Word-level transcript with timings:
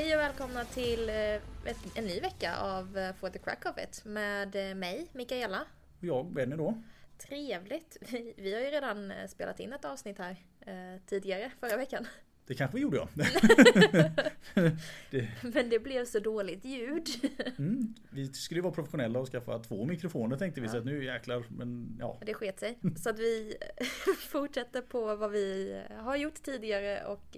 Hej 0.00 0.14
och 0.14 0.20
välkomna 0.20 0.64
till 0.64 1.08
eh, 1.08 1.14
en 1.94 2.04
ny 2.04 2.20
vecka 2.20 2.56
av 2.56 2.98
eh, 2.98 3.14
For 3.14 3.28
the 3.28 3.38
Crack 3.38 3.66
of 3.66 3.78
It 3.78 4.04
med 4.04 4.70
eh, 4.70 4.74
mig, 4.74 5.06
Mikaela. 5.12 5.60
Och 5.98 6.04
jag, 6.04 6.32
Benny 6.32 6.56
då. 6.56 6.82
Trevligt! 7.18 7.96
Vi, 8.00 8.34
vi 8.36 8.54
har 8.54 8.60
ju 8.60 8.66
redan 8.66 9.12
spelat 9.28 9.60
in 9.60 9.72
ett 9.72 9.84
avsnitt 9.84 10.18
här 10.18 10.36
eh, 10.60 11.00
tidigare, 11.06 11.50
förra 11.60 11.76
veckan. 11.76 12.06
Det 12.46 12.54
kanske 12.54 12.76
vi 12.76 12.82
gjorde 12.82 12.96
ja. 12.96 13.08
det, 15.10 15.28
Men 15.42 15.68
det 15.68 15.78
blev 15.78 16.04
så 16.04 16.18
dåligt 16.18 16.64
ljud. 16.64 17.08
mm, 17.58 17.94
vi 18.10 18.26
skulle 18.26 18.60
vara 18.60 18.74
professionella 18.74 19.18
och 19.18 19.28
skaffa 19.28 19.58
två 19.58 19.84
mikrofoner 19.84 20.36
tänkte 20.36 20.60
vi 20.60 20.68
så 20.68 20.78
att 20.78 20.84
nu 20.84 21.04
jäklar 21.04 21.44
men 21.48 21.96
ja. 22.00 22.20
Det 22.26 22.34
sket 22.34 22.60
sig. 22.60 22.78
Så 22.96 23.10
att 23.10 23.18
vi 23.18 23.56
fortsätter 24.18 24.82
på 24.82 25.16
vad 25.16 25.30
vi 25.30 25.80
har 25.96 26.16
gjort 26.16 26.42
tidigare 26.42 27.04
och 27.04 27.36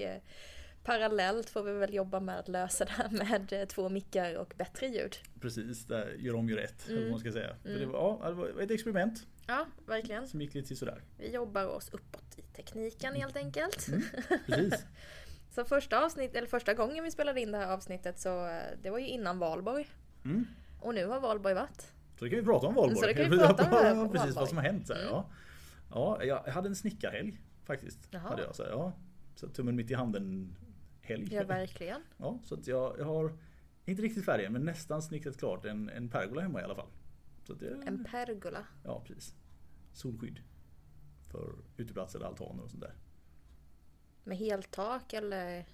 parallellt 0.85 1.51
får 1.51 1.63
vi 1.63 1.73
väl 1.73 1.95
jobba 1.95 2.21
med 2.21 2.39
att 2.39 2.49
lösa 2.49 2.85
det 2.85 2.91
här 2.93 3.09
med 3.11 3.53
eh, 3.53 3.65
två 3.67 3.89
mickar 3.89 4.35
och 4.35 4.55
bättre 4.59 4.87
ljud. 4.87 5.17
Precis, 5.41 5.87
där 5.87 6.15
gör 6.19 6.35
om 6.35 6.49
gör 6.49 6.57
rätt. 6.57 6.85
vad 6.89 7.11
man 7.11 7.21
ska 7.21 7.33
säga. 7.33 7.57
Mm. 7.65 7.81
Det, 7.81 7.87
var, 7.87 8.19
ja, 8.23 8.29
det 8.29 8.35
var 8.35 8.61
ett 8.63 8.71
experiment 8.71 9.27
Ja, 9.47 9.67
verkligen. 9.87 10.29
som 10.29 10.41
gick 10.41 10.55
lite 10.55 10.77
sådär. 10.77 11.03
Vi 11.19 11.31
jobbar 11.35 11.67
oss 11.67 11.89
uppåt 11.93 12.39
i 12.39 12.43
tekniken 12.43 13.15
helt 13.15 13.37
enkelt. 13.37 13.89
Mm, 13.89 14.03
precis. 14.47 14.85
Så 15.55 15.65
första 15.65 16.05
avsnitt, 16.05 16.35
eller 16.35 16.49
första 16.49 16.75
gången 16.75 17.05
vi 17.05 17.11
spelade 17.11 17.41
in 17.41 17.53
det 17.53 17.59
här 17.59 17.73
avsnittet 17.73 18.21
så 18.21 18.47
eh, 18.49 18.63
det 18.83 18.91
var 18.91 18.99
ju 18.99 19.07
innan 19.09 19.39
valborg. 19.39 19.89
Mm. 20.25 20.47
Och 20.81 20.95
nu 20.95 21.07
har 21.07 21.21
valborg 21.21 21.55
varit. 21.55 21.93
Så 22.19 22.25
det 22.25 22.31
kan 22.31 22.39
vi 22.39 22.45
prata 22.45 22.67
om 22.67 22.75
valborg. 22.75 22.97
Så 22.97 23.07
det 23.07 23.15
kan 23.15 23.31
vi 23.31 23.39
prata 23.47 23.65
om 23.65 23.71
valborg. 23.71 24.11
Precis 24.19 24.37
vad 24.37 24.49
som 24.49 24.57
har 24.59 24.65
hänt. 24.65 24.87
Så 24.87 24.95
här, 24.95 25.01
Mm. 25.01 25.13
ja. 25.13 26.19
ja, 26.25 26.25
jag 26.45 26.53
hade 26.53 26.69
en 26.69 26.77
snickarhelg 26.77 27.41
faktiskt. 27.65 27.99
Jaha. 28.11 28.23
Hade 28.29 28.43
jag, 28.43 28.55
så 28.55 28.63
här, 28.63 28.71
ja. 28.71 28.93
så 29.35 29.49
tummen 29.49 29.77
mitt 29.77 29.91
i 29.91 29.95
handen 29.95 30.57
helg. 31.03 31.35
Ja, 31.35 31.45
verkligen. 31.45 32.03
Ja, 32.17 32.39
så 32.45 32.55
att 32.55 32.67
jag, 32.67 32.99
jag 32.99 33.05
har 33.05 33.39
inte 33.85 34.03
riktigt 34.03 34.25
färdig 34.25 34.51
men 34.51 34.65
nästan 34.65 35.03
snickrat 35.03 35.39
klart 35.39 35.65
en, 35.65 35.89
en 35.89 36.09
pergola 36.09 36.41
hemma 36.43 36.61
i 36.61 36.65
alla 36.65 36.75
fall. 36.75 36.89
Det, 37.47 37.83
En 37.87 38.05
pergola. 38.05 38.67
Ja, 38.85 39.03
precis. 39.07 39.35
Solskydd. 39.93 40.41
För 41.31 41.55
uteplatser, 41.77 42.21
altaner 42.21 42.63
och 42.63 42.71
sånt 42.71 42.83
där. 42.83 42.95
Med 44.25 44.37
heltak 44.37 45.13
eller? 45.13 45.67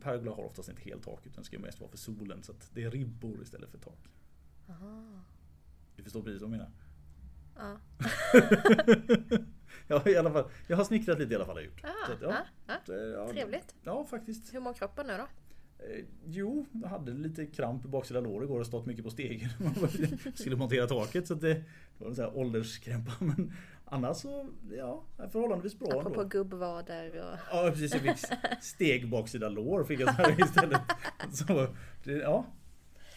Pergola 0.00 0.30
har 0.30 0.44
oftast 0.44 0.68
inte 0.68 0.82
helt 0.82 1.02
tak 1.04 1.26
utan 1.26 1.44
ska 1.44 1.58
mest 1.58 1.80
vara 1.80 1.90
för 1.90 1.98
solen 1.98 2.42
så 2.42 2.52
att 2.52 2.70
det 2.74 2.82
är 2.82 2.90
ribbor 2.90 3.42
istället 3.42 3.70
för 3.70 3.78
tak. 3.78 4.08
Aha. 4.68 5.20
Du 5.96 6.02
förstår 6.02 6.22
precis 6.22 6.42
vad 6.42 6.50
jag 6.50 6.58
menar? 6.58 6.70
Ja. 7.56 7.78
ja, 10.04 10.08
i 10.08 10.16
alla 10.16 10.30
fall. 10.32 10.44
Jag 10.66 10.76
har 10.76 10.84
snickrat 10.84 11.18
lite 11.18 11.32
i 11.32 11.36
alla 11.36 11.44
fall 11.46 11.56
har 11.56 11.60
jag 11.62 11.70
gjort. 11.70 11.84
Ah, 11.84 12.12
att, 12.12 12.22
ah, 12.22 12.46
ah. 12.66 12.76
Så, 12.86 12.92
ja, 12.92 13.28
Trevligt. 13.28 13.74
Ja, 13.84 14.04
faktiskt. 14.04 14.54
Hur 14.54 14.60
mår 14.60 14.72
kroppen 14.74 15.06
nu 15.06 15.12
då? 15.16 15.22
Eh, 15.84 16.04
Jo, 16.26 16.66
jag 16.72 16.88
hade 16.88 17.12
lite 17.12 17.46
kramp 17.46 17.84
i 17.84 17.88
baksida 17.88 18.20
lår 18.20 18.44
igår 18.44 18.60
och 18.60 18.66
stått 18.66 18.86
mycket 18.86 19.04
på 19.04 19.10
stegen. 19.10 19.48
Skulle 20.34 20.56
montera 20.56 20.86
taket 20.86 21.26
så 21.26 21.34
det, 21.34 21.54
det 21.54 21.64
var 21.98 22.08
en 22.08 22.14
sån 22.14 22.24
här 22.24 22.36
ålderskrämpa. 22.36 23.12
Men 23.24 23.52
annars 23.84 24.16
så, 24.16 24.48
ja, 24.76 25.04
förhållandevis 25.32 25.78
bra 25.78 25.88
Apropå 25.88 26.20
ändå. 26.20 26.24
gubbvader 26.24 27.08
och... 27.08 27.38
Ja 27.52 27.70
precis, 27.70 27.92
jag 27.94 28.02
fick 28.02 28.26
steg 28.60 29.08
baksida 29.10 29.48
lår 29.48 29.84
fick 29.84 30.00
jag 30.00 30.14
så 30.14 30.22
här 30.22 30.40
istället. 30.40 30.80
Så, 31.32 31.66
det, 32.04 32.12
ja. 32.12 32.46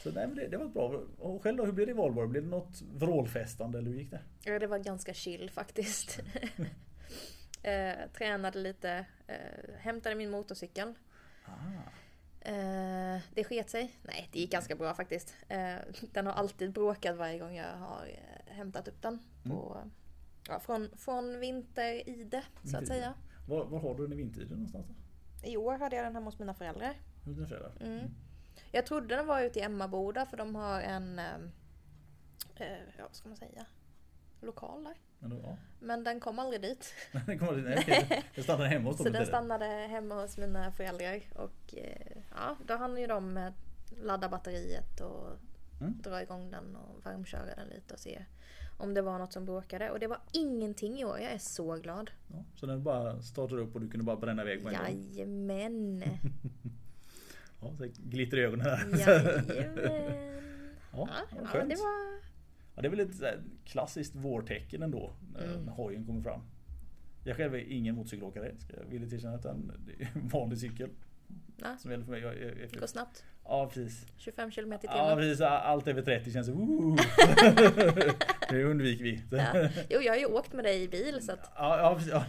Så 0.03 0.11
nej, 0.11 0.27
det, 0.27 0.47
det 0.47 0.57
var 0.57 0.67
bra. 0.67 1.03
Och 1.17 1.43
själv 1.43 1.57
då, 1.57 1.65
hur 1.65 1.71
blev 1.71 1.87
det 1.87 1.91
i 1.91 1.95
valborg? 1.95 2.27
Blev 2.27 2.43
det 2.43 2.49
något 2.49 2.81
vrålfestande 2.81 3.77
eller 3.77 3.91
hur 3.91 3.97
gick 3.97 4.11
det? 4.11 4.21
Ja, 4.43 4.59
det 4.59 4.67
var 4.67 4.77
ganska 4.79 5.13
chill 5.13 5.49
faktiskt. 5.49 6.19
eh, 7.63 7.93
tränade 8.13 8.59
lite, 8.59 9.05
eh, 9.27 9.75
hämtade 9.77 10.15
min 10.15 10.29
motorcykel. 10.29 10.93
Ah, 11.45 11.51
Eh, 12.41 13.21
det 13.33 13.43
sket 13.43 13.69
sig. 13.69 13.95
Nej, 14.03 14.29
det 14.31 14.39
gick 14.39 14.51
ganska 14.51 14.75
bra 14.75 14.93
faktiskt. 14.93 15.35
Eh, 15.47 15.75
den 16.13 16.25
har 16.25 16.33
alltid 16.33 16.71
bråkat 16.73 17.17
varje 17.17 17.39
gång 17.39 17.55
jag 17.55 17.77
har 17.77 18.05
eh, 18.07 18.53
hämtat 18.53 18.87
upp 18.87 19.01
den. 19.01 19.19
På, 19.43 19.77
ja, 20.47 20.59
från, 20.59 20.89
från 20.97 21.39
vinter-ide, 21.39 22.31
så 22.63 22.77
att 22.77 22.83
Vinter-ide. 22.83 22.87
säga. 22.87 23.13
var, 23.47 23.65
var 23.65 23.79
har 23.79 23.95
du 23.95 24.03
den 24.03 24.13
i 24.13 24.15
vintiden 24.15 24.49
någonstans? 24.49 24.85
Då? 24.87 24.93
I 25.49 25.57
år 25.57 25.77
hade 25.77 25.95
jag 25.95 26.05
den 26.05 26.15
hemma 26.15 26.25
hos 26.25 26.39
mina 26.39 26.53
föräldrar. 26.53 26.93
Hos 27.25 27.35
dina 27.35 27.47
föräldrar? 27.47 27.71
Mm. 27.81 28.07
Jag 28.71 28.85
trodde 28.85 29.15
den 29.15 29.27
var 29.27 29.41
ute 29.41 29.59
i 29.59 29.61
Emmaboda 29.61 30.25
för 30.25 30.37
de 30.37 30.55
har 30.55 30.81
en, 30.81 31.19
eh, 31.19 31.35
eh, 32.55 32.77
ja 32.97 33.03
vad 33.03 33.15
ska 33.15 33.29
man 33.29 33.37
säga, 33.37 33.65
lokal 34.41 34.83
där. 34.83 34.95
Men 35.19 35.29
då, 35.29 35.37
ja. 35.43 35.57
Men 35.79 36.03
den 36.03 36.19
kom 36.19 36.39
aldrig 36.39 36.61
dit. 36.61 36.93
Det 37.25 37.37
kommer 37.37 37.53
nej, 37.61 37.77
okej. 37.81 38.23
Jag 38.35 38.43
stannade 38.43 38.69
hemma 38.69 38.89
hos 38.89 38.97
Så 38.97 39.03
dem 39.03 39.13
den 39.13 39.21
istället. 39.21 39.27
stannade 39.45 39.65
hemma 39.65 40.21
hos 40.21 40.37
mina 40.37 40.71
föräldrar 40.71 41.21
och 41.35 41.73
eh, 41.77 42.17
ja, 42.35 42.55
då 42.67 42.75
hann 42.75 42.97
ju 42.97 43.07
de 43.07 43.37
eh, 43.37 43.51
ladda 44.03 44.29
batteriet 44.29 45.01
och 45.01 45.27
Mm. 45.81 46.01
dra 46.01 46.21
igång 46.21 46.51
den 46.51 46.75
och 46.75 47.03
varmköra 47.05 47.55
den 47.55 47.67
lite 47.67 47.93
och 47.93 47.99
se 47.99 48.25
om 48.77 48.93
det 48.93 49.01
var 49.01 49.19
något 49.19 49.33
som 49.33 49.45
bråkade. 49.45 49.91
Och 49.91 49.99
det 49.99 50.07
var 50.07 50.19
ingenting 50.31 50.99
i 50.99 51.05
år, 51.05 51.19
jag 51.19 51.31
är 51.31 51.37
så 51.37 51.75
glad. 51.75 52.11
Ja, 52.27 52.43
så 52.55 52.65
den 52.65 52.83
bara 52.83 53.21
startade 53.21 53.61
upp 53.61 53.75
och 53.75 53.81
du 53.81 53.89
kunde 53.89 54.03
bara 54.03 54.15
bränna 54.15 54.41
iväg 54.41 54.63
på 54.63 54.69
en 54.69 54.75
gång. 54.75 54.85
Jajamän! 54.85 56.03
Ja, 57.61 57.75
så 57.77 57.87
glitter 57.97 58.37
i 58.37 58.41
ögonen 58.43 58.65
här. 58.65 58.85
Ja, 60.91 61.07
Ja, 61.11 61.25
ja, 61.53 61.63
det 61.63 61.75
var... 61.75 62.19
Ja, 62.75 62.81
det 62.81 62.87
är 62.87 62.89
väl 62.89 62.99
ett 62.99 63.39
klassiskt 63.65 64.15
vårtecken 64.15 64.81
ändå 64.83 65.13
när 65.33 65.53
Mm. 65.53 65.67
hojen 65.67 66.05
kommer 66.05 66.21
fram. 66.21 66.41
Jag 67.23 67.37
själv 67.37 67.55
är 67.55 67.59
ingen 67.71 67.95
motorcykelåkare 67.95 68.51
ska 68.59 68.73
jag 68.77 68.85
villigt 68.85 69.13
erkänna 69.13 69.35
utan 69.37 69.71
det 69.85 70.03
är 70.03 70.09
en 70.15 70.27
vanlig 70.27 70.59
cykel. 70.59 70.89
Ja, 71.57 71.77
Som 71.77 71.91
gäller 71.91 72.03
för 72.03 72.11
mig. 72.11 72.21
Jag, 72.21 72.33
jag, 72.35 72.43
jag, 72.43 72.69
det 72.71 72.79
går 72.79 72.87
snabbt. 72.87 73.23
ja 73.43 73.69
precis. 73.73 74.05
25 74.17 74.51
km 74.51 74.73
i 74.73 74.77
Ja 74.81 74.91
timmen. 74.91 75.17
precis. 75.17 75.41
Allt 75.41 75.87
över 75.87 76.01
30 76.01 76.31
känns 76.31 76.47
woo. 76.49 76.97
Det 78.49 78.63
undviker 78.63 79.03
vi. 79.03 79.21
Ja. 79.31 79.69
Jo, 79.89 80.01
jag 80.01 80.13
har 80.13 80.17
ju 80.19 80.25
åkt 80.25 80.53
med 80.53 80.65
dig 80.65 80.83
i 80.83 80.87
bil 80.87 81.19
så 81.21 81.31
att... 81.31 81.51
Ja, 81.55 81.77
ja, 81.79 81.95
precis, 81.95 82.11
ja. 82.11 82.25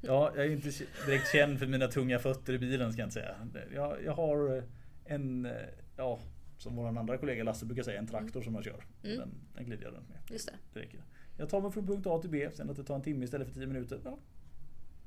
Ja, 0.00 0.32
jag 0.36 0.46
är 0.46 0.50
inte 0.50 0.70
direkt 1.06 1.32
känd 1.32 1.58
för 1.58 1.66
mina 1.66 1.88
tunga 1.88 2.18
fötter 2.18 2.52
i 2.52 2.58
bilen 2.58 2.92
ska 2.92 3.02
jag 3.02 3.06
inte 3.06 3.14
säga. 3.14 3.48
Jag, 3.74 4.04
jag 4.04 4.12
har 4.12 4.62
en, 5.04 5.48
ja, 5.96 6.20
som 6.58 6.76
vår 6.76 6.86
andra 6.86 7.18
kollega 7.18 7.44
Lasse 7.44 7.66
brukar 7.66 7.82
säga, 7.82 7.98
en 7.98 8.06
traktor 8.06 8.42
som 8.42 8.54
jag 8.54 8.64
kör. 8.64 8.84
Mm. 9.02 9.18
Den, 9.18 9.30
den 9.54 9.64
glider 9.64 9.84
jag 9.84 9.94
runt 9.94 10.08
med. 10.08 10.18
Just 10.30 10.46
det. 10.48 10.54
Det 10.72 10.80
räcker. 10.80 11.00
Jag 11.36 11.48
tar 11.48 11.60
mig 11.60 11.72
från 11.72 11.86
punkt 11.86 12.06
A 12.06 12.18
till 12.18 12.30
B, 12.30 12.50
sen 12.54 12.70
att 12.70 12.76
det 12.76 12.84
tar 12.84 12.94
en 12.94 13.02
timme 13.02 13.24
istället 13.24 13.48
för 13.48 13.54
10 13.54 13.66
minuter. 13.66 14.00
Ja. 14.04 14.18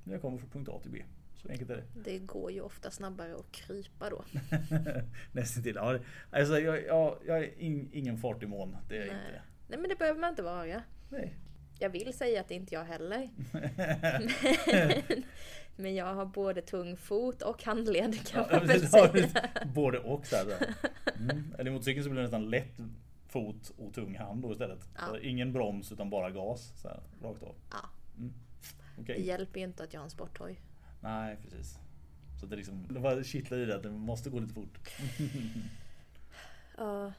Jag 0.04 0.22
kommer 0.22 0.38
från 0.38 0.50
punkt 0.50 0.70
A 0.70 0.80
till 0.82 0.92
B. 0.92 1.04
Så 1.36 1.50
enkelt 1.50 1.70
är 1.70 1.76
det. 1.76 2.02
Det 2.04 2.20
går 2.20 2.52
ju 2.52 2.62
ofta 2.62 2.92
snabbare 2.92 3.36
att 3.36 3.52
krypa 3.52 4.10
då. 4.10 4.26
Nästan 5.32 5.64
till. 5.64 5.76
Ja, 5.76 6.00
alltså, 6.32 6.60
jag, 6.60 6.86
jag, 6.86 7.18
jag 7.26 7.38
är 7.38 7.60
in, 7.60 7.90
ingen 7.94 8.18
fart 8.18 8.44
i 8.44 8.46
mån. 8.46 8.78
Det 8.90 8.96
är 8.96 9.00
Nej. 9.00 9.08
inte. 9.08 9.42
Nej 9.68 9.80
men 9.80 9.90
det 9.90 9.96
behöver 9.96 10.20
man 10.20 10.30
inte 10.30 10.44
vara. 10.44 10.82
Nej. 11.10 11.34
Jag 11.80 11.90
vill 11.90 12.14
säga 12.14 12.42
att 12.42 12.48
det 12.48 12.56
inte 12.56 12.76
jag 12.76 12.86
heller. 12.86 13.30
Men 15.76 15.96
jag 15.96 16.14
har 16.14 16.26
både 16.26 16.62
tung 16.62 16.98
fot 16.98 17.42
och 17.42 17.64
handled 17.64 18.28
kan 18.28 18.46
man 18.52 18.68
väl 18.68 18.88
säga. 18.88 19.30
Både 19.76 20.00
och 20.00 20.26
så. 20.26 20.36
Mm. 21.16 21.56
Eller 21.58 21.72
i 21.72 21.74
motorcykeln 21.74 22.04
så 22.04 22.10
blir 22.10 22.18
det 22.18 22.24
nästan 22.24 22.50
lätt 22.50 22.78
fot 23.28 23.72
och 23.78 23.94
tung 23.94 24.18
hand 24.18 24.42
då 24.42 24.52
istället. 24.52 24.90
Ja. 24.96 25.20
Ingen 25.20 25.54
broms 25.54 25.92
utan 25.92 26.10
bara 26.10 26.30
gas. 26.30 26.82
Så 26.82 26.88
här, 26.88 27.00
rakt 27.22 27.44
av. 27.44 27.56
Ja, 27.72 27.90
Okej. 29.00 29.16
det 29.16 29.24
hjälper 29.24 29.60
ju 29.60 29.66
inte 29.66 29.84
att 29.84 29.94
jag 29.94 30.00
har 30.00 30.06
en 30.06 30.10
sporthoj. 30.10 30.62
Nej 31.02 31.38
precis. 31.44 31.80
Så 32.40 32.46
det 32.46 32.56
liksom, 32.56 32.88
det 32.90 33.00
bara 33.00 33.24
kittlar 33.24 33.58
i 33.58 33.66
det 33.66 33.76
att 33.76 33.84
det 33.84 33.92
måste 33.92 34.30
gå 34.30 34.40
lite 34.40 34.54
fort. 34.54 34.80
Ja. 36.78 37.14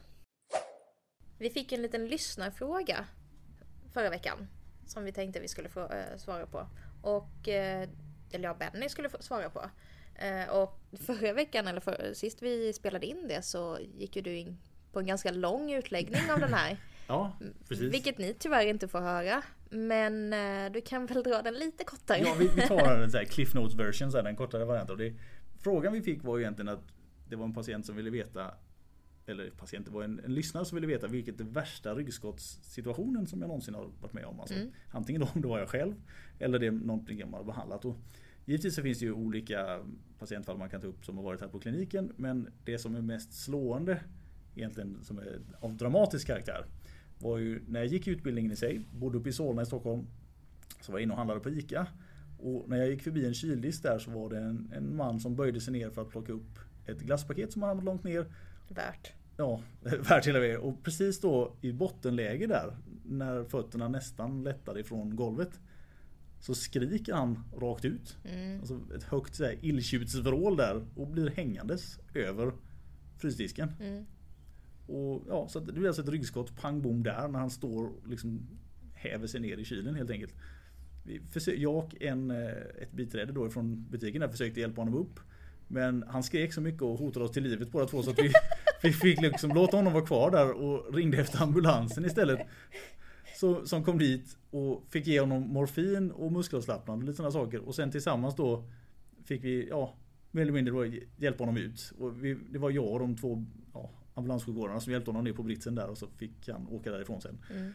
Vi 1.38 1.50
fick 1.50 1.72
en 1.72 1.82
liten 1.82 2.06
lyssnarfråga 2.06 3.06
förra 3.94 4.10
veckan. 4.10 4.48
Som 4.86 5.04
vi 5.04 5.12
tänkte 5.12 5.40
vi 5.40 5.48
skulle 5.48 5.68
få 5.68 5.80
eh, 5.80 6.16
svara 6.16 6.46
på. 6.46 6.66
Och, 7.02 7.48
eh, 7.48 7.88
eller 8.32 8.48
ja, 8.48 8.54
Benny 8.54 8.88
skulle 8.88 9.08
få 9.08 9.16
svara 9.20 9.50
på. 9.50 9.70
Eh, 10.14 10.48
och 10.48 10.80
förra 11.00 11.32
veckan, 11.32 11.68
eller 11.68 11.80
för, 11.80 12.10
sist 12.14 12.42
vi 12.42 12.72
spelade 12.72 13.06
in 13.06 13.28
det, 13.28 13.42
så 13.42 13.78
gick 13.94 14.16
ju 14.16 14.22
du 14.22 14.36
in 14.36 14.58
på 14.92 15.00
en 15.00 15.06
ganska 15.06 15.32
lång 15.32 15.72
utläggning 15.72 16.30
av 16.30 16.40
den 16.40 16.54
här. 16.54 16.76
Ja, 17.06 17.36
precis. 17.68 17.94
Vilket 17.94 18.18
ni 18.18 18.34
tyvärr 18.34 18.66
inte 18.66 18.88
får 18.88 19.00
höra. 19.00 19.42
Men 19.70 20.32
eh, 20.32 20.72
du 20.72 20.80
kan 20.80 21.06
väl 21.06 21.22
dra 21.22 21.42
den 21.42 21.54
lite 21.54 21.84
kortare? 21.84 22.18
Ja, 22.18 22.34
vi, 22.38 22.48
vi 22.48 22.62
tar 22.62 22.94
en 23.02 23.10
sån 23.10 23.18
här 23.18 23.24
Cliff 23.24 23.54
Notes 23.54 23.74
version, 23.74 24.10
så 24.10 24.16
här, 24.16 24.24
den 24.24 24.36
kortare 24.36 24.64
varianten. 24.64 24.92
Och 24.92 24.98
det, 24.98 25.14
frågan 25.60 25.92
vi 25.92 26.02
fick 26.02 26.22
var 26.22 26.36
ju 26.36 26.42
egentligen 26.42 26.68
att 26.68 26.82
det 27.28 27.36
var 27.36 27.44
en 27.44 27.54
patient 27.54 27.86
som 27.86 27.96
ville 27.96 28.10
veta 28.10 28.54
eller 29.26 29.50
patient, 29.50 29.86
det 29.86 29.92
var 29.92 30.02
en, 30.02 30.20
en 30.24 30.34
lyssnare 30.34 30.64
som 30.64 30.76
ville 30.76 30.86
veta 30.86 31.06
vilket 31.06 31.40
är 31.40 31.44
värsta 31.44 31.94
ryggskottssituationen 31.94 33.26
som 33.26 33.40
jag 33.40 33.48
någonsin 33.48 33.74
har 33.74 33.90
varit 34.00 34.12
med 34.12 34.24
om. 34.24 34.40
Alltså, 34.40 34.54
Mm. 34.54 34.70
Antingen 34.90 35.22
om 35.22 35.42
det 35.42 35.48
var 35.48 35.58
jag 35.58 35.68
själv 35.68 35.94
eller 36.38 36.58
det 36.58 36.66
är 36.66 36.70
någonting 36.70 37.18
man 37.18 37.34
har 37.34 37.44
behandlat. 37.44 37.84
Och 37.84 37.96
givetvis 38.44 38.74
så 38.74 38.82
finns 38.82 38.98
det 38.98 39.04
ju 39.04 39.12
olika 39.12 39.80
patientfall 40.18 40.58
man 40.58 40.70
kan 40.70 40.80
ta 40.80 40.86
upp 40.86 41.04
som 41.04 41.16
har 41.16 41.24
varit 41.24 41.40
här 41.40 41.48
på 41.48 41.60
kliniken. 41.60 42.12
Men 42.16 42.48
det 42.64 42.78
som 42.78 42.94
är 42.94 43.00
mest 43.00 43.32
slående 43.44 44.00
egentligen 44.54 44.98
som 45.02 45.18
är 45.18 45.40
av 45.60 45.76
dramatisk 45.76 46.26
karaktär 46.26 46.66
var 47.18 47.38
ju 47.38 47.62
när 47.68 47.80
jag 47.80 47.88
gick 47.88 48.06
utbildningen 48.06 48.52
i 48.52 48.56
sig, 48.56 48.86
bodde 48.92 49.18
uppe 49.18 49.28
i 49.28 49.32
Solna 49.32 49.62
i 49.62 49.66
Stockholm. 49.66 50.06
Så 50.80 50.92
var 50.92 50.98
jag 50.98 51.02
inne 51.02 51.12
och 51.12 51.18
handlade 51.18 51.40
på 51.40 51.50
ICA. 51.50 51.86
Och 52.38 52.68
när 52.68 52.76
jag 52.76 52.90
gick 52.90 53.02
förbi 53.02 53.26
en 53.26 53.34
kyldisk 53.34 53.82
där 53.82 53.98
så 53.98 54.10
var 54.10 54.30
det 54.30 54.38
en, 54.38 54.72
en 54.74 54.96
man 54.96 55.20
som 55.20 55.36
böjde 55.36 55.60
sig 55.60 55.72
ner 55.72 55.90
för 55.90 56.02
att 56.02 56.08
plocka 56.08 56.32
upp 56.32 56.58
ett 56.86 57.00
glasspaket 57.00 57.52
som 57.52 57.62
har 57.62 57.68
hamnat 57.68 57.84
långt 57.84 58.04
ner. 58.04 58.26
Värt. 58.68 59.12
Ja, 59.36 59.60
värt 60.08 60.26
hela 60.26 60.40
vägen. 60.40 60.60
Och 60.60 60.82
precis 60.82 61.20
då 61.20 61.56
i 61.60 61.72
bottenläge 61.72 62.46
där, 62.46 62.76
när 63.04 63.44
fötterna 63.44 63.88
nästan 63.88 64.42
lättar 64.42 64.78
ifrån 64.78 65.16
golvet. 65.16 65.60
Så 66.40 66.54
skriker 66.54 67.12
han 67.12 67.44
rakt 67.56 67.84
ut. 67.84 68.16
Mm. 68.24 68.60
Alltså 68.60 68.80
ett 68.96 69.02
högt 69.02 69.34
så 69.34 69.44
här 69.44 69.58
illtjutsvrål 69.62 70.56
där 70.56 70.86
och 70.94 71.06
blir 71.06 71.30
hängandes 71.30 71.98
över 72.14 72.52
frysdisken. 73.18 73.72
Mm. 73.80 74.04
Och 74.86 75.24
ja, 75.28 75.48
så 75.48 75.60
det 75.60 75.72
blir 75.72 75.86
alltså 75.86 76.02
ett 76.02 76.08
ryggskott 76.08 76.56
pang 76.56 76.82
bom 76.82 77.02
där 77.02 77.28
när 77.28 77.38
han 77.38 77.50
står 77.50 77.84
och 77.84 78.08
liksom 78.08 78.48
häver 78.94 79.26
sig 79.26 79.40
ner 79.40 79.56
i 79.56 79.64
kylen 79.64 79.94
helt 79.94 80.10
enkelt. 80.10 80.34
Jag 81.46 81.76
och 81.76 82.02
en, 82.02 82.30
eh, 82.30 82.48
ett 82.82 82.92
biträde 82.92 83.32
då 83.32 83.50
från 83.50 83.86
butiken 83.90 84.20
där 84.20 84.28
försökte 84.28 84.60
hjälpa 84.60 84.80
honom 84.80 84.94
upp. 84.94 85.20
Men 85.68 86.04
han 86.08 86.22
skrek 86.22 86.52
så 86.52 86.60
mycket 86.60 86.82
och 86.82 86.98
hotade 86.98 87.24
oss 87.24 87.32
till 87.32 87.42
livet 87.42 87.70
båda 87.72 87.86
två 87.86 88.02
så 88.02 88.10
att 88.10 88.18
vi, 88.18 88.28
vi 88.84 88.92
fick 88.92 89.20
liksom 89.20 89.50
låta 89.50 89.76
honom 89.76 89.92
vara 89.92 90.06
kvar 90.06 90.30
där 90.30 90.52
och 90.52 90.94
ringde 90.94 91.18
efter 91.18 91.42
ambulansen 91.42 92.04
istället. 92.04 92.40
Så, 93.36 93.66
som 93.66 93.84
kom 93.84 93.98
dit 93.98 94.36
och 94.50 94.84
fick 94.90 95.06
ge 95.06 95.20
honom 95.20 95.42
morfin 95.42 96.10
och 96.10 96.32
muskelavslappnande 96.32 97.02
och 97.02 97.06
lite 97.06 97.16
sådana 97.16 97.32
saker. 97.32 97.68
Och 97.68 97.74
sen 97.74 97.90
tillsammans 97.90 98.36
då 98.36 98.64
fick 99.24 99.44
vi, 99.44 99.68
ja, 99.68 99.94
mer 100.30 100.42
eller 100.42 100.52
mindre 100.52 100.74
då 100.74 100.86
hjälpa 101.16 101.42
honom 101.42 101.56
ut. 101.56 101.92
Och 101.98 102.24
vi, 102.24 102.36
det 102.50 102.58
var 102.58 102.70
jag 102.70 102.86
och 102.86 102.98
de 102.98 103.16
två 103.16 103.44
ja, 103.74 103.90
ambulanssjukvårdarna 104.14 104.80
som 104.80 104.92
hjälpte 104.92 105.10
honom 105.10 105.24
ner 105.24 105.32
på 105.32 105.42
britsen 105.42 105.74
där 105.74 105.88
och 105.88 105.98
så 105.98 106.06
fick 106.06 106.48
han 106.48 106.68
åka 106.68 106.90
därifrån 106.90 107.20
sen. 107.20 107.38
Mm. 107.50 107.72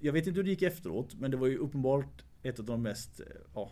Jag 0.00 0.12
vet 0.12 0.26
inte 0.26 0.38
hur 0.38 0.44
det 0.44 0.50
gick 0.50 0.62
efteråt 0.62 1.14
men 1.14 1.30
det 1.30 1.36
var 1.36 1.46
ju 1.46 1.58
uppenbart 1.58 2.24
ett 2.42 2.58
av 2.58 2.64
de 2.64 2.82
mest 2.82 3.20
ja, 3.54 3.70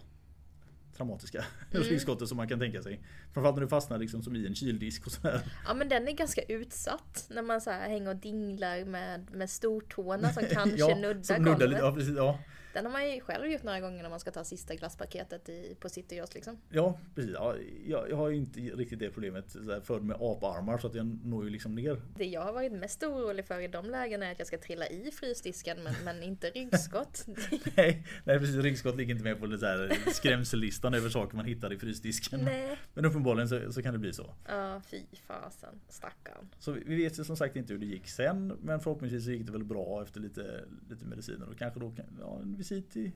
traumatiska 1.04 1.44
Mm. 1.74 2.26
som 2.26 2.36
man 2.36 2.48
kan 2.48 2.58
tänka 2.60 2.82
sig. 2.82 3.00
Framförallt 3.34 3.56
när 3.56 3.62
du 3.62 3.68
fastnar 3.68 3.98
liksom 3.98 4.22
som 4.22 4.36
i 4.36 4.46
en 4.46 4.54
kyldisk 4.54 5.06
och 5.06 5.12
sådär. 5.12 5.40
Ja 5.66 5.74
men 5.74 5.88
den 5.88 6.08
är 6.08 6.12
ganska 6.12 6.42
utsatt 6.42 7.26
när 7.30 7.42
man 7.42 7.60
så 7.60 7.70
hänger 7.70 8.08
och 8.10 8.16
dinglar 8.16 8.84
med, 8.84 9.30
med 9.32 9.50
stortårna 9.50 10.32
som 10.32 10.42
kanske 10.52 10.94
nuddar 10.94 11.22
som 11.22 11.36
golvet. 11.44 11.58
nuddar 11.58 11.66
lite, 11.66 11.80
ja, 11.80 11.92
precis, 11.94 12.16
ja. 12.16 12.38
Den 12.72 12.84
har 12.84 12.92
man 12.92 13.10
ju 13.10 13.20
själv 13.20 13.46
gjort 13.46 13.62
några 13.62 13.80
gånger 13.80 14.02
när 14.02 14.10
man 14.10 14.20
ska 14.20 14.30
ta 14.30 14.44
sista 14.44 14.74
glasspaketet 14.74 15.48
i, 15.48 15.76
på 15.80 15.88
Citygross 15.88 16.34
liksom. 16.34 16.56
Ja, 16.68 16.98
precis. 17.14 17.32
Ja, 17.34 17.54
jag, 17.86 18.10
jag 18.10 18.16
har 18.16 18.28
ju 18.28 18.36
inte 18.36 18.60
riktigt 18.60 18.98
det 18.98 19.10
problemet. 19.10 19.56
Född 19.84 20.04
med 20.04 20.16
aparmar 20.20 20.78
så 20.78 20.86
att 20.86 20.94
jag 20.94 21.06
når 21.24 21.44
ju 21.44 21.50
liksom 21.50 21.74
ner. 21.74 22.02
Det 22.16 22.24
jag 22.24 22.40
har 22.40 22.52
varit 22.52 22.72
mest 22.72 23.02
orolig 23.02 23.46
för 23.46 23.60
i 23.60 23.68
de 23.68 23.90
lägena 23.90 24.26
är 24.26 24.32
att 24.32 24.38
jag 24.38 24.48
ska 24.48 24.58
trilla 24.58 24.86
i 24.86 25.10
frysdisken 25.10 25.82
men, 25.82 25.94
men 26.04 26.22
inte 26.22 26.50
ryggskott. 26.50 27.26
nej, 27.76 28.06
nej, 28.24 28.38
precis. 28.38 28.56
Ryggskott 28.56 28.96
ligger 28.96 29.12
inte 29.14 29.24
med 29.24 29.40
på 29.40 29.58
så 29.58 29.66
här 29.66 29.98
skrämsellistan 30.12 30.94
över 30.94 31.08
saker 31.08 31.36
man 31.36 31.44
hittar 31.44 31.72
i 31.72 31.78
frysdisken. 31.78 32.40
Nej. 32.40 32.78
Men 32.94 33.04
uppenbarligen 33.04 33.48
så, 33.48 33.72
så 33.72 33.82
kan 33.82 33.92
det 33.92 33.98
bli 33.98 34.12
så. 34.12 34.34
Ja, 34.48 34.82
fy 34.90 35.00
fasen. 35.26 35.80
Stackarn. 35.88 36.48
Så 36.58 36.72
vi 36.72 36.96
vet 36.96 37.18
ju 37.18 37.24
som 37.24 37.36
sagt 37.36 37.56
inte 37.56 37.72
hur 37.72 37.80
det 37.80 37.86
gick 37.86 38.08
sen. 38.08 38.58
Men 38.62 38.80
förhoppningsvis 38.80 39.24
så 39.24 39.30
gick 39.30 39.46
det 39.46 39.52
väl 39.52 39.64
bra 39.64 40.02
efter 40.02 40.20
lite, 40.20 40.64
lite 40.90 41.04
mediciner. 41.04 41.48
Och 41.48 41.58
kanske 41.58 41.80
då 41.80 41.92
ja, 42.20 42.42
visit 42.60 42.90
till 42.90 43.10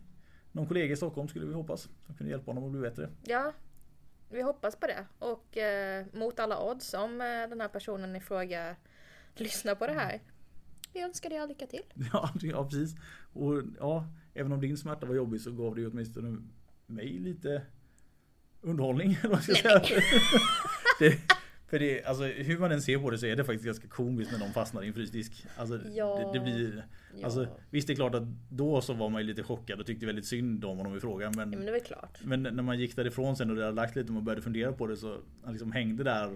någon 0.52 0.66
kollega 0.66 0.92
i 0.92 0.96
Stockholm 0.96 1.28
skulle 1.28 1.46
vi 1.46 1.54
hoppas. 1.54 1.88
Som 2.06 2.14
kunde 2.14 2.30
hjälpa 2.30 2.50
honom 2.50 2.64
att 2.64 2.70
bli 2.70 2.80
bättre. 2.80 3.10
Ja, 3.22 3.52
vi 4.30 4.42
hoppas 4.42 4.76
på 4.76 4.86
det. 4.86 5.06
Och 5.18 5.56
eh, 5.56 6.06
mot 6.12 6.40
alla 6.40 6.70
odds 6.70 6.94
om 6.94 7.20
eh, 7.20 7.26
den 7.26 7.60
här 7.60 7.68
personen 7.68 8.16
i 8.16 8.20
fråga 8.20 8.76
lyssnar 9.34 9.74
på 9.74 9.86
det 9.86 9.92
här. 9.92 10.20
Vi 10.92 11.00
önskar 11.00 11.30
dig 11.30 11.38
all 11.38 11.48
lycka 11.48 11.66
till. 11.66 11.82
Ja, 12.12 12.30
ja 12.40 12.64
precis. 12.64 12.96
Och 13.32 13.62
ja, 13.78 14.06
även 14.34 14.52
om 14.52 14.60
din 14.60 14.76
smärta 14.76 15.06
var 15.06 15.14
jobbig 15.14 15.40
så 15.40 15.52
gav 15.52 15.74
det 15.74 15.80
ju 15.80 15.90
åtminstone 15.90 16.38
mig 16.86 17.18
lite 17.18 17.62
underhållning. 18.60 19.18
vad 19.22 19.32
jag 19.32 19.42
ska 19.42 19.54
säga. 19.54 19.80
det, 20.98 21.18
för 21.66 21.78
det, 21.78 22.04
alltså, 22.04 22.24
hur 22.24 22.58
man 22.58 22.72
än 22.72 22.82
ser 22.82 22.98
på 22.98 23.10
det 23.10 23.18
så 23.18 23.26
är 23.26 23.36
det 23.36 23.44
faktiskt 23.44 23.64
ganska 23.64 23.88
komiskt 23.88 24.32
när 24.32 24.38
de 24.38 24.52
fastnar 24.52 24.82
i 24.82 24.86
en 24.88 24.94
frysdisk. 24.94 25.46
Alltså, 25.56 25.80
Ja. 25.94 26.30
det, 26.32 26.38
det 26.38 26.44
blir, 26.44 26.86
Ja. 27.16 27.24
alltså, 27.24 27.46
visst 27.70 27.86
det 27.86 27.92
är 27.92 27.94
klart 27.94 28.14
att 28.14 28.22
då 28.50 28.80
så 28.80 28.92
var 28.92 29.08
man 29.08 29.20
ju 29.22 29.26
lite 29.26 29.42
chockad 29.42 29.80
och 29.80 29.86
tyckte 29.86 30.06
väldigt 30.06 30.26
synd 30.26 30.64
om 30.64 30.76
honom 30.78 30.96
i 30.96 31.00
frågan. 31.00 31.32
Men, 31.36 31.52
Ja, 31.52 31.58
men 31.58 31.66
det 31.66 31.72
väl 31.72 31.80
klart. 31.80 32.18
men 32.24 32.42
när 32.42 32.62
man 32.62 32.78
gick 32.78 32.96
därifrån 32.96 33.36
sen 33.36 33.50
och 33.50 33.56
det 33.56 33.62
hade 33.64 33.76
lagt 33.76 33.96
lite 33.96 34.08
och 34.08 34.14
man 34.14 34.24
började 34.24 34.42
fundera 34.42 34.72
på 34.72 34.86
det 34.86 34.96
så 34.96 35.18
han 35.44 35.52
liksom 35.52 35.72
hängde 35.72 36.04
där 36.04 36.30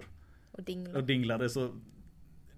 Och 0.51 0.63
dingla. 0.63 0.97
och 0.99 1.03
dinglade 1.03 1.49
så 1.49 1.71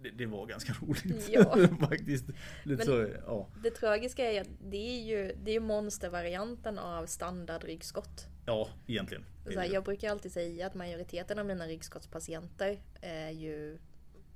det, 0.03 0.09
det 0.09 0.25
var 0.25 0.45
ganska 0.45 0.73
roligt. 0.81 1.29
Ja. 1.31 1.57
faktiskt. 1.79 2.25
Lite 2.63 2.85
så, 2.85 3.07
ja. 3.25 3.47
Det 3.63 3.71
tragiska 3.71 4.31
är 4.31 4.41
att 4.41 4.50
det 4.69 4.77
är 4.77 5.03
ju, 5.07 5.33
det 5.44 5.51
är 5.51 5.53
ju 5.53 5.59
monstervarianten 5.59 6.79
av 6.79 7.06
standardryggskott. 7.06 8.27
Ja, 8.46 8.70
egentligen. 8.88 9.26
Så 9.54 9.60
här, 9.60 9.74
jag 9.74 9.84
brukar 9.84 10.10
alltid 10.12 10.32
säga 10.32 10.68
att 10.68 10.74
majoriteten 10.76 11.40
av 11.40 11.46
mina 11.46 11.68
ryggskottspatienter 11.68 12.82
är 13.02 13.30
ju 13.30 13.80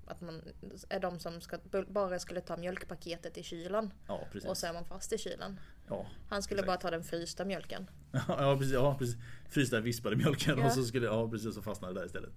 att 0.07 0.21
man 0.21 0.41
är 0.89 0.99
de 0.99 1.19
som 1.19 1.41
ska, 1.41 1.57
bara 1.87 2.19
skulle 2.19 2.41
ta 2.41 2.57
mjölkpaketet 2.57 3.37
i 3.37 3.43
kylen 3.43 3.93
Ja, 4.07 4.27
precis. 4.31 4.49
och 4.49 4.57
så 4.57 4.67
är 4.67 4.73
man 4.73 4.85
fast 4.85 5.13
i 5.13 5.17
kylen. 5.17 5.59
Ja, 5.87 6.05
Han 6.29 6.43
skulle 6.43 6.59
Exakt. 6.61 6.81
bara 6.83 6.89
ta 6.91 6.97
den 6.97 7.03
frysta 7.03 7.45
mjölken. 7.45 7.89
ja, 8.27 8.55
precis. 8.59 8.73
Ja, 8.73 8.95
precis. 8.99 9.15
Frysta 9.49 9.79
vispade 9.79 10.15
mjölken 10.15 10.59
och 10.63 10.71
så 10.71 10.83
skulle, 10.83 11.05
ja 11.05 11.29
precis, 11.29 11.55
så 11.55 11.61
fastnade 11.61 11.93
det 11.93 11.99
där 11.99 12.05
istället. 12.05 12.33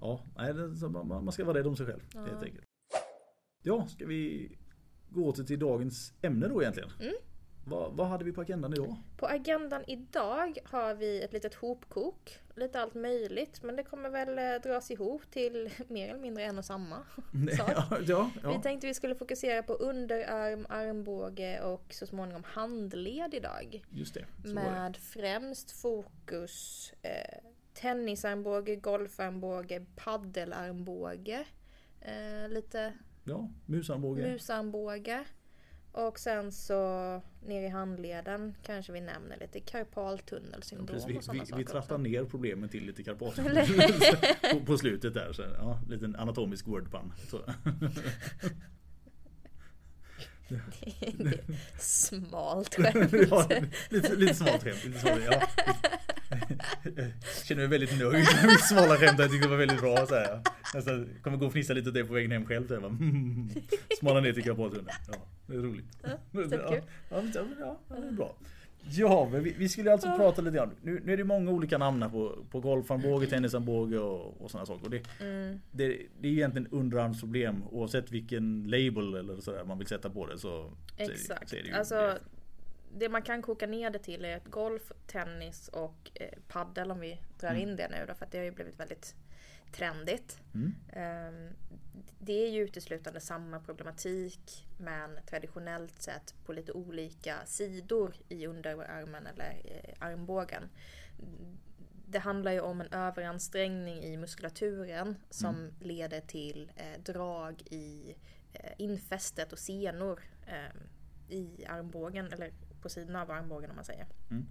Ja, 0.00 0.20
nej, 0.36 0.54
det, 0.54 0.88
man, 0.88 1.08
man 1.24 1.32
ska 1.32 1.44
vara 1.44 1.58
rädd 1.58 1.66
om 1.66 1.76
sig 1.76 1.86
själv. 1.86 2.00
Ja. 2.14 2.20
Helt 2.20 2.42
enkelt. 2.42 2.64
Ja, 3.62 3.86
ska 3.88 4.06
vi 4.06 4.50
gå 5.08 5.32
till, 5.32 5.46
till 5.46 5.58
dagens 5.58 6.12
ämne 6.22 6.48
då 6.48 6.62
egentligen? 6.62 6.90
Mm. 7.00 7.14
Vad, 7.68 7.92
vad 7.92 8.06
hade 8.06 8.24
vi 8.24 8.32
på 8.32 8.40
agendan 8.40 8.72
idag? 8.72 8.96
På 9.16 9.26
agendan 9.26 9.84
idag 9.86 10.58
har 10.64 10.94
vi 10.94 11.22
ett 11.22 11.32
litet 11.32 11.54
hopkok. 11.54 12.38
Lite 12.54 12.80
allt 12.80 12.94
möjligt 12.94 13.62
men 13.62 13.76
det 13.76 13.82
kommer 13.82 14.08
väl 14.10 14.38
eh, 14.38 14.62
dras 14.62 14.90
ihop 14.90 15.30
till 15.30 15.70
mer 15.88 16.08
eller 16.08 16.20
mindre 16.20 16.44
en 16.44 16.58
och 16.58 16.64
samma 16.64 16.96
sak. 17.56 17.70
ja, 18.06 18.30
ja, 18.42 18.50
Vi 18.56 18.62
tänkte 18.62 18.86
vi 18.86 18.94
skulle 18.94 19.14
fokusera 19.14 19.62
på 19.62 19.72
underarm, 19.72 20.66
armbåge 20.68 21.60
och 21.60 21.84
så 21.94 22.06
småningom 22.06 22.42
handled 22.46 23.34
idag. 23.34 23.84
just 23.90 24.14
det. 24.14 24.24
Var 24.44 24.48
det. 24.48 24.70
Med 24.70 24.96
främst 24.96 25.70
fokus 25.70 26.92
eh, 27.02 27.38
tennisarmbåge, 27.74 28.76
golfarmbåge, 28.76 29.86
paddelarmbåge. 29.96 31.44
Eh, 32.00 32.48
lite 32.48 32.92
Ja, 33.24 33.48
musarmbåge. 33.66 34.22
musarmbåge. 34.22 35.24
Och 35.96 36.18
sen 36.18 36.52
så 36.52 37.22
ner 37.46 37.62
i 37.62 37.68
handleden 37.68 38.54
kanske 38.62 38.92
vi 38.92 39.00
nämner 39.00 39.36
lite 39.40 39.60
karpaltunnelsyndrom 39.60 40.86
Precis, 40.86 41.08
vi, 41.08 41.18
och 41.18 41.24
sådana 41.24 41.42
vi, 41.42 41.46
saker 41.46 41.58
vi 41.58 41.64
trappar 41.64 41.94
också. 41.94 41.96
ner 41.96 42.24
problemen 42.24 42.68
till 42.68 42.86
lite 42.86 43.02
karpat 43.02 43.36
på, 44.52 44.60
på 44.66 44.78
slutet 44.78 45.14
där. 45.14 45.32
Så, 45.32 45.42
ja, 45.42 45.80
liten 45.88 46.16
anatomisk 46.16 46.66
wordpun. 46.66 47.12
Så. 47.28 47.36
det 50.48 51.26
är 51.26 51.78
smalt 51.78 52.74
skämt. 52.74 53.12
ja, 53.30 53.48
lite, 53.88 54.14
lite 54.14 54.34
smalt 54.34 54.62
skämt. 54.62 54.84
Lite 54.84 54.98
smalt, 54.98 55.22
ja. 55.24 55.42
Jag 56.96 57.12
känner 57.44 57.68
mig 57.68 57.78
väldigt 57.78 57.98
nöjd 57.98 58.12
med 58.12 58.46
mitt 58.46 58.64
smala 58.68 58.96
skämt. 58.96 59.18
Jag 59.18 59.30
tyckte 59.30 59.46
det 59.46 59.50
var 59.50 59.56
väldigt 59.58 59.80
bra. 59.80 60.06
Så 60.06 60.14
här. 60.14 60.42
Nästan, 60.74 61.08
kommer 61.22 61.36
gå 61.36 61.46
och 61.46 61.52
fnissa 61.52 61.72
lite 61.72 61.88
åt 61.88 61.94
det 61.94 62.04
på 62.04 62.14
vägen 62.14 62.30
hem 62.30 62.46
själv. 62.46 62.68
Så 62.68 62.74
här, 62.74 62.80
bara, 62.80 62.92
mm, 62.92 63.50
smala 63.98 64.20
ner 64.20 64.32
till 64.32 64.44
karpathunden. 64.44 64.94
Ja, 65.08 65.14
det 65.46 65.54
är 65.54 65.58
roligt. 65.58 65.86
Ja, 66.02 66.08
ja, 66.32 66.40
ja, 67.10 67.22
ja, 67.60 67.78
ja, 67.88 67.96
det 68.00 68.08
är 68.08 68.12
bra. 68.12 68.34
Ja, 68.90 69.28
men 69.32 69.42
vi, 69.42 69.52
vi 69.58 69.68
skulle 69.68 69.92
alltså 69.92 70.16
prata 70.16 70.42
lite 70.42 70.56
grann. 70.56 70.70
Nu, 70.82 71.00
nu 71.04 71.12
är 71.12 71.16
det 71.16 71.24
många 71.24 71.50
olika 71.50 71.78
namn 71.78 72.02
här 72.02 72.08
på, 72.08 72.44
på 72.50 72.60
golfarmbåge, 72.60 73.26
tennisarmbåge 73.26 73.98
och, 73.98 74.40
och 74.40 74.50
sådana 74.50 74.66
saker. 74.66 74.84
Och 74.84 74.90
det, 74.90 75.02
Mm, 75.20 75.60
det, 75.72 76.02
det 76.20 76.28
är 76.28 76.32
egentligen 76.32 76.68
underarmsproblem 76.70 77.64
oavsett 77.70 78.10
vilken 78.12 78.64
label 78.68 79.14
eller 79.14 79.40
sådär 79.40 79.64
man 79.64 79.78
vill 79.78 79.86
sätta 79.86 80.10
på 80.10 80.26
det. 80.26 80.38
Så, 80.38 80.72
så, 80.96 81.02
exakt. 81.02 81.48
så 81.50 81.56
är 81.56 81.62
det 81.62 81.68
ju 81.68 81.74
alltså, 81.74 81.94
det. 81.94 82.18
det 82.98 83.08
man 83.08 83.22
kan 83.22 83.42
koka 83.42 83.66
ner 83.66 83.90
det 83.90 83.98
till 83.98 84.24
är 84.24 84.36
att 84.36 84.44
golf, 84.46 84.92
tennis 85.06 85.68
och 85.68 86.10
eh, 86.14 86.26
paddel 86.48 86.90
om 86.90 87.00
vi 87.00 87.18
drar 87.40 87.50
Mm. 87.50 87.62
in 87.62 87.76
det 87.76 87.88
nu 87.88 87.96
då 88.08 88.14
för 88.14 88.24
att 88.24 88.32
det 88.32 88.38
har 88.38 88.44
ju 88.44 88.50
blivit 88.50 88.80
väldigt 88.80 89.14
trendigt. 89.72 90.40
Mm. 90.54 90.74
Ehm, 90.92 91.56
Det 92.18 92.46
är 92.46 92.50
ju 92.50 92.62
uteslutande 92.64 93.20
samma 93.20 93.60
problematik 93.60 94.66
men 94.78 95.18
traditionellt 95.26 96.02
sett 96.02 96.34
på 96.44 96.52
lite 96.52 96.72
olika 96.72 97.36
sidor 97.46 98.14
i 98.28 98.46
underarmen 98.46 99.26
eller 99.26 99.60
eh, 99.64 99.94
armbågen. 99.98 100.68
Det 102.08 102.18
handlar 102.18 102.52
ju 102.52 102.60
om 102.60 102.80
en 102.80 102.92
överansträngning 102.92 104.02
i 104.02 104.16
muskulaturen 104.16 105.16
som 105.30 105.72
leder 105.80 106.20
till 106.20 106.72
eh, 106.76 107.00
drag 107.02 107.62
i 107.70 108.16
eh, 108.52 108.72
infästet 108.78 109.52
och 109.52 109.58
senor 109.58 110.20
eh, 110.46 110.76
i 111.28 111.66
armbågen 111.66 112.32
eller 112.32 112.52
på 112.82 112.88
sidan 112.88 113.16
av 113.16 113.30
armbågen 113.30 113.70
om 113.70 113.76
man 113.76 113.84
säger. 113.84 114.06
Mm. 114.30 114.46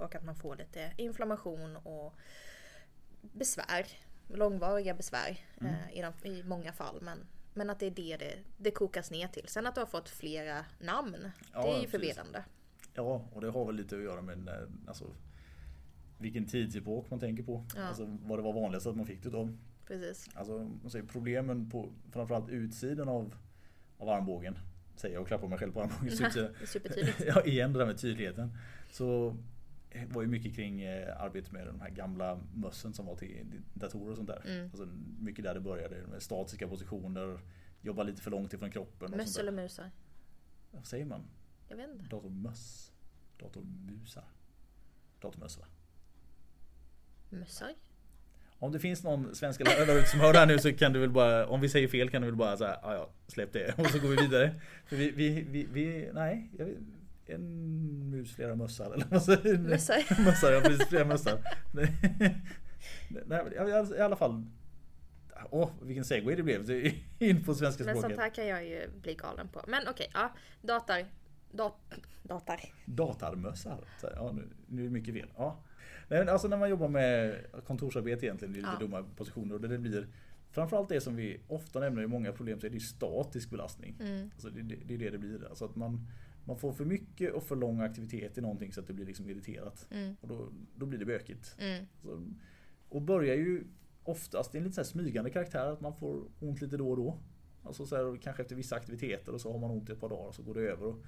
Och 0.00 0.14
att 0.14 0.24
man 0.24 0.36
får 0.36 0.56
lite 0.56 0.92
inflammation 0.96 1.76
och 1.76 2.14
besvär. 3.20 3.86
Långvariga 4.28 4.94
besvär 4.94 5.38
Mm. 5.60 5.72
eh, 5.74 5.98
i, 5.98 6.02
de, 6.02 6.28
i 6.28 6.42
många 6.42 6.72
fall. 6.72 6.98
Men, 7.02 7.18
men 7.54 7.70
att 7.70 7.80
det 7.80 7.86
är 7.86 7.90
det, 7.90 8.16
det 8.16 8.38
det 8.56 8.70
kokas 8.70 9.10
ner 9.10 9.28
till. 9.28 9.48
Sen 9.48 9.66
att 9.66 9.74
du 9.74 9.80
har 9.80 9.86
fått 9.86 10.08
flera 10.08 10.64
namn. 10.78 11.30
Ja, 11.52 11.62
det 11.62 11.68
är 11.68 11.80
ju 11.80 11.88
förvirrande. 11.88 12.44
Ja, 12.94 13.28
och 13.32 13.40
det 13.40 13.50
har 13.50 13.64
väl 13.64 13.74
lite 13.74 13.96
att 13.96 14.02
göra 14.02 14.22
med 14.22 14.38
när, 14.38 14.68
alltså, 14.86 15.04
vilken 16.18 16.46
tidsepok 16.46 17.10
man 17.10 17.20
tänker 17.20 17.42
på. 17.42 17.64
Ja. 17.76 17.82
Alltså, 17.82 18.18
vad 18.22 18.38
det 18.38 18.42
var 18.42 18.52
vanligast 18.52 18.86
att 18.86 18.96
man 18.96 19.06
fick 19.06 19.22
det 19.22 19.38
av. 19.38 19.58
Precis. 19.86 20.28
Alltså 20.34 20.70
säger, 20.88 21.06
problemen 21.06 21.70
på 21.70 21.92
framförallt 22.12 22.48
utsidan 22.48 23.08
av, 23.08 23.34
av 23.98 24.08
armbågen. 24.08 24.58
Säger 24.96 25.14
jag 25.14 25.22
och 25.22 25.28
klappar 25.28 25.48
mig 25.48 25.58
själv 25.58 25.72
på 25.72 25.82
armbågen. 25.82 26.08
är 26.60 26.66
supertydligt. 26.66 27.20
ja, 27.26 27.42
igen 27.44 27.72
det 27.72 27.78
där 27.78 27.86
med 27.86 27.98
tydligheten. 27.98 28.58
Så 28.90 29.28
eh, 29.28 29.34
var 30.08 30.22
ju 30.22 30.28
mycket 30.28 30.54
kring 30.54 30.82
eh, 30.82 31.22
arbetet 31.22 31.52
med 31.52 31.66
de 31.66 31.80
här 31.80 31.90
gamla 31.90 32.40
mössen 32.54 32.94
som 32.94 33.06
var 33.06 33.16
till 33.16 33.62
datorer 33.74 34.10
och 34.10 34.16
sånt 34.16 34.28
där. 34.28 34.42
Mm. 34.46 34.64
Alltså, 34.64 34.88
mycket 35.20 35.44
där 35.44 35.54
det 35.54 35.60
började 35.60 36.06
med 36.06 36.22
statiska 36.22 36.68
positioner, 36.68 37.40
jobba 37.80 38.02
lite 38.02 38.22
för 38.22 38.30
långt 38.30 38.52
ifrån 38.52 38.70
kroppen. 38.70 39.10
Möss 39.10 39.38
eller 39.38 39.52
musar? 39.52 39.90
Vad 40.70 40.86
säger 40.86 41.04
man? 41.04 41.22
Jag 41.68 41.76
vet 41.76 41.90
inte. 41.90 42.04
Datormöss? 42.04 42.92
Datormusar? 43.38 44.24
Datormöss 45.20 45.58
va? 45.58 45.66
Mössar? 47.30 47.74
Om 48.60 48.72
det 48.72 48.78
finns 48.78 49.04
någon 49.04 49.34
svenska 49.34 49.64
lärare 49.64 50.06
som 50.06 50.20
hör 50.20 50.32
det 50.32 50.38
här 50.38 50.46
nu 50.46 50.58
så 50.58 50.72
kan 50.72 50.92
du 50.92 51.00
väl 51.00 51.10
bara, 51.10 51.46
om 51.46 51.60
vi 51.60 51.68
säger 51.68 51.88
fel 51.88 52.10
kan 52.10 52.22
du 52.22 52.28
väl 52.28 52.36
bara 52.36 52.56
säga 52.56 52.78
ja 52.82 53.10
släpp 53.26 53.52
det 53.52 53.78
och 53.78 53.86
så 53.86 53.98
går 53.98 54.08
vi 54.08 54.16
vidare. 54.16 54.54
För 54.86 54.96
vi, 54.96 55.10
vi, 55.10 55.46
vi, 55.50 55.68
vi 55.72 56.10
nej, 56.14 56.50
en 57.28 58.10
mus, 58.10 58.34
flera 58.34 58.54
mössar 58.54 58.92
eller 58.92 59.06
vad 59.10 59.22
säger? 59.22 59.58
Mössar? 59.68 59.96
Mössar, 60.24 60.52
ja 60.52 60.60
precis, 60.60 60.88
flera 60.88 61.04
mössar. 61.04 61.38
Nej, 61.72 61.94
i- 63.96 64.00
alla 64.00 64.16
fall. 64.16 64.44
Åh, 65.50 65.70
vilken 65.82 66.04
segway 66.04 66.34
det 66.36 66.42
blev 66.42 66.70
in 67.18 67.44
på 67.44 67.54
svenska 67.54 67.84
Men 67.84 67.94
sånt 67.94 68.04
språket. 68.04 68.18
här 68.20 68.30
kan 68.30 68.46
jag 68.46 68.64
ju 68.66 68.88
bli 69.02 69.14
galen 69.14 69.48
på. 69.48 69.64
Men 69.68 69.88
okej, 69.88 70.10
ja. 70.14 70.32
Dator. 70.62 71.06
Dat, 71.50 71.78
dator. 72.22 72.56
Datarmössar. 72.84 73.78
Ja, 74.02 74.32
nu, 74.32 74.48
nu 74.66 74.82
är 74.82 74.84
det 74.86 74.92
mycket 74.92 75.14
fel. 75.14 75.28
Ja. 75.36 75.60
Nej, 76.08 76.28
alltså 76.28 76.48
när 76.48 76.56
man 76.56 76.70
jobbar 76.70 76.88
med 76.88 77.36
kontorsarbete 77.66 78.26
egentligen, 78.26 78.52
det 78.52 78.58
är 78.58 78.60
lite 78.60 78.72
Ja. 78.80 78.86
dumma 78.86 79.02
positioner 79.16 79.54
och 79.54 79.60
det, 79.60 79.78
blir 79.78 80.06
Framförallt 80.50 80.88
det 80.88 81.00
som 81.00 81.16
vi 81.16 81.40
ofta 81.48 81.80
nämner 81.80 82.02
i 82.02 82.06
många 82.06 82.32
problem 82.32 82.60
så 82.60 82.66
är 82.66 82.70
det 82.70 82.80
statisk 82.80 83.50
belastning. 83.50 83.96
Mm. 84.00 84.30
Alltså 84.34 84.50
det, 84.50 84.62
det, 84.62 84.76
det 84.86 84.94
är 84.94 84.98
det 84.98 85.10
det 85.10 85.18
blir. 85.18 85.48
Alltså 85.48 85.64
att 85.64 85.76
man, 85.76 86.06
man 86.48 86.58
får 86.58 86.72
för 86.72 86.84
mycket 86.84 87.32
och 87.32 87.42
för 87.42 87.56
lång 87.56 87.80
aktivitet 87.80 88.38
i 88.38 88.40
någonting 88.40 88.72
så 88.72 88.80
att 88.80 88.86
det 88.86 88.92
blir 88.92 89.06
liksom 89.06 89.30
irriterat. 89.30 89.86
Mm. 89.90 90.16
Och 90.20 90.28
då, 90.28 90.48
då 90.76 90.86
blir 90.86 90.98
det 90.98 91.04
bökigt. 91.04 91.56
Mm. 91.58 91.84
Så, 92.02 92.32
och 92.88 93.02
börjar 93.02 93.34
ju 93.34 93.64
oftast 94.02 94.54
i 94.54 94.58
en 94.58 94.64
lite 94.64 94.74
så 94.74 94.84
smygande 94.84 95.30
karaktär 95.30 95.72
att 95.72 95.80
man 95.80 95.96
får 95.96 96.24
ont 96.40 96.60
lite 96.60 96.76
då 96.76 96.90
och 96.90 96.96
då. 96.96 97.18
Alltså 97.62 97.86
så 97.86 97.96
här, 97.96 98.16
kanske 98.16 98.42
efter 98.42 98.56
vissa 98.56 98.76
aktiviteter 98.76 99.32
och 99.32 99.40
så 99.40 99.52
har 99.52 99.58
man 99.58 99.70
ont 99.70 99.88
i 99.88 99.92
ett 99.92 100.00
par 100.00 100.08
dagar 100.08 100.28
och 100.28 100.34
så 100.34 100.42
går 100.42 100.54
det 100.54 100.60
över. 100.60 100.86
Och 100.86 101.04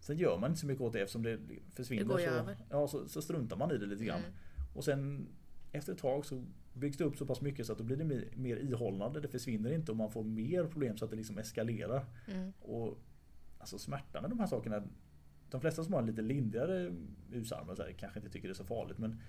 sen 0.00 0.16
gör 0.16 0.38
man 0.38 0.50
inte 0.50 0.60
så 0.60 0.66
mycket 0.66 0.82
åt 0.82 0.92
det 0.92 1.00
eftersom 1.00 1.22
det 1.22 1.38
försvinner. 1.74 2.02
Det 2.02 2.08
går 2.08 2.18
så, 2.18 2.24
över. 2.24 2.56
Ja, 2.70 2.88
så, 2.88 3.08
så 3.08 3.22
struntar 3.22 3.56
man 3.56 3.70
i 3.70 3.78
det 3.78 3.86
lite 3.86 4.04
grann. 4.04 4.20
Mm. 4.20 4.32
Och 4.74 4.84
sen 4.84 5.28
efter 5.72 5.92
ett 5.92 5.98
tag 5.98 6.26
så 6.26 6.44
byggs 6.72 6.96
det 6.96 7.04
upp 7.04 7.16
så 7.16 7.26
pass 7.26 7.40
mycket 7.40 7.66
så 7.66 7.72
att 7.72 7.78
då 7.78 7.84
blir 7.84 7.96
det 7.96 8.04
mer, 8.04 8.28
mer 8.36 8.56
ihållande. 8.56 9.20
Det 9.20 9.28
försvinner 9.28 9.72
inte 9.72 9.90
och 9.90 9.96
man 9.96 10.10
får 10.10 10.24
mer 10.24 10.64
problem 10.64 10.96
så 10.96 11.04
att 11.04 11.10
det 11.10 11.16
liksom 11.16 11.38
eskalerar. 11.38 12.04
Mm. 12.28 12.52
Och 12.60 12.98
alltså 13.62 13.78
smärtan 13.78 14.22
med 14.22 14.30
de 14.30 14.40
här 14.40 14.46
sakerna. 14.46 14.82
De 15.50 15.60
flesta 15.60 15.84
som 15.84 15.92
har 15.92 16.00
en 16.00 16.06
lite 16.06 16.22
lindrigare 16.22 16.94
här, 17.78 17.92
kanske 17.92 18.18
inte 18.18 18.30
tycker 18.30 18.48
det 18.48 18.52
är 18.52 18.54
så 18.54 18.64
farligt. 18.64 18.98
Men 18.98 19.20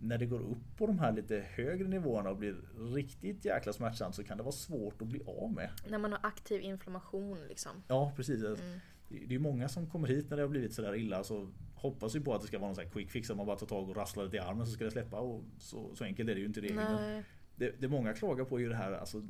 när 0.00 0.18
det 0.18 0.26
går 0.26 0.40
upp 0.40 0.76
på 0.76 0.86
de 0.86 0.98
här 0.98 1.12
lite 1.12 1.44
högre 1.54 1.88
nivåerna 1.88 2.30
och 2.30 2.36
blir 2.36 2.56
riktigt 2.94 3.44
jäkla 3.44 3.72
smärtsamt 3.72 4.14
så 4.14 4.24
kan 4.24 4.36
det 4.36 4.42
vara 4.42 4.52
svårt 4.52 5.02
att 5.02 5.08
bli 5.08 5.22
av 5.26 5.52
med. 5.52 5.70
När 5.88 5.98
man 5.98 6.12
har 6.12 6.20
aktiv 6.22 6.60
inflammation 6.60 7.38
liksom. 7.48 7.72
Ja 7.88 8.12
precis. 8.16 8.44
Mm. 8.44 8.80
Det 9.08 9.34
är 9.34 9.38
många 9.38 9.68
som 9.68 9.86
kommer 9.86 10.08
hit 10.08 10.30
när 10.30 10.36
det 10.36 10.42
har 10.42 10.48
blivit 10.48 10.74
sådär 10.74 10.94
illa 10.94 11.24
så 11.24 11.48
hoppas 11.74 12.16
ju 12.16 12.20
på 12.20 12.34
att 12.34 12.40
det 12.40 12.46
ska 12.46 12.58
vara 12.58 12.68
någon 12.68 12.74
sån 12.74 12.84
här 12.84 12.90
quick 12.90 13.10
fix 13.10 13.30
att 13.30 13.36
man 13.36 13.46
bara 13.46 13.56
tar 13.56 13.66
tag 13.66 13.88
och 13.88 13.96
rasslar 13.96 14.24
lite 14.24 14.36
i 14.36 14.40
armen 14.40 14.66
så 14.66 14.72
ska 14.72 14.84
det 14.84 14.90
släppa. 14.90 15.20
Och 15.20 15.44
så, 15.58 15.94
så 15.94 16.04
enkelt 16.04 16.30
är 16.30 16.34
det 16.34 16.40
ju 16.40 16.46
inte 16.46 16.60
det. 16.60 17.24
Det, 17.56 17.80
det 17.80 17.88
många 17.88 18.14
klagar 18.14 18.44
på 18.44 18.56
är 18.56 18.60
ju 18.60 18.68
det 18.68 18.74
här 18.74 18.92
alltså, 18.92 19.22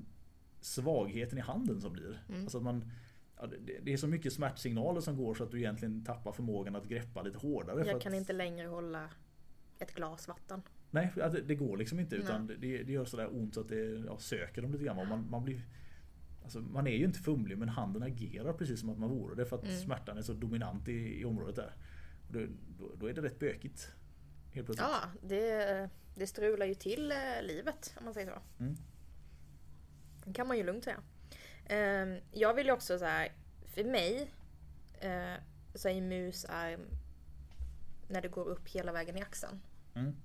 svagheten 0.61 1.39
i 1.39 1.41
handen 1.41 1.81
som 1.81 1.93
blir. 1.93 2.23
Mm. 2.29 2.43
Alltså 2.43 2.59
att 2.59 2.65
man, 2.65 2.91
ja, 3.41 3.47
det, 3.47 3.79
det 3.83 3.93
är 3.93 3.97
så 3.97 4.07
mycket 4.07 4.33
smärtsignaler 4.33 5.01
som 5.01 5.17
går 5.17 5.35
så 5.35 5.45
att 5.45 5.51
du 5.51 5.59
egentligen 5.59 6.05
tappar 6.05 6.33
förmågan 6.33 6.77
att 6.77 6.85
greppa 6.85 7.23
lite 7.23 7.39
hårdare. 7.39 7.87
Jag 7.87 7.97
att, 7.97 8.03
kan 8.03 8.15
inte 8.15 8.33
längre 8.33 8.67
hålla 8.67 9.11
ett 9.79 9.95
glas 9.95 10.29
vatten. 10.29 10.63
Nej, 10.91 11.13
att 11.21 11.33
det, 11.33 11.43
det 11.43 11.55
går 11.55 11.77
liksom 11.77 12.01
inte. 12.01 12.17
Utan 12.17 12.47
det, 12.47 12.57
det 12.83 12.93
gör 12.93 13.05
sådär 13.05 13.37
ont 13.37 13.55
så 13.55 13.61
att 13.61 13.69
det 13.69 14.05
ja, 14.07 14.19
söker 14.19 14.63
dem 14.63 14.73
lite 14.73 14.85
grann. 14.85 15.09
Man, 15.09 15.31
man, 15.31 15.45
blir, 15.45 15.63
alltså, 16.43 16.61
man 16.61 16.87
är 16.87 16.97
ju 16.97 17.05
inte 17.05 17.19
fumlig 17.19 17.59
men 17.59 17.69
handen 17.69 18.03
agerar 18.03 18.53
precis 18.53 18.81
som 18.81 18.91
att 18.91 18.99
man 18.99 19.11
vore 19.11 19.35
det. 19.35 19.47
För 19.47 19.57
att 19.57 19.65
Mm. 19.65 19.77
smärtan 19.77 20.19
är 20.19 20.23
så 20.23 20.33
dominant 20.33 20.89
i, 20.89 21.21
i 21.21 21.25
området 21.25 21.57
där. 21.57 21.75
Och 22.27 22.33
då, 22.33 22.47
då, 22.79 22.95
då 22.95 23.07
är 23.07 23.15
det 23.15 23.23
rätt 23.23 23.39
bökigt. 23.39 23.93
Helt 24.53 24.67
plötsligt. 24.67 24.89
Ja, 24.91 25.29
det, 25.29 25.91
det 26.15 26.27
strular 26.27 26.67
ju 26.67 26.75
till 26.75 27.13
eh, 27.13 27.17
livet 27.43 27.95
om 27.99 28.05
man 28.05 28.15
säger 28.15 28.31
så. 28.31 28.63
Mm. 28.63 28.77
Det 30.25 30.33
kan 30.33 30.49
man 30.49 30.57
ju 30.57 30.65
lugnt 30.65 30.85
säga. 30.85 31.01
Ehm, 31.71 32.21
jag 32.33 32.55
vill 32.55 32.67
ju 32.67 32.73
också 32.73 32.99
så 32.99 33.05
här, 33.05 33.33
för 33.75 33.85
mig 33.85 34.31
eh, 35.01 35.35
så 35.75 35.89
är 35.89 36.01
musarm 36.01 36.87
när 38.09 38.21
det 38.23 38.29
går 38.29 38.45
upp 38.49 38.69
hela 38.69 38.93
vägen 38.93 39.17
i 39.17 39.23
axeln. 39.23 39.61
Mm. 39.95 40.17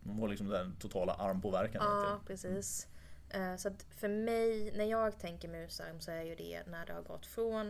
Man 0.00 0.18
har 0.18 0.28
liksom 0.28 0.48
den 0.48 0.76
totala 0.76 1.12
armpåverkan. 1.14 1.82
Ja, 1.84 2.06
egentligen. 2.06 2.26
precis. 2.54 2.86
Eh, 3.30 3.56
Så 3.56 3.68
att 3.68 3.82
för 3.90 4.08
mig, 4.08 4.72
när 4.76 4.84
jag 4.84 5.18
tänker 5.18 5.48
musarm 5.48 6.00
så 6.00 6.10
är 6.10 6.22
ju 6.22 6.34
det 6.34 6.62
när 6.66 6.86
det 6.86 6.92
har 6.92 7.02
gått 7.02 7.26
från 7.26 7.68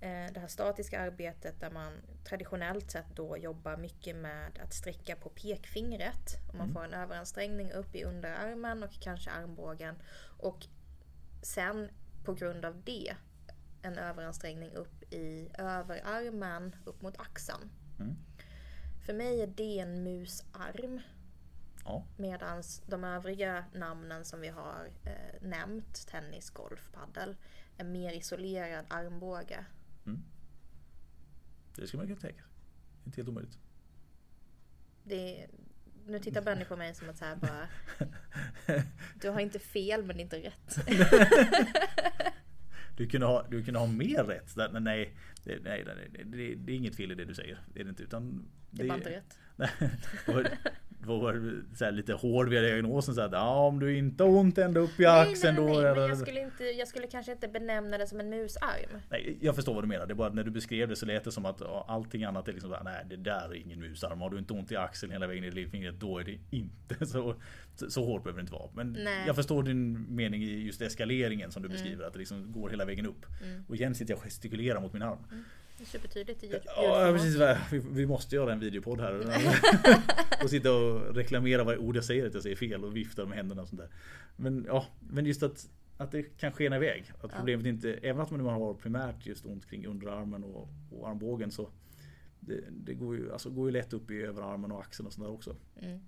eh, 0.00 0.32
det 0.32 0.40
här 0.40 0.46
statiska 0.48 1.00
arbetet 1.00 1.60
där 1.60 1.70
man 1.70 1.92
traditionellt 2.24 2.90
sett 2.90 3.16
då 3.16 3.36
jobbar 3.36 3.76
mycket 3.76 4.16
med 4.16 4.58
att 4.64 4.74
sträcka 4.74 5.16
på 5.16 5.28
pekfingret. 5.28 6.36
Och 6.48 6.54
man 6.54 6.62
Mm. 6.70 6.74
får 6.74 6.84
en 6.84 6.94
överansträngning 6.94 7.72
upp 7.72 7.94
i 7.94 8.04
underarmen 8.04 8.82
och 8.82 8.92
kanske 9.00 9.30
armbågen. 9.30 9.94
Och 10.38 10.66
sen 11.42 11.90
på 12.24 12.34
grund 12.34 12.64
av 12.64 12.82
det 12.84 13.16
en 13.82 13.98
överansträngning 13.98 14.70
upp 14.70 15.12
i 15.12 15.48
överarmen 15.58 16.76
upp 16.84 17.02
mot 17.02 17.20
axeln. 17.20 17.70
Mm. 18.00 18.16
För 19.06 19.14
mig 19.14 19.42
är 19.42 19.46
det 19.46 19.78
en 19.78 20.02
musarm. 20.02 21.00
Ja. 21.84 22.04
Medan 22.16 22.62
de 22.86 23.04
övriga 23.04 23.64
namnen 23.74 24.24
som 24.24 24.40
vi 24.40 24.48
har 24.48 24.90
eh, 25.04 25.42
nämnt, 25.42 26.06
tennis, 26.06 26.50
golf, 26.50 26.90
paddel, 26.92 27.36
är 27.76 27.84
mer 27.84 28.12
isolerad 28.12 28.84
armbåge. 28.88 29.64
Det 31.76 31.86
ska 31.86 31.96
man 31.96 32.06
kunna 32.06 32.20
tänka. 32.20 32.42
Inte 33.04 33.16
helt 33.16 33.28
omöjligt. 33.28 33.58
Det, 35.04 35.46
nu 36.06 36.18
tittar 36.18 36.42
Benny 36.44 36.64
på 36.64 36.76
mig 36.76 36.94
som 36.94 37.08
att 37.08 37.18
så 37.18 37.24
här 37.24 37.36
bara... 37.36 37.68
Du 39.20 39.28
har 39.28 39.40
inte 39.40 39.58
fel 39.58 40.04
men 40.04 40.20
inte 40.20 40.36
rätt. 40.36 40.76
Du 42.96 43.06
kunde 43.08 43.26
ha, 43.26 43.46
du 43.50 43.64
kunde 43.64 43.80
ha 43.80 43.86
mer 43.86 44.24
rätt. 44.24 44.54
Där, 44.54 44.80
nej, 44.80 45.14
det, 45.44 45.58
nej, 45.64 45.84
nej, 45.86 46.08
det, 46.12 46.24
det, 46.24 46.54
det 46.54 46.72
är 46.72 46.76
inget 46.76 46.96
fel 46.96 47.12
i 47.12 47.14
det 47.14 47.24
du 47.24 47.34
säger. 47.34 47.58
Det 47.74 47.80
är 47.80 47.84
det 47.84 47.90
inte. 47.90 48.02
Utan 48.02 48.48
Det 48.70 48.82
är 48.82 48.88
bara 48.88 48.98
inte 48.98 49.10
rätt. 49.10 49.38
Nej, 51.06 51.18
var 51.18 51.62
så 51.74 51.84
här 51.84 51.92
lite 51.92 52.12
hård 52.12 52.48
vid 52.48 52.62
diagnosen. 52.62 53.14
Så 53.14 53.20
att, 53.20 53.32
ja, 53.32 53.66
om 53.66 53.80
du 53.80 53.96
inte 53.96 54.22
har 54.24 54.30
ont 54.30 54.58
ända 54.58 54.80
upp 54.80 55.00
i 55.00 55.02
Nej, 55.02 55.12
nej, 55.24 55.32
axeln 55.32 55.54
nej, 55.54 55.74
då. 55.74 55.80
nej, 55.80 55.94
men 55.94 56.08
jag 56.08 56.18
skulle, 56.18 56.40
inte, 56.40 56.64
jag 56.64 56.88
skulle 56.88 57.06
kanske 57.06 57.32
inte 57.32 57.48
benämna 57.48 57.98
det 57.98 58.06
som 58.06 58.20
en 58.20 58.30
musarm. 58.30 59.00
Nej, 59.10 59.38
jag 59.40 59.54
förstår 59.54 59.74
vad 59.74 59.84
du 59.84 59.88
menar. 59.88 60.06
Det 60.06 60.12
är 60.12 60.14
bara 60.14 60.28
att 60.28 60.34
när 60.34 60.44
du 60.44 60.50
beskrev 60.50 60.88
det 60.88 60.96
så 60.96 61.06
lät 61.06 61.24
det 61.24 61.32
som 61.32 61.46
att 61.46 61.62
allting 61.88 62.24
annat 62.24 62.48
är 62.48 62.52
liksom 62.52 62.70
så 62.70 62.76
här, 62.76 62.84
nej 62.84 63.06
det 63.08 63.16
där 63.16 63.50
är 63.50 63.54
ingen 63.54 63.80
musarm. 63.80 64.20
Har 64.20 64.30
du 64.30 64.38
inte 64.38 64.52
ont 64.52 64.72
i 64.72 64.76
axeln 64.76 65.12
hela 65.12 65.26
vägen 65.26 65.44
i 65.44 65.50
lillfingret 65.50 66.00
då 66.00 66.18
är 66.18 66.24
det 66.24 66.38
inte 66.50 67.06
så, 67.06 67.34
så, 67.76 67.90
så 67.90 68.04
hårt 68.04 68.22
behöver 68.22 68.40
det 68.40 68.42
inte 68.42 68.52
vara. 68.52 68.70
Men 68.74 68.92
Nej. 68.92 69.26
jag 69.26 69.36
förstår 69.36 69.62
din 69.62 70.06
mening 70.16 70.42
i 70.42 70.64
just 70.64 70.82
eskaleringen 70.82 71.52
som 71.52 71.62
du 71.62 71.68
beskriver. 71.68 72.04
Att 72.04 72.12
det 72.12 72.18
liksom 72.18 72.52
går 72.52 72.68
hela 72.70 72.84
vägen 72.84 73.06
upp. 73.06 73.26
Mm. 73.42 73.64
Och 73.68 73.76
igen 73.76 73.94
sitter 73.94 74.12
jag 74.12 74.18
och 74.18 74.24
gestikulerar 74.24 74.80
mot 74.80 74.92
min 74.92 75.02
arm. 75.02 75.18
Är 75.30 75.44
supertydligt 75.84 76.44
i 76.44 76.60
Ja 76.76 77.12
precis. 77.12 77.40
Vi, 77.90 78.06
måste 78.06 78.36
göra 78.36 78.52
en 78.52 78.60
videopodd 78.60 79.00
här. 79.00 79.24
och 80.44 80.50
sitta 80.50 80.72
och 80.72 81.14
reklamera 81.14 81.64
varje 81.64 81.78
ord 81.78 81.96
jag 81.96 82.04
säger 82.04 82.26
att 82.26 82.34
jag 82.34 82.42
säger 82.42 82.56
fel 82.56 82.84
och 82.84 82.96
vifta 82.96 83.26
med 83.26 83.36
händerna 83.36 83.62
och 83.62 83.68
sånt 83.68 83.80
där. 83.80 83.90
Men 84.36 84.64
ja, 84.68 84.86
men 85.00 85.26
just 85.26 85.42
att, 85.42 85.68
att 85.96 86.12
det 86.12 86.22
kan 86.22 86.52
skena 86.52 86.76
iväg. 86.76 87.12
Att 87.20 87.30
Ja. 87.32 87.36
problemet 87.36 87.66
inte, 87.66 87.92
även 87.94 88.22
att 88.22 88.30
man 88.30 88.40
nu 88.40 88.46
har 88.46 88.74
primärt 88.74 89.26
just 89.26 89.46
ont 89.46 89.66
kring 89.66 89.86
underarmen 89.86 90.44
och, 90.44 90.68
och 90.90 91.08
armbågen 91.08 91.50
så 91.50 91.68
det, 92.40 92.64
det 92.70 92.94
går, 92.94 93.16
ju, 93.16 93.32
alltså, 93.32 93.50
går 93.50 93.68
ju 93.68 93.72
lätt 93.72 93.92
upp 93.92 94.10
i 94.10 94.22
överarmen 94.22 94.72
och 94.72 94.80
axeln 94.80 95.06
och 95.06 95.12
sånt 95.12 95.26
där 95.26 95.32
också. 95.32 95.56
Mm. 95.80 96.00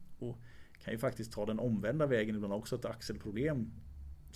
Kan 0.85 0.93
ju 0.93 0.99
faktiskt 0.99 1.33
ta 1.33 1.47
den 1.47 1.59
omvända 1.59 2.07
vägen 2.07 2.35
ibland 2.37 2.55
också. 2.55 2.77
Ett 2.77 2.85
axelproblem 2.85 3.71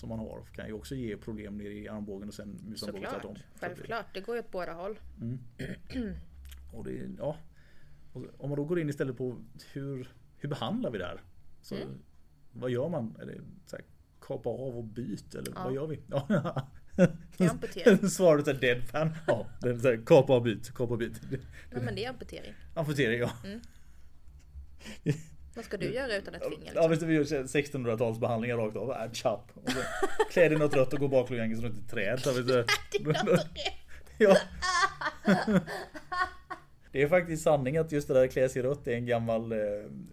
som 0.01 0.09
man 0.09 0.19
har 0.19 0.43
kan 0.53 0.67
ju 0.67 0.73
också 0.73 0.95
ge 0.95 1.17
problem 1.17 1.57
nere 1.59 1.73
i 1.73 1.89
armbågen 1.89 2.29
och 2.29 2.35
sen 2.35 2.49
musarmbågen 2.49 2.77
Såklart, 3.11 3.13
tvärtom. 3.23 3.35
Det- 3.35 3.61
självklart. 3.61 4.07
Det 4.15 4.21
går 4.21 4.35
ju 4.37 4.41
åt 4.43 4.51
båda 4.51 4.73
håll. 4.73 4.99
Mm. 5.21 5.39
Och 6.73 6.85
det, 6.85 7.09
ja. 7.19 7.37
Och 8.13 8.25
om 8.39 8.49
man 8.51 8.57
då 8.57 8.65
går 8.65 8.81
in 8.81 8.89
istället 8.89 9.17
på 9.17 9.45
hur, 9.73 10.09
hur 10.39 10.49
behandlar 10.49 10.91
vi 10.91 10.99
det 10.99 11.05
här? 11.07 11.21
Så, 11.63 11.75
Mm. 11.75 11.89
Vad 12.53 12.71
gör 12.71 12.89
man? 12.89 13.17
Är 13.21 13.27
det 13.27 13.41
så 13.67 13.77
här, 13.77 13.85
kapa 14.21 14.49
av 14.51 14.77
och 14.79 14.85
byt 14.85 15.35
eller 15.35 15.53
Ja. 15.55 15.65
vad 15.65 15.75
gör 15.75 15.87
vi? 15.87 16.01
Ja. 16.09 17.51
Amputering. 17.51 18.09
Svaret 18.11 18.49
är 18.49 18.55
deadpan. 18.55 19.11
Ja, 19.27 19.47
det 19.63 19.69
är 19.69 19.79
så 19.79 19.89
här, 19.89 20.03
kapa 20.07 20.37
och 20.37 20.43
byt, 20.43 20.75
kapa 20.75 20.93
och 20.93 20.99
byt. 20.99 21.21
Nej 21.31 21.83
men 21.85 21.95
det 21.95 22.05
är 22.05 22.11
amputering. 22.11 22.53
Amputering 22.75 23.21
ja. 23.21 23.31
Vad 25.05 25.15
Vad 25.61 25.65
ska 25.65 25.77
du 25.77 25.95
göra 25.95 26.17
utan 26.17 26.35
ett 26.35 26.49
finger? 26.49 26.73
Ja 26.75 26.89
Liksom? 26.89 26.91
visst 26.91 27.03
vi 27.03 27.15
gör 27.15 27.45
1600-talsbehandlingar 27.45 28.57
rakt 28.57 28.77
av. 28.77 28.91
Äh, 28.91 29.13
chap. 29.13 29.51
Och 29.55 29.71
så 29.71 29.79
klä 30.31 30.49
dig 30.49 30.59
något 30.59 30.75
rött 30.75 30.93
och 30.93 30.99
gå 30.99 31.09
baklänges 31.09 31.61
runt 31.61 31.79
ett 31.79 31.91
träd. 31.91 32.21
Så, 32.21 32.33
vet 32.33 32.47
du. 33.27 33.39
ja. 34.19 34.37
Det 36.93 37.03
är 37.03 37.09
faktiskt 37.09 37.43
sanning 37.43 37.77
att 37.77 37.93
just 37.93 38.09
det 38.09 38.15
där 38.15 38.27
klä 38.27 38.49
sig 38.49 38.63
rött 38.63 38.89
är 38.89 38.93
en 38.93 39.07
gammal 39.07 39.53
eh, 39.53 39.59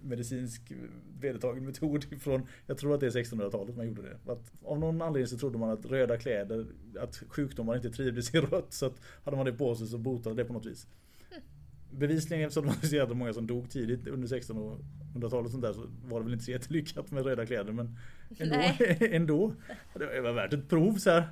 medicinsk 0.02 0.72
vedertagen 1.20 1.66
metod 1.66 2.06
ifrån, 2.12 2.48
jag 2.66 2.78
tror 2.78 2.94
att 2.94 3.00
det 3.00 3.06
är 3.06 3.12
1600-talet 3.12 3.78
man 3.78 3.88
gjorde 3.88 4.02
det. 4.02 4.32
Att 4.32 4.52
av 4.64 4.80
någon 4.80 5.02
anledning 5.02 5.28
så 5.28 5.38
trodde 5.38 5.58
man 5.58 5.70
att 5.70 5.86
röda 5.86 6.18
kläder, 6.18 6.66
att 7.00 7.24
sjukdomar 7.30 7.76
inte 7.76 7.90
trivdes 7.90 8.36
i 8.36 8.40
rött 8.40 8.74
så 8.74 8.86
att 8.86 8.96
hade 9.26 9.38
man 9.38 9.46
det 9.46 9.54
på 9.54 9.76
sig 9.76 9.88
så 9.88 9.98
botade 9.98 10.36
det 10.36 10.46
på 10.46 10.54
något 10.54 10.66
vis. 10.66 10.88
Bevisligen 11.92 12.44
eftersom 12.44 12.66
man 12.66 12.76
ser 12.76 13.02
att 13.02 13.18
många 13.18 13.34
som 13.34 13.48
dog 13.48 13.70
tidigt 13.70 14.08
under 14.08 14.28
1600-talet 14.28 15.46
och 15.46 15.52
sånt 15.52 15.64
där 15.64 15.74
så 15.74 15.90
var 16.06 16.20
det 16.20 16.24
väl 16.24 16.34
inte 16.34 16.46
så 16.46 16.52
jättelyckat 16.52 17.12
med 17.12 17.26
röda 17.26 17.46
kläder 17.46 17.72
men 17.74 17.98
ändå. 18.40 18.62
Ändå 19.00 19.54
det 19.94 20.22
var 20.22 20.32
värt 20.32 20.54
ett 20.54 20.70
prov 20.70 20.98
så 20.98 21.10
här. 21.10 21.28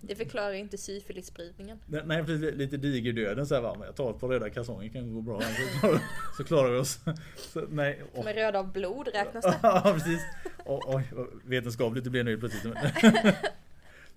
Det 0.00 0.14
förklarar 0.14 0.52
inte 0.52 0.78
syfilisspridningen. 0.78 1.78
Nej 1.86 2.24
precis, 2.24 2.54
lite 2.54 2.76
digerdöden 2.76 3.46
så 3.46 3.54
här 3.54 3.62
va, 3.62 3.74
men 3.78 3.86
jag 3.86 3.96
tar 3.96 4.10
ett 4.10 4.20
par 4.20 4.28
röda 4.28 4.50
kalsonger 4.50 4.88
kan 4.88 5.14
gå 5.14 5.20
bra 5.20 5.40
så 5.40 5.78
klarar, 5.80 6.00
så 6.36 6.44
klarar 6.44 6.70
vi 6.72 6.78
oss. 6.78 7.00
Så, 7.36 7.66
nej. 7.70 8.02
Som 8.14 8.26
är 8.26 8.34
röda 8.34 8.58
av 8.58 8.72
blod 8.72 9.08
räknas 9.14 9.44
det? 9.44 9.58
Ja 9.62 9.90
precis. 9.94 10.20
Oj, 10.64 10.80
oj 10.86 11.04
vad 11.12 11.26
vetenskapligt 11.44 12.04
det 12.04 12.10
blev 12.10 12.24
nu 12.24 12.38
plötsligt. 12.38 12.74